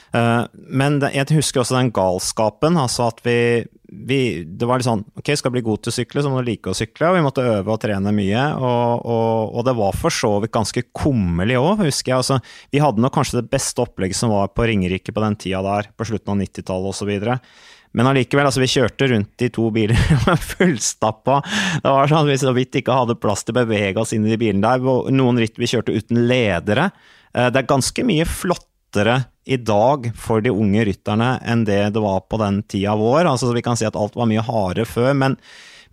Uh, 0.09 0.45
men 0.53 1.01
det, 1.03 1.11
jeg 1.17 1.37
husker 1.37 1.61
også 1.63 1.77
den 1.77 1.91
galskapen. 1.93 2.77
altså 2.81 3.09
at 3.11 3.19
vi, 3.25 3.65
vi, 3.89 4.21
Det 4.45 4.69
var 4.69 4.81
litt 4.81 4.89
sånn 4.89 5.03
Ok, 5.21 5.35
skal 5.37 5.53
bli 5.53 5.61
god 5.67 5.83
til 5.85 5.93
å 5.93 5.97
sykle, 5.99 6.23
så 6.25 6.33
må 6.33 6.41
du 6.41 6.49
like 6.49 6.73
å 6.73 6.77
sykle. 6.77 7.09
Og 7.09 7.17
vi 7.17 7.25
måtte 7.25 7.47
øve 7.57 7.73
og 7.73 7.81
trene 7.83 8.13
mye. 8.17 8.45
Og, 8.57 9.09
og, 9.09 9.57
og 9.57 9.67
det 9.69 9.77
var 9.81 9.97
for 9.97 10.13
så 10.13 10.35
vidt 10.45 10.55
ganske 10.57 10.85
kummerlig 10.93 11.57
òg, 11.61 11.87
husker 11.89 12.13
jeg. 12.13 12.21
altså 12.21 12.41
Vi 12.75 12.85
hadde 12.85 13.05
nok 13.05 13.17
kanskje 13.17 13.41
det 13.41 13.49
beste 13.53 13.85
opplegget 13.85 14.21
som 14.21 14.33
var 14.33 14.53
på 14.53 14.69
Ringerike 14.69 15.17
på 15.17 15.25
den 15.25 15.41
tida 15.41 15.65
der, 15.65 15.93
på 15.97 16.09
slutten 16.09 16.37
av 16.37 16.45
90-tallet 16.45 16.93
osv. 16.93 17.13
Men 17.97 18.11
allikevel, 18.11 18.49
altså 18.49 18.63
vi 18.63 18.71
kjørte 18.71 19.09
rundt 19.13 19.45
i 19.45 19.51
to 19.55 19.69
biler 19.75 19.99
fullstappa. 20.51 21.41
Det 21.83 21.95
var 21.95 22.11
sånn 22.11 22.27
at 22.27 22.33
vi 22.33 22.41
så 22.43 22.55
vidt 22.57 22.81
ikke 22.81 22.97
hadde 22.97 23.19
plass 23.21 23.47
til 23.47 23.57
å 23.57 23.61
bevege 23.63 24.03
oss 24.03 24.15
inn 24.17 24.27
i 24.27 24.35
de 24.35 24.41
bilene 24.41 24.65
der. 24.65 25.13
Noen 25.15 25.41
ritt 25.41 25.59
vi 25.61 25.71
kjørte 25.71 25.97
uten 25.97 26.27
ledere. 26.29 26.91
Eh, 27.35 27.49
det 27.53 27.63
er 27.63 27.71
ganske 27.71 28.05
mye 28.07 28.29
flottere 28.29 29.23
i 29.49 29.57
dag 29.57 30.11
for 30.17 30.45
de 30.45 30.53
unge 30.53 30.85
rytterne 30.89 31.35
enn 31.49 31.65
det 31.69 31.81
det 31.95 32.05
var 32.05 32.23
på 32.29 32.41
den 32.43 32.63
tida 32.69 32.97
vår. 32.99 33.25
Altså 33.31 33.55
Vi 33.57 33.65
kan 33.65 33.79
si 33.79 33.89
at 33.89 33.97
alt 33.97 34.17
var 34.19 34.29
mye 34.29 34.45
hardere 34.45 34.89
før, 34.89 35.15
men, 35.17 35.39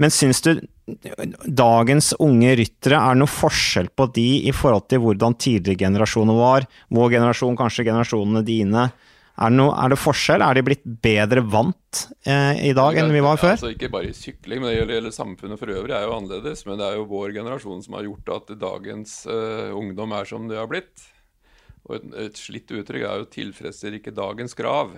men 0.02 0.14
syns 0.14 0.44
du 0.44 0.58
dagens 0.86 2.12
unge 2.22 2.52
ryttere 2.60 3.00
er 3.00 3.18
noe 3.18 3.32
forskjell 3.32 3.88
på 3.98 4.06
de 4.14 4.28
i 4.50 4.54
forhold 4.54 4.86
til 4.92 5.02
hvordan 5.02 5.38
tidligere 5.42 5.88
generasjoner 5.88 6.38
var? 6.38 6.68
Vår 6.94 7.16
generasjon, 7.16 7.58
kanskje 7.58 7.88
generasjonene 7.88 8.44
dine. 8.46 8.90
Er 9.36 9.52
det, 9.52 9.58
noe, 9.60 9.74
er 9.76 9.92
det, 9.92 9.98
forskjell? 10.00 10.44
Er 10.46 10.56
de 10.56 10.64
blitt 10.64 10.86
bedre 11.04 11.42
vant 11.44 12.06
eh, 12.24 12.62
i 12.70 12.72
dag 12.76 12.96
enn 13.02 13.12
vi 13.12 13.24
var 13.24 13.40
før? 13.42 13.58
Altså, 13.58 13.74
ikke 13.74 13.90
bare 13.92 14.14
i 14.14 14.16
sykling, 14.16 14.62
men 14.62 14.70
det 14.70 14.78
gjelder, 14.78 14.96
gjelder 14.96 15.16
samfunnet 15.18 15.60
for 15.60 15.74
øvrig 15.76 15.96
er 15.98 16.06
jo 16.08 16.14
annerledes. 16.16 16.64
Men 16.68 16.80
det 16.80 16.88
er 16.88 16.96
jo 16.96 17.10
vår 17.10 17.34
generasjon 17.36 17.84
som 17.84 17.98
har 17.98 18.08
gjort 18.08 18.32
at 18.38 18.54
dagens 18.62 19.18
eh, 19.28 19.74
ungdom 19.76 20.16
er 20.16 20.30
som 20.30 20.48
det 20.48 20.62
har 20.62 20.72
blitt. 20.72 21.04
Og 21.86 21.98
et, 21.98 22.08
et 22.30 22.40
slitt 22.40 22.72
uttrykk 22.72 23.04
er 23.04 23.22
jo 23.22 23.30
'tilfredsstiller 23.34 24.00
ikke 24.00 24.16
dagens 24.16 24.56
krav'. 24.58 24.96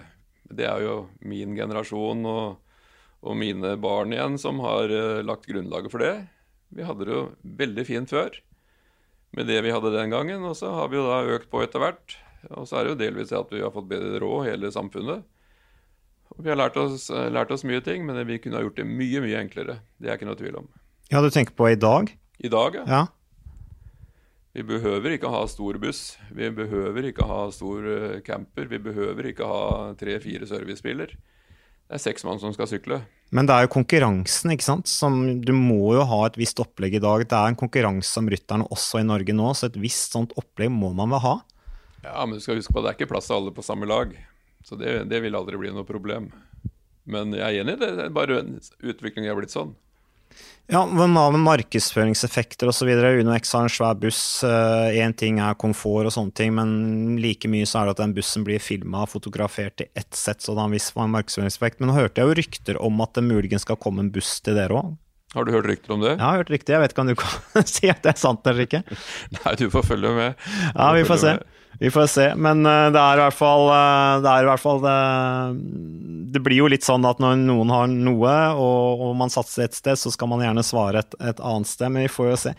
Det 0.54 0.70
er 0.70 0.86
jo 0.86 0.96
min 1.26 1.58
generasjon 1.58 2.22
og, 2.30 2.78
og 3.26 3.40
mine 3.42 3.74
barn 3.82 4.14
igjen 4.14 4.38
som 4.40 4.62
har 4.62 4.94
eh, 4.94 5.26
lagt 5.26 5.50
grunnlaget 5.50 5.92
for 5.92 6.06
det. 6.06 6.14
Vi 6.78 6.86
hadde 6.86 7.10
det 7.10 7.18
jo 7.18 7.26
veldig 7.58 7.88
fint 7.90 8.14
før 8.14 8.38
med 9.36 9.50
det 9.50 9.60
vi 9.66 9.74
hadde 9.74 9.92
den 9.94 10.14
gangen, 10.14 10.46
og 10.48 10.56
så 10.58 10.72
har 10.78 10.88
vi 10.92 11.00
jo 11.00 11.10
da 11.10 11.20
økt 11.36 11.50
på 11.52 11.62
etter 11.66 11.82
hvert. 11.84 12.16
Og 12.56 12.68
så 12.70 12.80
er 12.80 12.86
det 12.86 12.94
jo 12.94 13.02
delvis 13.02 13.34
at 13.36 13.52
vi 13.52 13.64
har 13.64 13.74
fått 13.74 13.90
bedre 13.90 14.22
råd, 14.24 14.48
hele 14.48 14.72
samfunnet. 14.72 15.26
Og 16.36 16.44
vi 16.44 16.52
har 16.52 16.60
lært 16.60 16.78
oss, 16.80 17.10
lært 17.10 17.52
oss, 17.52 17.66
mye 17.68 17.82
ting, 17.84 18.06
men 18.08 18.20
vi 18.28 18.40
kunne 18.44 18.60
ha 18.60 18.66
gjort 18.66 18.80
det 18.80 18.88
mye, 18.88 19.24
mye 19.24 19.42
enklere. 19.42 19.80
Det 20.00 20.12
er 20.12 20.20
ikke 20.20 20.30
noe 20.30 20.40
tvil 20.40 20.60
om. 20.62 20.68
Ja, 21.12 21.22
du 21.24 21.30
tenker 21.32 21.56
på 21.56 21.70
i 21.72 21.80
dag? 21.80 22.12
I 22.44 22.52
dag, 22.52 22.82
ja. 22.82 22.86
ja. 22.88 23.04
Vi 24.58 24.66
behøver 24.66 25.14
ikke 25.14 25.30
ha 25.30 25.44
stor 25.50 25.78
buss. 25.82 26.18
Vi 26.34 26.50
behøver 26.54 27.12
ikke 27.12 27.26
ha 27.30 27.44
stor 27.54 27.84
eh, 27.94 28.20
camper. 28.26 28.68
Vi 28.72 28.80
behøver 28.82 29.30
ikke 29.30 29.48
ha 29.48 29.92
tre-fire 30.00 30.50
servicebiler. 30.50 31.14
Det 31.88 31.96
er 31.96 32.02
seks 32.04 32.26
mann 32.28 32.42
som 32.42 32.52
skal 32.56 32.68
sykle. 32.68 32.98
Men 33.32 33.48
det 33.48 33.54
er 33.54 33.66
jo 33.66 33.74
konkurransen, 33.76 34.52
ikke 34.56 34.66
sant. 34.66 34.90
Som, 34.90 35.20
du 35.46 35.54
må 35.56 35.94
jo 35.96 36.04
ha 36.10 36.24
et 36.28 36.40
visst 36.40 36.60
opplegg 36.64 36.98
i 36.98 37.04
dag. 37.04 37.24
Det 37.24 37.38
er 37.38 37.52
en 37.52 37.60
konkurranse 37.60 38.20
om 38.20 38.32
rytterne 38.32 38.68
også 38.74 39.04
i 39.04 39.08
Norge 39.08 39.36
nå, 39.36 39.52
så 39.56 39.70
et 39.70 39.80
visst 39.80 40.18
sånt 40.18 40.36
opplegg 40.40 40.74
må 40.74 40.90
man 40.98 41.14
vel 41.16 41.24
ha? 41.24 41.36
Ja, 42.08 42.26
men 42.26 42.38
du 42.40 42.44
skal 42.44 42.60
huske 42.60 42.74
på 42.74 42.82
at 42.82 42.88
det 42.88 42.94
er 42.94 43.00
ikke 43.02 43.12
plass 43.14 43.30
til 43.30 43.38
alle 43.38 43.54
på 43.56 43.66
samme 43.66 43.88
lag. 43.90 44.14
Så 44.66 44.76
det, 44.80 45.04
det 45.12 45.20
vil 45.24 45.36
aldri 45.38 45.60
bli 45.60 45.72
noe 45.76 45.88
problem. 45.88 46.32
Men 47.08 47.36
jeg 47.36 47.44
er 47.46 47.62
enig 47.64 47.78
det. 47.80 47.92
er 48.08 48.16
bare 48.16 48.42
utviklingen 48.44 49.32
er 49.32 49.38
blitt 49.40 49.54
sånn. 49.54 49.76
Ja, 50.68 50.82
men 50.84 51.14
Hva 51.16 51.30
med 51.32 51.40
markedsføringseffekter 51.46 52.68
osv.? 52.68 52.90
Uno 52.92 53.32
X 53.38 53.54
har 53.56 53.64
en 53.64 53.72
svær 53.72 53.96
buss. 53.96 54.20
Én 54.44 55.16
ting 55.16 55.40
er 55.40 55.56
komfort 55.60 56.10
og 56.10 56.12
sånne 56.12 56.36
ting, 56.36 56.52
men 56.58 57.16
like 57.24 57.48
mye 57.48 57.68
så 57.70 57.80
er 57.80 57.88
det 57.88 57.96
at 57.96 58.02
den 58.04 58.16
bussen 58.18 58.44
blir 58.48 58.60
filma 58.60 59.06
og 59.06 59.14
fotografert 59.14 59.86
i 59.86 59.90
ett 59.96 60.12
sett, 60.20 60.44
så 60.44 60.52
det 60.52 60.60
har 60.60 60.68
en 60.68 60.76
viss 60.76 60.92
markedsføringseffekt. 61.00 61.80
Men 61.80 61.94
nå 61.94 61.96
hørte 61.96 62.20
jeg 62.20 62.28
jo 62.28 62.38
rykter 62.42 62.82
om 62.84 63.00
at 63.06 63.16
det 63.16 63.24
muligens 63.30 63.64
skal 63.64 63.80
komme 63.80 64.04
en 64.04 64.12
buss 64.12 64.42
til 64.44 64.60
dere 64.60 64.76
òg. 64.76 64.96
Har 65.36 65.48
du 65.48 65.52
hørt 65.56 65.68
rykter 65.68 65.96
om 65.96 66.04
det? 66.04 66.14
Ja, 66.14 66.18
jeg 66.18 66.28
har 66.28 66.42
hørt 66.42 66.52
rykter. 66.52 66.76
Jeg 66.76 66.84
vet 66.84 66.94
ikke 66.96 67.04
om 67.04 67.10
du 67.14 67.18
kan 67.24 67.68
si 67.78 67.90
at 67.92 68.04
det 68.04 68.12
er 68.14 68.20
sant 68.20 68.48
eller 68.48 68.68
ikke. 68.68 68.84
Nei, 69.40 69.56
du 69.60 69.70
får 69.72 69.88
følge 69.94 70.12
med. 70.20 70.36
Du 70.44 70.82
Ja, 70.82 70.92
vi 70.96 71.08
får 71.08 71.24
se. 71.24 71.34
med. 71.40 71.57
Vi 71.80 71.92
får 71.94 72.08
se. 72.10 72.28
Men 72.36 72.66
eh, 72.66 72.88
det 72.94 73.02
er 73.02 73.20
i 73.20 73.24
hvert 73.26 73.38
fall 73.38 73.68
eh, 73.70 74.14
Det 74.24 74.32
er 74.34 74.46
i 74.46 74.50
hvert 74.50 74.64
fall 74.64 74.82
det, 74.84 74.98
det 76.34 76.44
blir 76.46 76.62
jo 76.64 76.72
litt 76.72 76.88
sånn 76.88 77.06
at 77.08 77.22
når 77.24 77.40
noen 77.44 77.72
har 77.74 77.88
noe, 77.92 78.36
og, 78.58 79.08
og 79.08 79.16
man 79.20 79.34
satser 79.34 79.68
et 79.68 79.78
sted, 79.78 80.00
så 80.00 80.12
skal 80.14 80.32
man 80.32 80.44
gjerne 80.44 80.66
svare 80.66 81.04
et, 81.06 81.18
et 81.22 81.42
annet 81.42 81.70
sted, 81.70 81.92
men 81.94 82.08
vi 82.08 82.14
får 82.14 82.32
jo 82.32 82.40
se. 82.48 82.54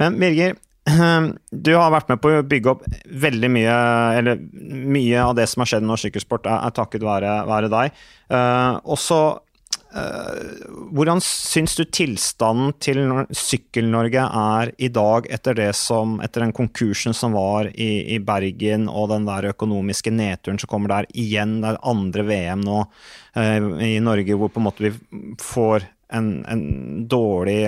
Men 0.00 0.18
Birger, 0.20 0.58
du 1.64 1.72
har 1.78 1.92
vært 1.94 2.10
med 2.12 2.20
på 2.20 2.34
å 2.34 2.44
bygge 2.44 2.72
opp 2.74 2.82
veldig 3.08 3.48
mye 3.54 3.76
Eller 4.18 4.40
mye 4.44 5.22
av 5.22 5.32
det 5.38 5.46
som 5.48 5.62
har 5.62 5.70
skjedd 5.70 5.86
i 5.86 5.88
norsk 5.88 6.08
sykkelsport, 6.08 6.44
er, 6.44 6.60
er 6.66 6.74
takket 6.76 7.06
være, 7.06 7.32
være 7.48 7.70
deg. 7.72 8.02
Uh, 8.28 8.80
og 8.84 9.00
så 9.00 9.20
eh, 9.30 9.43
hvordan 9.94 11.20
syns 11.22 11.76
du 11.78 11.84
tilstanden 11.86 12.72
til 12.82 12.98
Sykkel-Norge 13.30 14.24
er 14.26 14.72
i 14.82 14.88
dag, 14.90 15.28
etter 15.30 15.60
som, 15.76 16.16
etter 16.24 16.42
den 16.42 16.54
konkursen 16.56 17.14
som 17.14 17.36
var 17.36 17.70
i, 17.70 18.16
i 18.16 18.18
Bergen, 18.18 18.88
og 18.90 19.12
den 19.12 19.28
der 19.28 19.52
økonomiske 19.52 20.10
nedturen 20.14 20.58
som 20.58 20.70
kommer 20.70 20.90
der 20.96 21.10
igjen, 21.14 21.60
det 21.62 21.72
er 21.72 21.82
andre 21.94 22.26
VM 22.26 22.64
nå 22.66 22.80
eh, 23.38 23.70
i 23.94 24.00
Norge, 24.02 24.38
hvor 24.38 24.50
på 24.50 24.62
en 24.62 24.66
måte 24.66 24.88
vi 24.88 24.92
får 25.42 25.86
en, 26.14 26.28
en 26.50 26.64
dårlig 27.10 27.58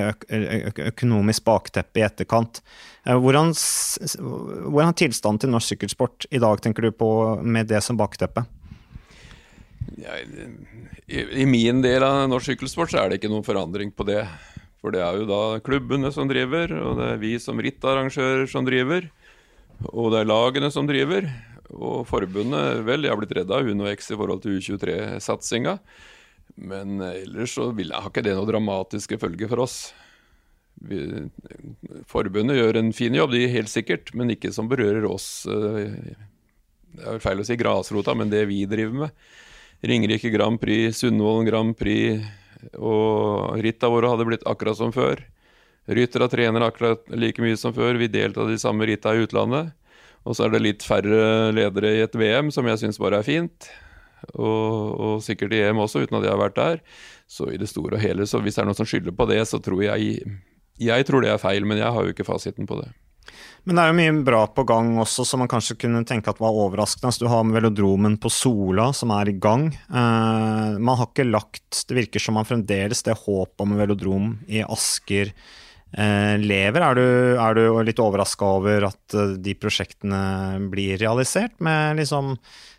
økonomisk 0.90 1.46
bakteppe 1.46 2.02
i 2.02 2.06
etterkant. 2.06 2.62
Eh, 3.06 3.14
Hvordan, 3.14 3.54
hvordan 3.54 4.90
er 4.90 4.98
tilstanden 4.98 5.44
til 5.44 5.54
norsk 5.54 5.76
sykkelsport 5.76 6.28
i 6.30 6.42
dag, 6.42 6.62
tenker 6.62 6.88
du 6.88 6.94
på, 6.94 7.10
med 7.42 7.70
det 7.70 7.82
som 7.86 7.98
bakteppe? 7.98 8.46
Jeg, 9.94 10.48
i, 11.06 11.22
I 11.42 11.46
min 11.48 11.82
del 11.84 12.04
av 12.04 12.26
norsk 12.30 12.52
sykkelsport 12.52 12.92
så 12.92 13.02
er 13.02 13.10
det 13.12 13.20
ikke 13.20 13.30
noen 13.32 13.46
forandring 13.46 13.92
på 13.94 14.06
det. 14.08 14.24
For 14.82 14.94
det 14.94 15.02
er 15.02 15.20
jo 15.20 15.28
da 15.28 15.42
klubbene 15.64 16.10
som 16.14 16.28
driver, 16.30 16.72
og 16.78 16.98
det 17.00 17.10
er 17.14 17.22
vi 17.22 17.32
som 17.42 17.60
rittarrangører 17.62 18.46
som 18.50 18.66
driver. 18.66 19.08
Og 19.92 20.12
det 20.12 20.22
er 20.22 20.28
lagene 20.30 20.70
som 20.72 20.88
driver. 20.88 21.28
Og 21.74 22.04
forbundet 22.08 22.84
Vel, 22.86 23.06
jeg 23.06 23.12
har 23.12 23.18
blitt 23.18 23.34
redd 23.36 23.50
av 23.52 23.66
Uno 23.66 23.88
X 23.90 24.12
i 24.14 24.18
forhold 24.18 24.44
til 24.44 24.60
U23-satsinga. 24.60 25.78
Men 26.56 27.00
ellers 27.02 27.56
så 27.56 27.70
vil, 27.76 27.90
jeg, 27.90 28.00
har 28.00 28.12
ikke 28.12 28.24
det 28.24 28.36
noe 28.36 28.48
dramatiske 28.48 29.18
følger 29.20 29.50
for 29.50 29.64
oss. 29.66 29.78
Vi, 30.86 31.00
forbundet 32.08 32.58
gjør 32.60 32.78
en 32.80 32.92
fin 32.96 33.16
jobb, 33.16 33.32
de 33.34 33.48
helt 33.52 33.72
sikkert, 33.72 34.12
men 34.16 34.32
ikke 34.34 34.52
som 34.54 34.68
berører 34.70 35.08
oss. 35.08 35.46
eh, 35.48 36.14
Det 36.96 37.02
er 37.02 37.16
vel 37.16 37.24
feil 37.24 37.42
å 37.42 37.48
si 37.48 37.58
grasrota, 37.60 38.14
men 38.16 38.32
det 38.32 38.46
vi 38.48 38.62
driver 38.68 39.06
med. 39.06 39.26
Ringerike 39.84 40.30
Grand 40.32 40.60
Prix, 40.60 40.96
Sundvolden 41.02 41.48
Grand 41.48 41.76
Prix 41.76 42.24
og 42.80 43.56
ritta 43.62 43.90
våre 43.92 44.10
hadde 44.10 44.26
blitt 44.28 44.46
akkurat 44.48 44.78
som 44.78 44.92
før. 44.94 45.20
Ryttere 45.86 46.28
trener 46.32 46.64
akkurat 46.66 47.04
like 47.14 47.42
mye 47.42 47.58
som 47.60 47.74
før. 47.76 47.98
Vi 48.00 48.08
deltar 48.10 48.48
de 48.50 48.58
samme 48.58 48.88
ritta 48.88 49.14
i 49.14 49.22
utlandet. 49.26 49.74
Og 50.26 50.34
så 50.34 50.46
er 50.46 50.56
det 50.56 50.64
litt 50.64 50.86
færre 50.86 51.52
ledere 51.54 51.92
i 51.94 52.02
et 52.02 52.16
VM, 52.18 52.50
som 52.50 52.66
jeg 52.66 52.80
syns 52.82 52.98
bare 52.98 53.20
er 53.20 53.26
fint. 53.26 53.68
Og, 54.34 54.96
og 54.98 55.22
sikkert 55.22 55.54
i 55.54 55.62
EM 55.68 55.78
også, 55.84 56.02
uten 56.02 56.18
at 56.18 56.26
jeg 56.26 56.34
har 56.34 56.42
vært 56.42 56.58
der. 56.58 56.82
Så 57.30 57.46
i 57.52 57.60
det 57.60 57.70
store 57.70 58.00
og 58.00 58.02
hele, 58.02 58.26
så 58.26 58.40
hvis 58.42 58.58
det 58.58 58.64
er 58.64 58.70
noen 58.70 58.78
som 58.78 58.88
skylder 58.88 59.14
på 59.14 59.28
det, 59.30 59.44
så 59.46 59.62
tror 59.62 59.84
jeg 59.84 60.24
Jeg 60.76 61.06
tror 61.06 61.22
det 61.22 61.30
er 61.30 61.40
feil, 61.40 61.64
men 61.64 61.78
jeg 61.78 61.92
har 61.92 62.02
jo 62.02 62.12
ikke 62.12 62.26
fasiten 62.26 62.66
på 62.66 62.80
det. 62.82 62.90
Men 63.66 63.74
det 63.74 63.82
er 63.82 63.90
jo 63.90 63.98
mye 63.98 64.18
bra 64.22 64.40
på 64.54 64.62
gang 64.68 64.92
også, 65.02 65.24
som 65.26 65.40
man 65.42 65.50
kanskje 65.50 65.74
kunne 65.82 66.04
tenke 66.06 66.30
at 66.30 66.38
var 66.38 66.54
overraskende. 66.54 67.10
Altså, 67.10 67.24
du 67.24 67.30
har 67.32 67.48
velodromen 67.50 68.14
på 68.22 68.30
Sola, 68.30 68.92
som 68.94 69.10
er 69.16 69.32
i 69.32 69.34
gang. 69.42 69.72
Uh, 69.90 70.78
man 70.78 71.00
har 71.00 71.10
ikke 71.10 71.26
lagt 71.26 71.82
Det 71.88 71.96
virker 71.98 72.22
som 72.22 72.38
man 72.38 72.46
fremdeles 72.46 73.02
det 73.02 73.16
håpet 73.24 73.64
om 73.64 73.74
velodrom 73.74 74.28
i 74.46 74.62
Asker 74.62 75.32
uh, 75.34 76.38
lever. 76.38 76.78
Er 76.78 76.94
du, 76.94 77.08
er 77.42 77.58
du 77.58 77.64
litt 77.88 78.02
overraska 78.02 78.52
over 78.60 78.86
at 78.92 79.18
uh, 79.18 79.34
de 79.34 79.56
prosjektene 79.58 80.22
blir 80.70 81.02
realisert, 81.02 81.58
med 81.58 81.98
liksom 81.98 82.36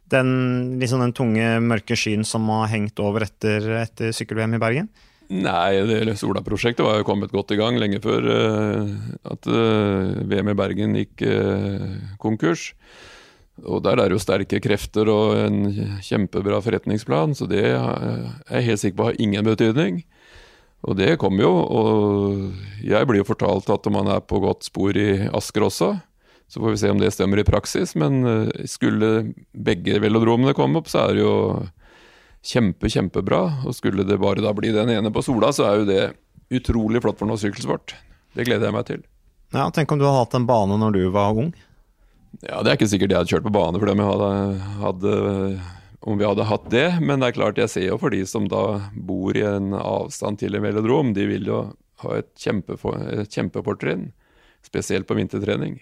den, 0.08 0.32
liksom 0.80 1.04
den 1.04 1.16
tunge, 1.20 1.52
mørke 1.68 2.00
skyen 2.00 2.24
som 2.24 2.48
har 2.54 2.72
hengt 2.72 3.04
over 3.04 3.28
etter, 3.28 3.74
etter 3.84 4.16
sykkel-VM 4.16 4.56
i 4.56 4.64
Bergen? 4.64 4.90
Nei, 5.28 5.82
det 5.84 6.16
Sola-prosjektet 6.22 6.86
var 6.86 7.02
jo 7.02 7.08
kommet 7.08 7.34
godt 7.36 7.52
i 7.52 7.58
gang 7.60 7.76
lenge 7.82 8.00
før 8.04 8.28
uh, 8.32 8.92
at 9.28 9.50
uh, 9.52 10.24
VM 10.24 10.54
i 10.54 10.56
Bergen 10.56 10.96
gikk 11.02 11.26
uh, 11.28 11.84
konkurs. 12.22 12.70
Og 13.66 13.82
der 13.84 13.98
er 13.98 14.08
det 14.08 14.16
jo 14.16 14.22
sterke 14.24 14.62
krefter 14.64 15.10
og 15.12 15.36
en 15.42 15.98
kjempebra 16.06 16.62
forretningsplan, 16.64 17.34
så 17.36 17.48
det 17.50 17.66
er 17.74 18.28
jeg 18.54 18.68
helt 18.70 18.84
sikker 18.84 19.00
på 19.00 19.08
har 19.10 19.22
ingen 19.24 19.48
betydning. 19.48 20.04
Og 20.86 20.98
det 21.00 21.18
kommer 21.20 21.44
jo, 21.44 21.54
og 21.58 22.84
jeg 22.86 23.08
blir 23.10 23.24
jo 23.24 23.28
fortalt 23.28 23.70
at 23.74 23.90
man 23.92 24.10
er 24.14 24.22
på 24.22 24.40
godt 24.44 24.68
spor 24.68 24.96
i 24.96 25.26
Asker 25.36 25.66
også. 25.66 25.96
Så 26.48 26.62
får 26.62 26.70
vi 26.72 26.80
se 26.80 26.92
om 26.94 27.02
det 27.02 27.12
stemmer 27.12 27.42
i 27.42 27.48
praksis, 27.48 27.96
men 28.00 28.22
eh, 28.24 28.68
skulle 28.72 29.34
begge 29.52 29.98
velodromene 30.00 30.56
komme 30.56 30.80
opp, 30.80 30.88
så 30.88 31.04
er 31.04 31.18
det 31.18 31.26
jo 31.26 31.34
kjempe, 32.48 32.90
kjempebra. 32.92 33.42
Og 33.68 33.76
skulle 33.76 34.06
det 34.08 34.20
bare 34.22 34.44
da 34.44 34.54
bli 34.56 34.72
den 34.76 34.92
ene 34.94 35.12
på 35.14 35.24
Sola, 35.26 35.52
så 35.56 35.68
er 35.68 35.82
jo 35.82 35.88
det 35.90 36.02
utrolig 36.58 37.02
flott 37.04 37.20
for 37.20 37.30
noe 37.30 37.40
sykkelsport. 37.42 37.96
Det 38.38 38.46
gleder 38.48 38.70
jeg 38.70 38.76
meg 38.76 38.88
til. 38.88 39.02
Ja, 39.56 39.70
Tenk 39.72 39.92
om 39.92 40.00
du 40.00 40.06
hadde 40.08 40.22
hatt 40.26 40.38
en 40.38 40.48
bane 40.48 40.78
når 40.80 40.96
du 40.96 41.02
var 41.14 41.38
ung. 41.38 41.54
Ja, 42.44 42.62
Det 42.62 42.72
er 42.72 42.78
ikke 42.78 42.92
sikkert 42.92 43.14
jeg 43.14 43.22
hadde 43.22 43.32
kjørt 43.32 43.48
på 43.48 43.56
bane 43.56 43.80
for 43.80 43.90
dem 43.90 44.04
jeg 44.04 44.12
hadde, 44.12 44.32
hadde 44.84 45.14
om 46.08 46.20
vi 46.20 46.28
hadde 46.28 46.46
hatt 46.48 46.70
det, 46.72 46.88
men 47.02 47.20
det 47.20 47.30
er 47.32 47.36
klart 47.36 47.60
jeg 47.60 47.72
ser 47.72 47.88
jo 47.90 47.98
for 48.00 48.14
de 48.14 48.22
som 48.30 48.46
da 48.52 48.64
bor 48.94 49.36
i 49.36 49.44
en 49.48 49.74
avstand 49.76 50.40
til 50.40 50.56
en 50.56 50.64
velodrom, 50.64 51.14
de 51.18 51.26
vil 51.28 51.48
jo 51.50 51.62
ha 52.04 52.18
et, 52.20 52.30
et 52.38 53.34
kjempefortrinn. 53.34 54.12
Spesielt 54.68 55.08
på 55.08 55.18
vintertrening. 55.18 55.80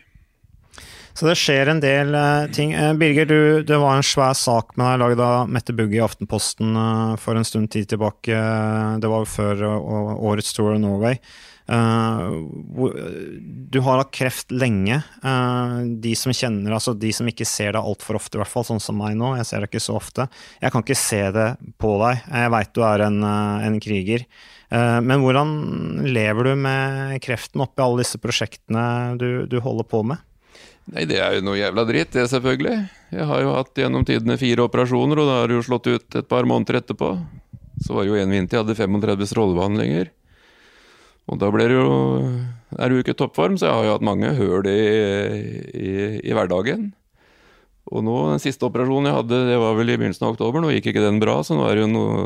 Så 1.16 1.30
det 1.30 1.38
skjer 1.40 1.70
en 1.72 1.80
del 1.80 2.12
uh, 2.12 2.44
ting. 2.52 2.74
Uh, 2.76 2.92
Birger, 3.00 3.28
du, 3.30 3.64
det 3.64 3.78
var 3.80 3.96
en 3.96 4.04
svær 4.04 4.34
sak 4.36 4.74
med 4.76 4.90
deg 4.90 5.00
lagd 5.00 5.22
av 5.24 5.48
Mette 5.48 5.72
Bugge 5.76 5.96
i 5.96 6.04
Aftenposten 6.04 6.76
uh, 6.76 7.16
for 7.22 7.40
en 7.40 7.48
stund 7.48 7.72
tid 7.72 7.88
tilbake. 7.94 8.36
Det 9.00 9.12
var 9.12 9.30
før 9.30 9.64
årets 9.64 10.52
Tour 10.56 10.74
of 10.74 10.82
Norway. 10.84 11.20
Du 11.66 11.74
har 13.82 13.98
hatt 13.98 14.12
kreft 14.14 14.52
lenge. 14.54 15.00
De 16.04 16.12
som 16.20 16.36
kjenner, 16.36 16.76
altså 16.76 16.94
de 16.94 17.10
som 17.16 17.32
ikke 17.32 17.48
ser 17.50 17.74
deg 17.74 17.82
altfor 17.82 18.20
ofte, 18.20 18.38
i 18.38 18.42
hvert 18.44 18.52
fall 18.52 18.68
sånn 18.68 18.84
som 18.84 19.00
meg 19.00 19.16
nå, 19.18 19.32
jeg 19.40 19.48
ser 19.50 19.64
deg 19.64 19.72
ikke 19.72 19.88
så 19.88 19.96
ofte. 19.98 20.28
Jeg 20.62 20.76
kan 20.76 20.86
ikke 20.86 21.00
se 21.00 21.24
det 21.34 21.48
på 21.82 21.96
deg. 22.04 22.22
Jeg 22.28 22.54
veit 22.54 22.76
du 22.78 22.84
er 22.86 23.08
en, 23.08 23.18
en 23.26 23.80
kriger. 23.82 24.28
Men 24.70 25.26
hvordan 25.26 25.58
lever 26.06 26.52
du 26.52 26.54
med 26.68 27.18
kreften 27.26 27.66
oppi 27.66 27.88
alle 27.88 28.04
disse 28.04 28.22
prosjektene 28.22 28.86
du, 29.18 29.30
du 29.50 29.58
holder 29.64 29.90
på 29.90 30.06
med? 30.12 30.22
Nei, 30.94 31.08
det 31.10 31.18
er 31.18 31.38
jo 31.38 31.46
noe 31.48 31.58
jævla 31.58 31.86
dritt, 31.90 32.12
det 32.14 32.28
selvfølgelig. 32.30 32.76
Jeg 33.16 33.26
har 33.26 33.42
jo 33.42 33.56
hatt 33.56 33.80
gjennom 33.80 34.04
tidene 34.06 34.38
fire 34.38 34.68
operasjoner, 34.68 35.22
og 35.22 35.30
da 35.30 35.38
har 35.40 35.50
det 35.50 35.58
jo 35.58 35.64
slått 35.66 35.90
ut 35.90 36.18
et 36.20 36.28
par 36.30 36.46
måneder 36.46 36.78
etterpå. 36.82 37.16
Så 37.82 37.96
var 37.96 38.06
det 38.06 38.12
jo 38.12 38.20
en 38.22 38.36
vinter 38.36 38.60
jeg 38.60 38.66
hadde 38.66 38.78
35 38.78 39.32
strålebehandlinger. 39.32 40.12
Og 41.26 41.40
da 41.42 41.50
ble 41.50 41.66
det 41.66 41.74
jo 41.80 41.88
Er 42.76 42.92
du 42.92 43.00
ikke 43.00 43.16
i 43.16 43.18
toppform, 43.18 43.56
så 43.58 43.70
jeg 43.70 43.74
har 43.74 43.86
jo 43.88 43.96
hatt 43.96 44.06
mange 44.06 44.30
høl 44.36 44.68
i, 44.68 44.82
i, 45.74 45.92
i 46.28 46.34
hverdagen. 46.36 46.90
Og 47.94 48.04
nå, 48.04 48.16
den 48.34 48.42
siste 48.44 48.66
operasjonen 48.68 49.08
jeg 49.10 49.18
hadde, 49.22 49.40
det 49.48 49.58
var 49.62 49.78
vel 49.78 49.94
i 49.94 49.96
begynnelsen 49.96 50.26
av 50.28 50.34
oktober. 50.34 50.62
Nå 50.62 50.74
gikk 50.74 50.90
ikke 50.92 51.06
den 51.06 51.22
bra, 51.22 51.38
så 51.46 51.56
nå 51.56 51.66
er 51.70 51.78
det 51.78 51.86
jo 51.86 51.92
noe 51.94 52.26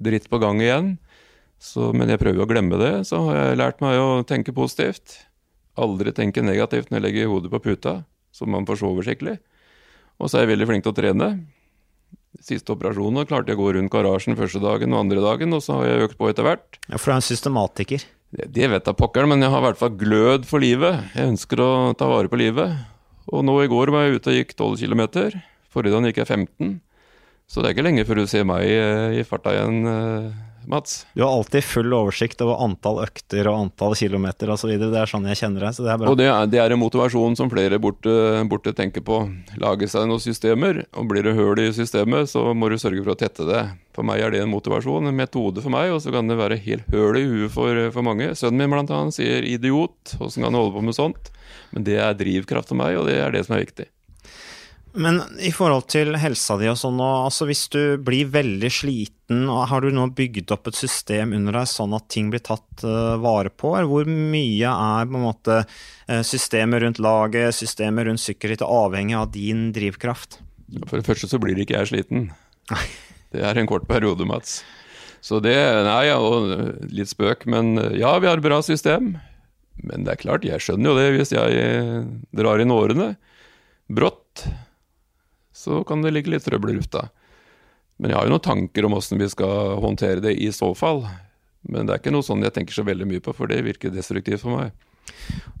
dritt 0.00 0.30
på 0.32 0.40
gang 0.42 0.62
igjen. 0.62 0.94
Så, 1.60 1.90
men 1.96 2.10
jeg 2.10 2.22
prøver 2.22 2.44
å 2.44 2.48
glemme 2.48 2.80
det. 2.80 2.92
Så 3.10 3.20
har 3.26 3.38
jeg 3.40 3.60
lært 3.60 3.84
meg 3.84 4.00
å 4.00 4.22
tenke 4.26 4.56
positivt. 4.56 5.18
Aldri 5.80 6.12
tenke 6.14 6.44
negativt 6.44 6.90
når 6.90 7.00
jeg 7.00 7.06
legger 7.08 7.32
hodet 7.32 7.50
på 7.52 7.62
puta, 7.64 7.98
så 8.34 8.46
man 8.46 8.66
får 8.68 8.82
sove 8.82 9.04
skikkelig. 9.06 9.38
Og 10.22 10.30
så 10.30 10.38
er 10.38 10.44
jeg 10.44 10.54
veldig 10.54 10.68
flink 10.70 10.86
til 10.86 10.94
å 10.94 10.98
trene. 10.98 11.28
Siste 12.44 12.74
operasjonen 12.74 13.26
klarte 13.26 13.52
jeg 13.52 13.58
å 13.58 13.62
gå 13.62 13.72
rundt 13.76 13.92
garasjen 13.92 14.38
første 14.38 14.62
dagen 14.62 14.94
og 14.94 15.04
andre 15.04 15.22
dagen, 15.24 15.54
og 15.54 15.62
så 15.64 15.80
har 15.80 15.90
jeg 15.90 16.08
økt 16.08 16.18
på 16.20 16.30
etter 16.30 16.46
hvert. 16.46 16.78
Ja, 16.86 16.98
for 16.98 17.10
du 17.10 17.14
er 17.14 17.20
en 17.20 17.26
systematiker. 17.26 18.06
Det, 18.34 18.48
det 18.54 18.70
vet 18.70 18.90
jeg 18.90 18.98
pokkeren, 18.98 19.30
men 19.30 19.42
jeg 19.42 19.52
har 19.54 19.62
i 19.62 19.66
hvert 19.68 19.80
fall 19.80 19.94
glød 19.98 20.48
for 20.48 20.62
livet. 20.62 21.04
Jeg 21.14 21.34
ønsker 21.34 21.62
å 21.62 21.70
ta 21.98 22.08
vare 22.10 22.30
på 22.30 22.38
livet. 22.38 22.74
Og 23.30 23.44
nå 23.46 23.54
i 23.62 23.70
går 23.70 23.92
var 23.94 24.06
jeg 24.06 24.18
ute 24.18 24.32
og 24.32 24.40
gikk 24.40 24.56
12 24.58 24.82
km. 24.82 25.04
Forrige 25.72 25.94
dagen 25.94 26.10
gikk 26.10 26.20
jeg 26.22 26.30
15. 26.30 26.74
Så 27.50 27.60
det 27.60 27.70
er 27.70 27.76
ikke 27.76 27.86
lenge 27.86 28.06
før 28.08 28.22
du 28.22 28.26
ser 28.30 28.46
meg 28.48 28.66
eh, 28.66 29.20
i 29.20 29.24
farta 29.26 29.52
igjen 29.54 29.88
eh, 29.90 30.28
Mats. 30.70 31.06
Du 31.14 31.22
har 31.22 31.32
alltid 31.32 31.64
full 31.64 31.92
oversikt 31.96 32.40
over 32.44 32.62
antall 32.64 33.02
økter 33.04 33.48
og 33.50 33.66
antall 33.66 33.96
kilometer 33.98 34.50
osv. 34.54 34.72
Det 34.80 34.90
er 35.00 35.10
sånn 35.10 35.28
jeg 35.30 35.40
kjenner 35.42 35.66
deg, 35.66 35.76
så 35.76 35.86
det 35.86 35.92
er 35.92 36.00
bra. 36.00 36.12
Og 36.12 36.18
det 36.20 36.28
er, 36.30 36.50
det 36.50 36.60
er 36.62 36.74
en 36.74 36.82
motivasjon 36.82 37.38
som 37.38 37.50
flere 37.52 37.80
borte, 37.82 38.12
borte 38.50 38.74
tenker 38.76 39.04
på. 39.04 39.20
Lage 39.62 39.88
seg 39.90 40.08
noen 40.10 40.22
systemer, 40.22 40.84
og 40.96 41.08
blir 41.10 41.26
det 41.26 41.36
høl 41.38 41.62
i 41.62 41.70
systemet, 41.76 42.30
så 42.32 42.46
må 42.56 42.70
du 42.72 42.78
sørge 42.80 43.04
for 43.04 43.14
å 43.14 43.18
tette 43.20 43.48
det. 43.48 43.64
For 43.94 44.06
meg 44.06 44.24
er 44.24 44.34
det 44.34 44.42
en 44.42 44.50
motivasjon, 44.50 45.06
en 45.10 45.18
metode 45.18 45.62
for 45.62 45.74
meg, 45.74 45.92
og 45.94 46.02
så 46.02 46.14
kan 46.14 46.30
det 46.30 46.40
være 46.40 46.60
helt 46.64 46.88
høl 46.94 47.20
i 47.20 47.26
huet 47.28 47.54
for, 47.54 47.78
for 47.94 48.06
mange. 48.06 48.32
Sønnen 48.38 48.64
min 48.64 48.72
blant 48.74 48.90
annet 48.94 49.18
sier 49.18 49.46
'idiot', 49.46 50.16
åssen 50.18 50.42
kan 50.42 50.54
du 50.54 50.62
holde 50.62 50.74
på 50.74 50.86
med 50.86 50.96
sånt? 50.96 51.30
Men 51.74 51.86
det 51.86 52.00
er 52.02 52.16
drivkraft 52.18 52.72
for 52.72 52.78
meg, 52.78 52.98
og 52.98 53.06
det 53.10 53.20
er 53.20 53.34
det 53.34 53.44
som 53.46 53.56
er 53.56 53.66
viktig. 53.66 53.86
Men 54.94 55.20
i 55.42 55.50
forhold 55.50 55.88
til 55.90 56.14
helsa 56.22 56.54
di 56.60 56.68
og 56.70 56.76
sånn, 56.78 57.00
altså 57.02 57.48
hvis 57.48 57.64
du 57.72 57.96
blir 57.98 58.28
veldig 58.30 58.68
sliten, 58.70 59.48
har 59.50 59.82
du 59.82 59.90
nå 59.90 60.06
bygd 60.14 60.52
opp 60.54 60.70
et 60.70 60.78
system 60.78 61.32
under 61.34 61.58
deg 61.58 61.66
sånn 61.66 61.96
at 61.98 62.06
ting 62.14 62.28
blir 62.30 62.44
tatt 62.46 62.84
uh, 62.86 63.16
vare 63.18 63.50
på? 63.50 63.72
Eller 63.74 63.90
hvor 63.90 64.06
mye 64.06 64.70
er 64.70 65.10
på 65.10 65.18
en 65.18 65.26
måte 65.26 65.56
uh, 65.64 66.22
systemet 66.22 66.84
rundt 66.84 67.02
laget, 67.02 67.56
systemet 67.58 68.06
rundt 68.06 68.22
sikkerhet, 68.22 68.62
avhengig 68.62 69.18
av 69.18 69.32
din 69.34 69.66
drivkraft? 69.74 70.38
For 70.86 71.00
det 71.00 71.08
første 71.08 71.32
så 71.32 71.42
blir 71.42 71.58
ikke 71.58 71.80
jeg 71.80 71.90
sliten. 71.90 72.30
Det 73.34 73.42
er 73.42 73.58
en 73.58 73.66
kort 73.66 73.88
periode, 73.90 74.22
Mats. 74.30 74.60
Så 75.24 75.40
det 75.42 75.56
Nei, 75.58 76.04
ja, 76.06 76.20
og 76.22 76.84
litt 76.94 77.10
spøk, 77.10 77.48
men 77.50 77.72
ja, 77.98 78.12
vi 78.22 78.28
har 78.30 78.38
et 78.38 78.44
bra 78.44 78.60
system. 78.62 79.16
Men 79.82 80.06
det 80.06 80.12
er 80.12 80.20
klart, 80.20 80.46
jeg 80.46 80.62
skjønner 80.62 80.92
jo 80.92 80.98
det 81.00 81.08
hvis 81.16 81.32
jeg 81.34 82.04
drar 82.30 82.62
inn 82.62 82.70
årene 82.70 83.16
brått 83.90 84.44
så 85.64 85.82
kan 85.88 86.04
det 86.04 86.12
ligge 86.14 86.32
litt 86.32 86.44
trøbbel 86.46 86.74
i 86.74 86.78
lufta. 86.78 87.08
Men 87.98 88.10
jeg 88.10 88.18
har 88.18 88.26
jo 88.28 88.34
noen 88.34 88.44
tanker 88.44 88.86
om 88.86 88.96
åssen 88.98 89.20
vi 89.20 89.30
skal 89.30 89.78
håndtere 89.82 90.22
det 90.24 90.34
i 90.36 90.50
så 90.52 90.72
fall. 90.76 91.04
Men 91.64 91.86
det 91.86 91.94
er 91.94 92.02
ikke 92.02 92.12
noe 92.14 92.26
sånn 92.26 92.44
jeg 92.44 92.54
tenker 92.56 92.76
så 92.76 92.84
veldig 92.86 93.06
mye 93.08 93.22
på, 93.24 93.32
for 93.36 93.50
det 93.50 93.62
virker 93.64 93.94
destruktivt 93.94 94.42
for 94.44 94.58
meg. 94.58 94.74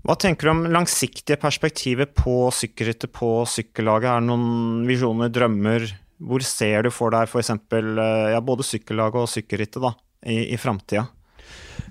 Hva 0.04 0.16
tenker 0.20 0.48
du 0.48 0.52
om 0.52 0.64
langsiktige 0.72 1.38
perspektivet 1.40 2.14
på 2.16 2.48
sykkelrittet, 2.52 3.12
på 3.14 3.44
sykkellaget? 3.48 4.10
Er 4.10 4.24
det 4.24 4.28
noen 4.28 4.84
visjoner, 4.88 5.32
drømmer? 5.32 5.86
Hvor 6.24 6.44
ser 6.46 6.86
du 6.86 6.92
for 6.94 7.14
deg 7.14 7.28
f.eks. 7.28 7.52
Eh, 7.54 8.32
ja, 8.34 8.40
både 8.44 8.66
sykkellaget 8.66 9.24
og 9.24 9.30
sykkelrittet 9.30 9.88
i, 10.28 10.54
i 10.54 10.60
framtida? 10.60 11.06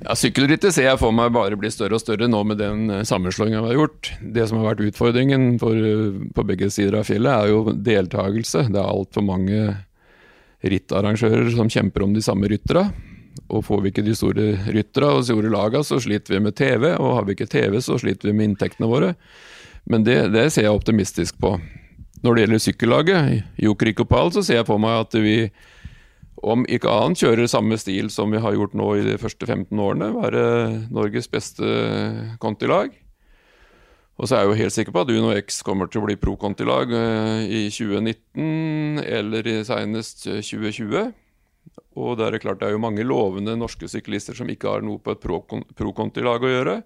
Ja, 0.04 0.18
Sykkelrittet 0.20 0.76
ser 0.76 0.90
jeg 0.90 1.00
for 1.00 1.16
meg 1.16 1.32
bare 1.32 1.56
blir 1.56 1.72
større 1.72 1.96
og 1.96 2.02
større 2.04 2.28
nå 2.28 2.42
med 2.44 2.58
den 2.60 2.90
sammenslåingen 3.08 3.08
sammenslåinga 3.08 3.62
vi 3.62 3.70
har 3.70 3.78
gjort. 3.78 4.10
Det 4.36 4.48
som 4.50 4.60
har 4.60 4.74
vært 4.74 4.84
utfordringen 4.90 5.46
for, 5.62 5.72
eh, 5.72 6.18
på 6.36 6.44
begge 6.44 6.68
sider 6.70 6.98
av 7.00 7.08
fjellet, 7.08 7.32
er 7.32 7.48
jo 7.48 7.72
deltakelse. 7.72 8.68
Det 8.68 8.82
er 8.82 8.84
altfor 8.84 9.24
mange 9.24 9.78
rittarrangører 10.64 11.56
som 11.56 11.70
kjemper 11.70 12.04
om 12.04 12.14
de 12.14 12.20
samme 12.22 12.50
rytterne. 12.52 12.92
Og 13.50 13.64
får 13.64 13.82
vi 13.82 13.92
ikke 13.92 14.04
de 14.04 14.16
store 14.16 14.58
rytterne 14.68 15.14
og 15.16 15.24
store 15.24 15.50
lagene, 15.50 15.84
så 15.88 16.00
sliter 16.02 16.36
vi 16.36 16.40
med 16.40 16.56
TV. 16.56 16.98
Og 17.00 17.16
har 17.16 17.24
vi 17.24 17.36
ikke 17.36 17.50
TV, 17.50 17.80
så 17.80 17.98
sliter 17.98 18.28
vi 18.28 18.34
med 18.34 18.50
inntektene 18.52 18.90
våre. 18.90 19.16
Men 19.88 20.04
det, 20.04 20.34
det 20.34 20.52
ser 20.52 20.68
jeg 20.68 20.76
optimistisk 20.76 21.40
på. 21.40 21.60
Når 22.24 22.36
det 22.36 22.44
gjelder 22.44 22.60
sykkellaget, 22.60 23.44
Jokrikopal, 23.60 24.32
så 24.32 24.44
ser 24.44 24.62
jeg 24.62 24.68
for 24.68 24.80
meg 24.80 25.00
at 25.08 25.16
vi 25.16 25.52
om 26.44 26.66
ikke 26.68 26.92
annet 26.92 27.24
kjører 27.24 27.50
samme 27.50 27.78
stil 27.80 28.12
som 28.14 28.34
vi 28.34 28.42
har 28.44 28.56
gjort 28.58 28.76
nå 28.78 28.90
i 29.00 29.06
de 29.06 29.16
første 29.22 29.48
15 29.48 29.80
årene. 29.80 30.12
Være 30.16 30.44
Norges 30.94 31.30
beste 31.32 31.66
kontilag. 32.44 32.94
Og 34.22 34.30
så 34.30 34.38
er 34.38 34.44
jeg 34.44 34.52
jo 34.52 34.60
helt 34.60 34.76
sikker 34.76 34.94
på 34.94 35.02
at 35.04 35.12
Uno 35.12 35.32
X 35.34 35.64
kommer 35.66 35.90
til 35.90 36.04
å 36.04 36.06
bli 36.06 36.16
pro-kontilag 36.22 36.92
eh, 36.94 37.46
i 37.50 37.62
2019 37.74 39.02
eller 39.02 39.50
senest 39.66 40.28
2020. 40.28 41.10
Og 41.98 42.18
det 42.20 42.28
er 42.28 42.42
klart 42.42 42.62
det 42.62 42.70
er 42.70 42.76
jo 42.76 42.84
mange 42.84 43.06
lovende 43.06 43.56
norske 43.58 43.90
syklister 43.90 44.38
som 44.38 44.50
ikke 44.50 44.70
har 44.70 44.86
noe 44.86 45.02
på 45.02 45.16
et 45.16 45.24
pro-kontilag 45.24 46.46
å 46.46 46.54
gjøre. 46.54 46.78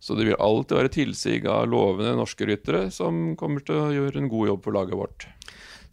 Så 0.00 0.16
det 0.16 0.28
vil 0.28 0.40
alltid 0.42 0.76
være 0.76 0.92
tilsig 0.92 1.38
av 1.48 1.64
lovende 1.72 2.12
norske 2.18 2.44
ryttere 2.48 2.86
som 2.92 3.32
kommer 3.40 3.64
til 3.64 3.80
å 3.80 3.92
gjøre 3.94 4.20
en 4.20 4.30
god 4.32 4.52
jobb 4.52 4.66
for 4.66 4.76
laget 4.76 5.00
vårt. 5.00 5.28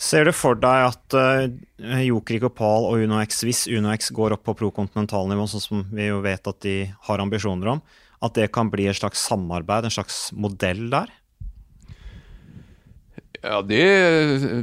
Ser 0.02 0.28
du 0.28 0.34
for 0.36 0.60
deg 0.60 0.88
at 0.90 1.16
uh, 1.18 2.00
Joker 2.04 2.48
Opal 2.50 2.88
og 2.90 3.04
UnoX, 3.06 3.44
hvis 3.48 3.66
UnoX 3.72 4.12
går 4.16 4.36
opp 4.36 4.46
på 4.48 4.58
prokontinentalnivå, 4.64 5.48
sånn 5.50 5.64
som 5.64 5.84
vi 5.94 6.10
jo 6.10 6.22
vet 6.26 6.48
at 6.50 6.62
de 6.66 6.78
har 7.08 7.24
ambisjoner 7.24 7.76
om, 7.76 7.84
at 8.24 8.38
det 8.38 8.52
kan 8.56 8.72
bli 8.72 8.88
et 8.88 9.00
slags 9.00 9.24
samarbeid, 9.28 9.88
en 9.88 9.98
slags 9.98 10.26
modell 10.36 10.88
der? 10.94 11.12
Ja, 13.44 13.58
det 13.60 13.84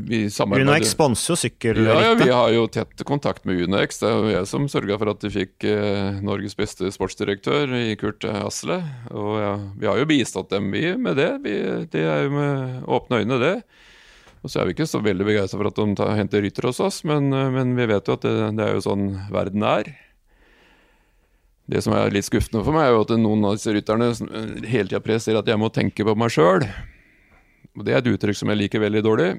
vi 0.09 0.23
samarbeider 0.33 0.71
Unox 0.71 0.95
sponser 0.95 1.35
jo 1.35 1.37
sykkelrittet. 1.43 1.91
Ja, 1.93 2.05
ja, 2.07 2.15
vi 2.17 2.31
har 2.33 2.53
jo 2.55 2.63
tett 2.73 3.03
kontakt 3.05 3.45
med 3.45 3.61
Unox. 3.61 4.01
Det 4.01 4.09
er 4.09 4.15
jo 4.17 4.31
jeg 4.33 4.49
som 4.49 4.69
sørga 4.73 4.97
for 5.03 5.13
at 5.13 5.21
de 5.21 5.31
fikk 5.35 5.67
uh, 5.69 6.17
Norges 6.25 6.57
beste 6.57 6.89
sportsdirektør 6.95 7.75
i 7.77 7.93
Kurt 8.01 8.25
Asle. 8.25 8.81
Og 9.13 9.37
ja, 9.37 9.53
vi 9.77 9.91
har 9.91 10.01
jo 10.01 10.09
bistått 10.09 10.49
dem 10.55 10.73
vi, 10.73 10.87
med 10.97 11.21
det. 11.21 11.29
Vi, 11.45 11.59
det 11.93 12.07
er 12.09 12.25
jo 12.25 12.33
med 12.39 12.89
åpne 12.89 13.21
øyne, 13.21 13.41
det. 13.45 13.55
Og 14.41 14.49
så 14.49 14.61
er 14.61 14.69
vi 14.69 14.75
ikke 14.77 14.89
så 14.89 15.03
veldig 15.05 15.27
begeistra 15.27 15.59
for 15.61 15.69
at 15.69 15.81
de 15.81 15.97
tar, 15.99 16.15
henter 16.17 16.45
rytter 16.45 16.69
hos 16.71 16.81
oss, 16.81 17.03
men, 17.09 17.29
eh, 17.37 17.51
men, 17.53 17.75
vi 17.77 17.89
vet 17.91 18.09
jo 18.09 18.17
at 18.17 18.25
det, 18.25 18.37
det, 18.57 18.67
er 18.67 18.79
jo 18.79 18.87
sånn 18.87 19.11
verden 19.33 19.67
er. 19.69 19.91
Det 21.71 21.83
som 21.85 21.95
er 21.95 22.15
litt 22.15 22.27
skuffende 22.27 22.65
for 22.67 22.75
meg, 22.75 22.89
er 22.89 22.97
jo 22.97 23.05
at 23.05 23.13
noen 23.21 23.45
av 23.47 23.59
disse 23.59 23.75
rytterne 23.75 24.09
hele 24.67 24.89
tida 24.89 25.03
presser 25.05 25.39
at 25.39 25.51
jeg 25.51 25.61
må 25.61 25.69
tenke 25.75 26.07
på 26.07 26.17
meg 26.19 26.33
sjøl. 26.35 26.65
Det 27.79 27.93
er 27.93 28.01
et 28.01 28.11
uttrykk 28.11 28.41
som 28.41 28.51
jeg 28.51 28.65
liker 28.65 28.83
veldig 28.83 29.05
dårlig. 29.07 29.31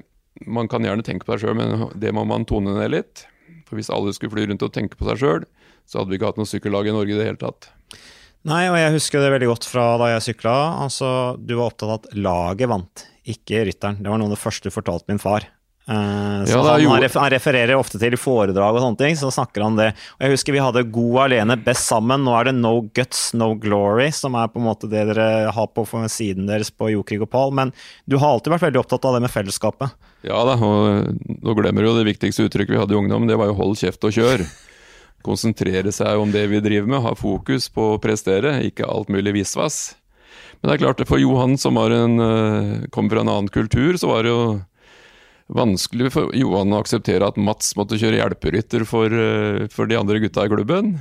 Man 0.48 0.70
kan 0.70 0.86
gjerne 0.86 1.04
tenke 1.04 1.26
på 1.26 1.34
seg 1.34 1.44
sjøl, 1.44 1.58
men 1.58 1.90
det 2.00 2.14
må 2.16 2.24
man 2.24 2.46
tone 2.48 2.78
ned 2.78 2.94
litt. 2.94 3.26
For 3.68 3.76
hvis 3.76 3.92
alle 3.92 4.14
skulle 4.16 4.32
fly 4.32 4.46
rundt 4.48 4.64
og 4.64 4.72
tenke 4.72 4.96
på 4.96 5.10
seg 5.10 5.20
sjøl, 5.20 5.44
så 5.84 6.00
hadde 6.00 6.14
vi 6.14 6.20
ikke 6.20 6.30
hatt 6.30 6.40
noe 6.40 6.48
sykkellag 6.48 6.88
i 6.88 6.94
Norge 6.94 7.12
i 7.12 7.18
det 7.18 7.28
hele 7.28 7.42
tatt. 7.42 7.68
Nei, 8.48 8.64
og 8.70 8.78
jeg 8.78 8.94
husker 8.96 9.22
det 9.22 9.30
veldig 9.34 9.48
godt 9.52 9.66
fra 9.70 9.84
da 10.00 10.08
jeg 10.14 10.24
sykla. 10.30 10.54
Altså, 10.86 11.08
du 11.38 11.54
var 11.58 11.68
opptatt 11.70 11.90
av 11.90 11.98
at 12.00 12.16
laget 12.18 12.70
vant, 12.72 13.04
ikke 13.28 13.66
rytteren. 13.68 14.00
Det 14.02 14.10
var 14.10 14.20
noe 14.20 14.30
av 14.30 14.36
det 14.36 14.42
første 14.42 14.68
du 14.68 14.74
fortalte 14.74 15.12
min 15.12 15.22
far. 15.22 15.48
Uh, 15.82 16.44
så 16.46 16.60
ja, 16.60 16.76
han, 16.78 16.84
han, 16.86 17.30
refererer 17.32 17.74
ofte 17.74 17.98
til 17.98 18.14
i 18.14 18.18
foredrag 18.20 18.76
og 18.76 18.84
sånne 18.84 19.00
ting, 19.00 19.16
så 19.18 19.32
snakker 19.34 19.64
han 19.64 19.78
det. 19.78 19.88
Og 20.14 20.24
jeg 20.24 20.36
husker 20.36 20.54
vi 20.54 20.62
hadde 20.62 20.84
God 20.94 21.16
alene, 21.24 21.56
best 21.58 21.88
sammen. 21.90 22.22
Nå 22.22 22.36
er 22.38 22.48
det 22.48 22.54
No 22.60 22.76
Guts, 22.94 23.32
No 23.34 23.52
Glory, 23.58 24.12
som 24.14 24.38
er 24.38 24.50
på 24.52 24.62
en 24.62 24.68
måte 24.68 24.90
det 24.90 25.08
dere 25.10 25.50
har 25.54 25.70
på 25.74 25.86
siden 26.06 26.46
deres 26.50 26.70
på 26.70 26.92
Jokrig 26.92 27.22
og 27.24 27.32
Pal. 27.32 27.54
Men 27.58 27.74
du 28.06 28.18
har 28.22 28.36
alltid 28.36 28.54
vært 28.54 28.68
veldig 28.68 28.82
opptatt 28.84 29.08
av 29.10 29.16
det 29.16 29.24
med 29.26 29.34
fellesskapet. 29.34 29.96
Ja 30.22 30.44
da, 30.46 30.54
og 30.54 31.18
nå 31.42 31.56
glemmer 31.58 31.82
du 31.82 31.90
jo 31.90 31.96
det 31.98 32.06
viktigste 32.12 32.46
uttrykket 32.46 32.76
vi 32.76 32.78
hadde 32.78 32.94
i 32.94 33.00
ungdom, 33.00 33.26
det 33.26 33.40
var 33.40 33.50
jo 33.50 33.58
hold 33.58 33.74
kjeft 33.80 34.06
og 34.06 34.14
kjør. 34.14 34.46
Konsentrere 35.26 35.90
seg 35.94 36.18
om 36.18 36.30
det 36.34 36.44
vi 36.50 36.62
driver 36.62 36.94
med, 36.94 37.02
ha 37.02 37.16
fokus 37.18 37.66
på 37.74 37.92
å 37.94 37.98
prestere, 38.02 38.60
ikke 38.66 38.86
alt 38.86 39.10
mulig 39.10 39.34
visvas. 39.40 39.96
Men 40.62 40.70
det 40.70 40.74
er 40.76 40.84
klart, 40.84 41.00
for 41.10 41.18
Johan 41.18 41.56
som 41.58 41.76
en, 41.76 42.20
eh, 42.22 42.88
kom 42.94 43.10
fra 43.10 43.20
en 43.20 43.28
annen 43.28 43.50
kultur, 43.50 43.98
så 43.98 44.06
var 44.06 44.22
det 44.22 44.30
jo 44.30 44.62
vanskelig 45.50 46.12
for 46.14 46.30
Johan 46.38 46.70
å 46.70 46.78
akseptere 46.80 47.26
at 47.26 47.36
Mats 47.36 47.74
måtte 47.74 47.98
kjøre 47.98 48.20
hjelperytter 48.20 48.86
for, 48.86 49.06
eh, 49.10 49.66
for 49.66 49.90
de 49.90 49.98
andre 49.98 50.20
gutta 50.22 50.46
i 50.46 50.48
klubben. 50.48 51.00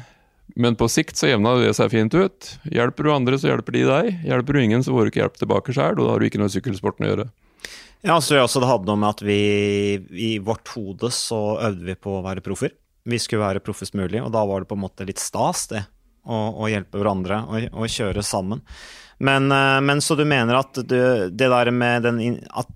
Men 0.55 0.75
på 0.75 0.89
sikt 0.89 1.15
så 1.15 1.29
jevna 1.29 1.55
det 1.61 1.75
seg 1.77 1.91
fint 1.91 2.13
ut. 2.13 2.57
Hjelper 2.65 3.03
du 3.03 3.11
andre, 3.13 3.37
så 3.37 3.53
hjelper 3.53 3.71
de 3.71 3.83
deg. 3.87 4.25
Hjelper 4.25 4.53
du 4.53 4.59
ingen, 4.59 4.83
så 4.83 4.91
får 4.91 5.05
du 5.05 5.11
ikke 5.11 5.23
hjelp 5.23 5.37
tilbake 5.37 5.75
sjøl, 5.77 5.99
og 5.99 6.05
da 6.05 6.11
har 6.11 6.19
du 6.19 6.25
ikke 6.27 6.41
noe 6.41 6.51
i 6.51 6.55
sykkelsporten 6.57 7.05
å 7.05 7.11
gjøre. 7.11 7.29
Ja, 8.01 8.17
så 8.17 8.41
også 8.41 8.59
det 8.59 8.67
hadde 8.67 8.89
noe 8.89 8.97
med 8.97 9.13
at 9.13 9.21
vi 9.21 10.01
i 10.09 10.31
vårt 10.41 10.67
hode 10.73 11.11
så 11.13 11.61
øvde 11.61 11.85
vi 11.85 11.95
på 11.95 12.17
å 12.17 12.23
være 12.25 12.41
proffer. 12.41 12.73
Vi 13.05 13.17
skulle 13.21 13.45
være 13.45 13.61
proffest 13.63 13.93
mulig, 13.93 14.19
og 14.25 14.33
da 14.33 14.41
var 14.45 14.61
det 14.61 14.69
på 14.71 14.75
en 14.75 14.83
måte 14.83 15.05
litt 15.05 15.21
stas, 15.21 15.67
det. 15.69 15.85
Å, 16.21 16.37
å 16.61 16.67
hjelpe 16.69 16.99
hverandre 16.99 17.39
og 17.73 17.87
kjøre 17.89 18.21
sammen. 18.25 18.59
Men, 19.21 19.51
eh, 19.53 19.79
men, 19.85 20.01
så 20.01 20.17
du 20.17 20.25
mener 20.25 20.57
at 20.57 20.81
du, 20.81 21.29
det 21.29 21.49
der 21.53 21.71
med 21.71 22.07
den 22.07 22.21
at 22.49 22.69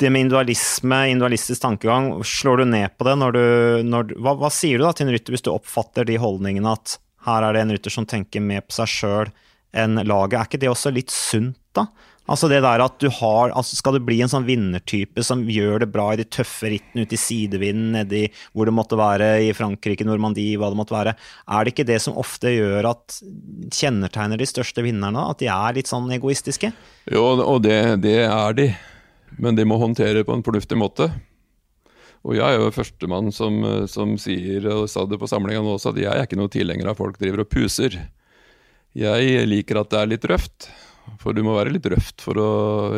det 0.00 0.08
med 0.08 0.24
individualisme, 0.24 1.02
individualistisk 1.10 1.60
tankegang, 1.60 2.24
slår 2.24 2.62
du 2.62 2.64
ned 2.72 2.94
på 2.96 3.04
det 3.04 3.16
når 3.20 3.34
du, 3.36 3.42
når, 3.84 4.14
hva, 4.16 4.32
hva, 4.40 4.48
sier 4.48 4.80
du 4.80 4.86
da 4.86 4.94
til 4.96 5.04
en 5.04 5.12
rytter 5.12 5.36
hvis 5.36 5.44
du 5.44 5.50
oppfatter 5.52 6.08
de 6.08 6.16
holdningene 6.22 6.72
at 6.72 6.94
her 7.26 7.44
er 7.44 7.52
det 7.52 7.64
en 7.66 7.74
rytter 7.76 7.92
som 7.92 8.06
tenker 8.08 8.40
mer 8.40 8.64
på 8.64 8.78
seg 8.78 8.88
sjøl 8.88 9.32
enn 9.76 10.00
laget? 10.00 10.38
Er 10.38 10.48
ikke 10.48 10.62
det 10.62 10.72
også 10.72 10.94
litt 10.96 11.12
sunt, 11.12 11.58
da? 11.76 11.90
Altså 12.30 12.46
det 12.50 12.60
der 12.62 12.82
at 12.84 12.98
du 13.02 13.08
har 13.10 13.50
altså 13.58 13.74
Skal 13.78 13.96
du 13.96 14.04
bli 14.06 14.20
en 14.22 14.30
sånn 14.30 14.46
vinnertype 14.46 15.24
som 15.26 15.42
gjør 15.50 15.82
det 15.82 15.90
bra 15.90 16.12
i 16.14 16.20
de 16.20 16.26
tøffe 16.30 16.70
rittene 16.70 17.02
ute 17.02 17.16
i 17.16 17.20
sidevinden, 17.20 17.96
nedi 17.96 18.22
hvor 18.52 18.68
det 18.68 18.74
måtte 18.76 18.98
være, 18.98 19.32
i 19.48 19.54
Frankrike, 19.56 20.06
Normandie, 20.06 20.58
hva 20.60 20.70
det 20.70 20.78
måtte 20.78 20.94
være, 20.94 21.16
er 21.18 21.64
det 21.66 21.74
ikke 21.74 21.88
det 21.88 21.98
som 22.04 22.18
ofte 22.20 22.52
gjør 22.54 22.92
at 22.92 23.18
kjennetegner 23.74 24.38
de 24.38 24.48
største 24.48 24.84
vinnerne? 24.86 25.26
At 25.32 25.42
de 25.42 25.50
er 25.50 25.74
litt 25.76 25.90
sånn 25.90 26.10
egoistiske? 26.14 26.70
Jo, 27.10 27.24
og 27.42 27.64
det, 27.66 27.80
det 28.04 28.20
er 28.28 28.56
de. 28.58 28.70
Men 29.40 29.58
de 29.58 29.66
må 29.66 29.78
håndtere 29.80 30.24
på 30.26 30.34
en 30.36 30.46
fornuftig 30.46 30.78
måte. 30.78 31.10
Og 32.26 32.36
jeg 32.36 32.44
er 32.44 32.60
jo 32.60 32.72
førstemann 32.74 33.30
som, 33.32 33.62
som 33.88 34.14
sier, 34.20 34.66
og 34.68 34.90
sa 34.92 35.06
det 35.08 35.18
på 35.20 35.28
samlinga 35.30 35.62
nå 35.64 35.78
også, 35.78 35.94
at 35.94 36.02
jeg 36.02 36.12
er 36.12 36.26
ikke 36.28 36.38
noe 36.38 36.52
tilhenger 36.52 36.92
av 36.92 36.98
folk 37.00 37.16
driver 37.20 37.46
og 37.46 37.50
puser. 37.52 37.96
Jeg 38.98 39.46
liker 39.48 39.80
at 39.80 39.92
det 39.92 40.00
er 40.00 40.10
litt 40.12 40.26
røft. 40.28 40.68
For 41.20 41.36
du 41.36 41.42
må 41.44 41.56
være 41.56 41.72
litt 41.74 41.88
røft 41.90 42.22
for 42.24 42.38
å, 42.40 42.50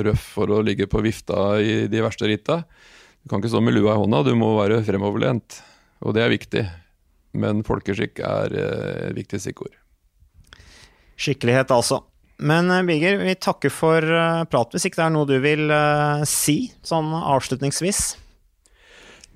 røff 0.05 0.27
for 0.37 0.53
å 0.53 0.61
ligge 0.65 0.89
på 0.91 1.03
vifta 1.05 1.57
i 1.63 1.87
de 1.91 2.05
verste 2.05 2.29
ritta. 2.29 2.63
Du 3.23 3.31
kan 3.31 3.43
ikke 3.43 3.53
stå 3.53 3.63
med 3.65 3.77
lua 3.77 3.97
i 3.97 4.01
hånda, 4.03 4.23
du 4.27 4.35
må 4.39 4.53
være 4.59 4.83
fremoverlent. 4.87 5.61
Og 6.03 6.17
det 6.17 6.25
er 6.25 6.33
viktig. 6.33 6.65
Men 7.39 7.63
folkeskikk 7.65 8.21
er 8.27 8.57
eh, 8.59 9.05
et 9.09 9.17
viktig 9.17 9.41
stikkord. 9.41 9.77
Skikkelighet, 11.17 11.73
altså. 11.73 12.03
Men 12.43 12.69
eh, 12.75 12.83
Birger, 12.87 13.23
vi 13.23 13.37
takker 13.39 13.73
for 13.73 14.05
uh, 14.05 14.43
prat, 14.51 14.75
hvis 14.75 14.89
ikke 14.89 15.01
det 15.01 15.07
er 15.07 15.15
noe 15.15 15.31
du 15.31 15.39
vil 15.41 15.73
si 16.29 16.59
sånn 16.85 17.15
avslutningsvis? 17.17 18.03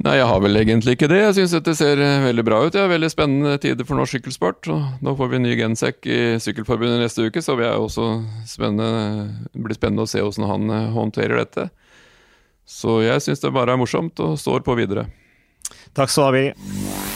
Nei, 0.05 0.18
jeg 0.18 0.26
har 0.28 0.40
vel 0.44 0.61
egentlig 0.61 0.92
ikke 0.97 1.09
det. 1.09 1.22
Jeg 1.22 1.34
syns 1.38 1.55
dette 1.57 1.72
ser 1.78 2.01
veldig 2.26 2.44
bra 2.44 2.59
ut. 2.66 2.72
Det 2.74 2.82
er 2.82 2.90
veldig 2.92 3.09
spennende 3.11 3.57
tider 3.62 3.88
for 3.88 3.97
norsk 3.97 4.18
sykkelsport. 4.18 4.68
Nå 5.01 5.14
får 5.16 5.30
vi 5.32 5.38
en 5.38 5.47
ny 5.49 5.55
gensekk 5.57 6.05
i 6.05 6.20
Sykkelforbundet 6.42 7.01
neste 7.01 7.24
uke, 7.24 7.40
så 7.40 7.57
det 7.57 7.64
blir 9.57 9.78
spennende 9.78 10.05
å 10.05 10.11
se 10.11 10.20
hvordan 10.20 10.51
han 10.53 10.92
håndterer 10.94 11.40
dette. 11.40 11.70
Så 12.68 13.01
jeg 13.07 13.24
syns 13.24 13.40
det 13.40 13.55
bare 13.57 13.72
er 13.72 13.80
morsomt, 13.80 14.20
og 14.20 14.36
står 14.42 14.66
på 14.66 14.76
videre. 14.76 15.09
Takk 15.97 16.12
skal 16.12 16.28
du 16.28 16.28
ha, 16.28 16.34
Birger. 16.36 17.15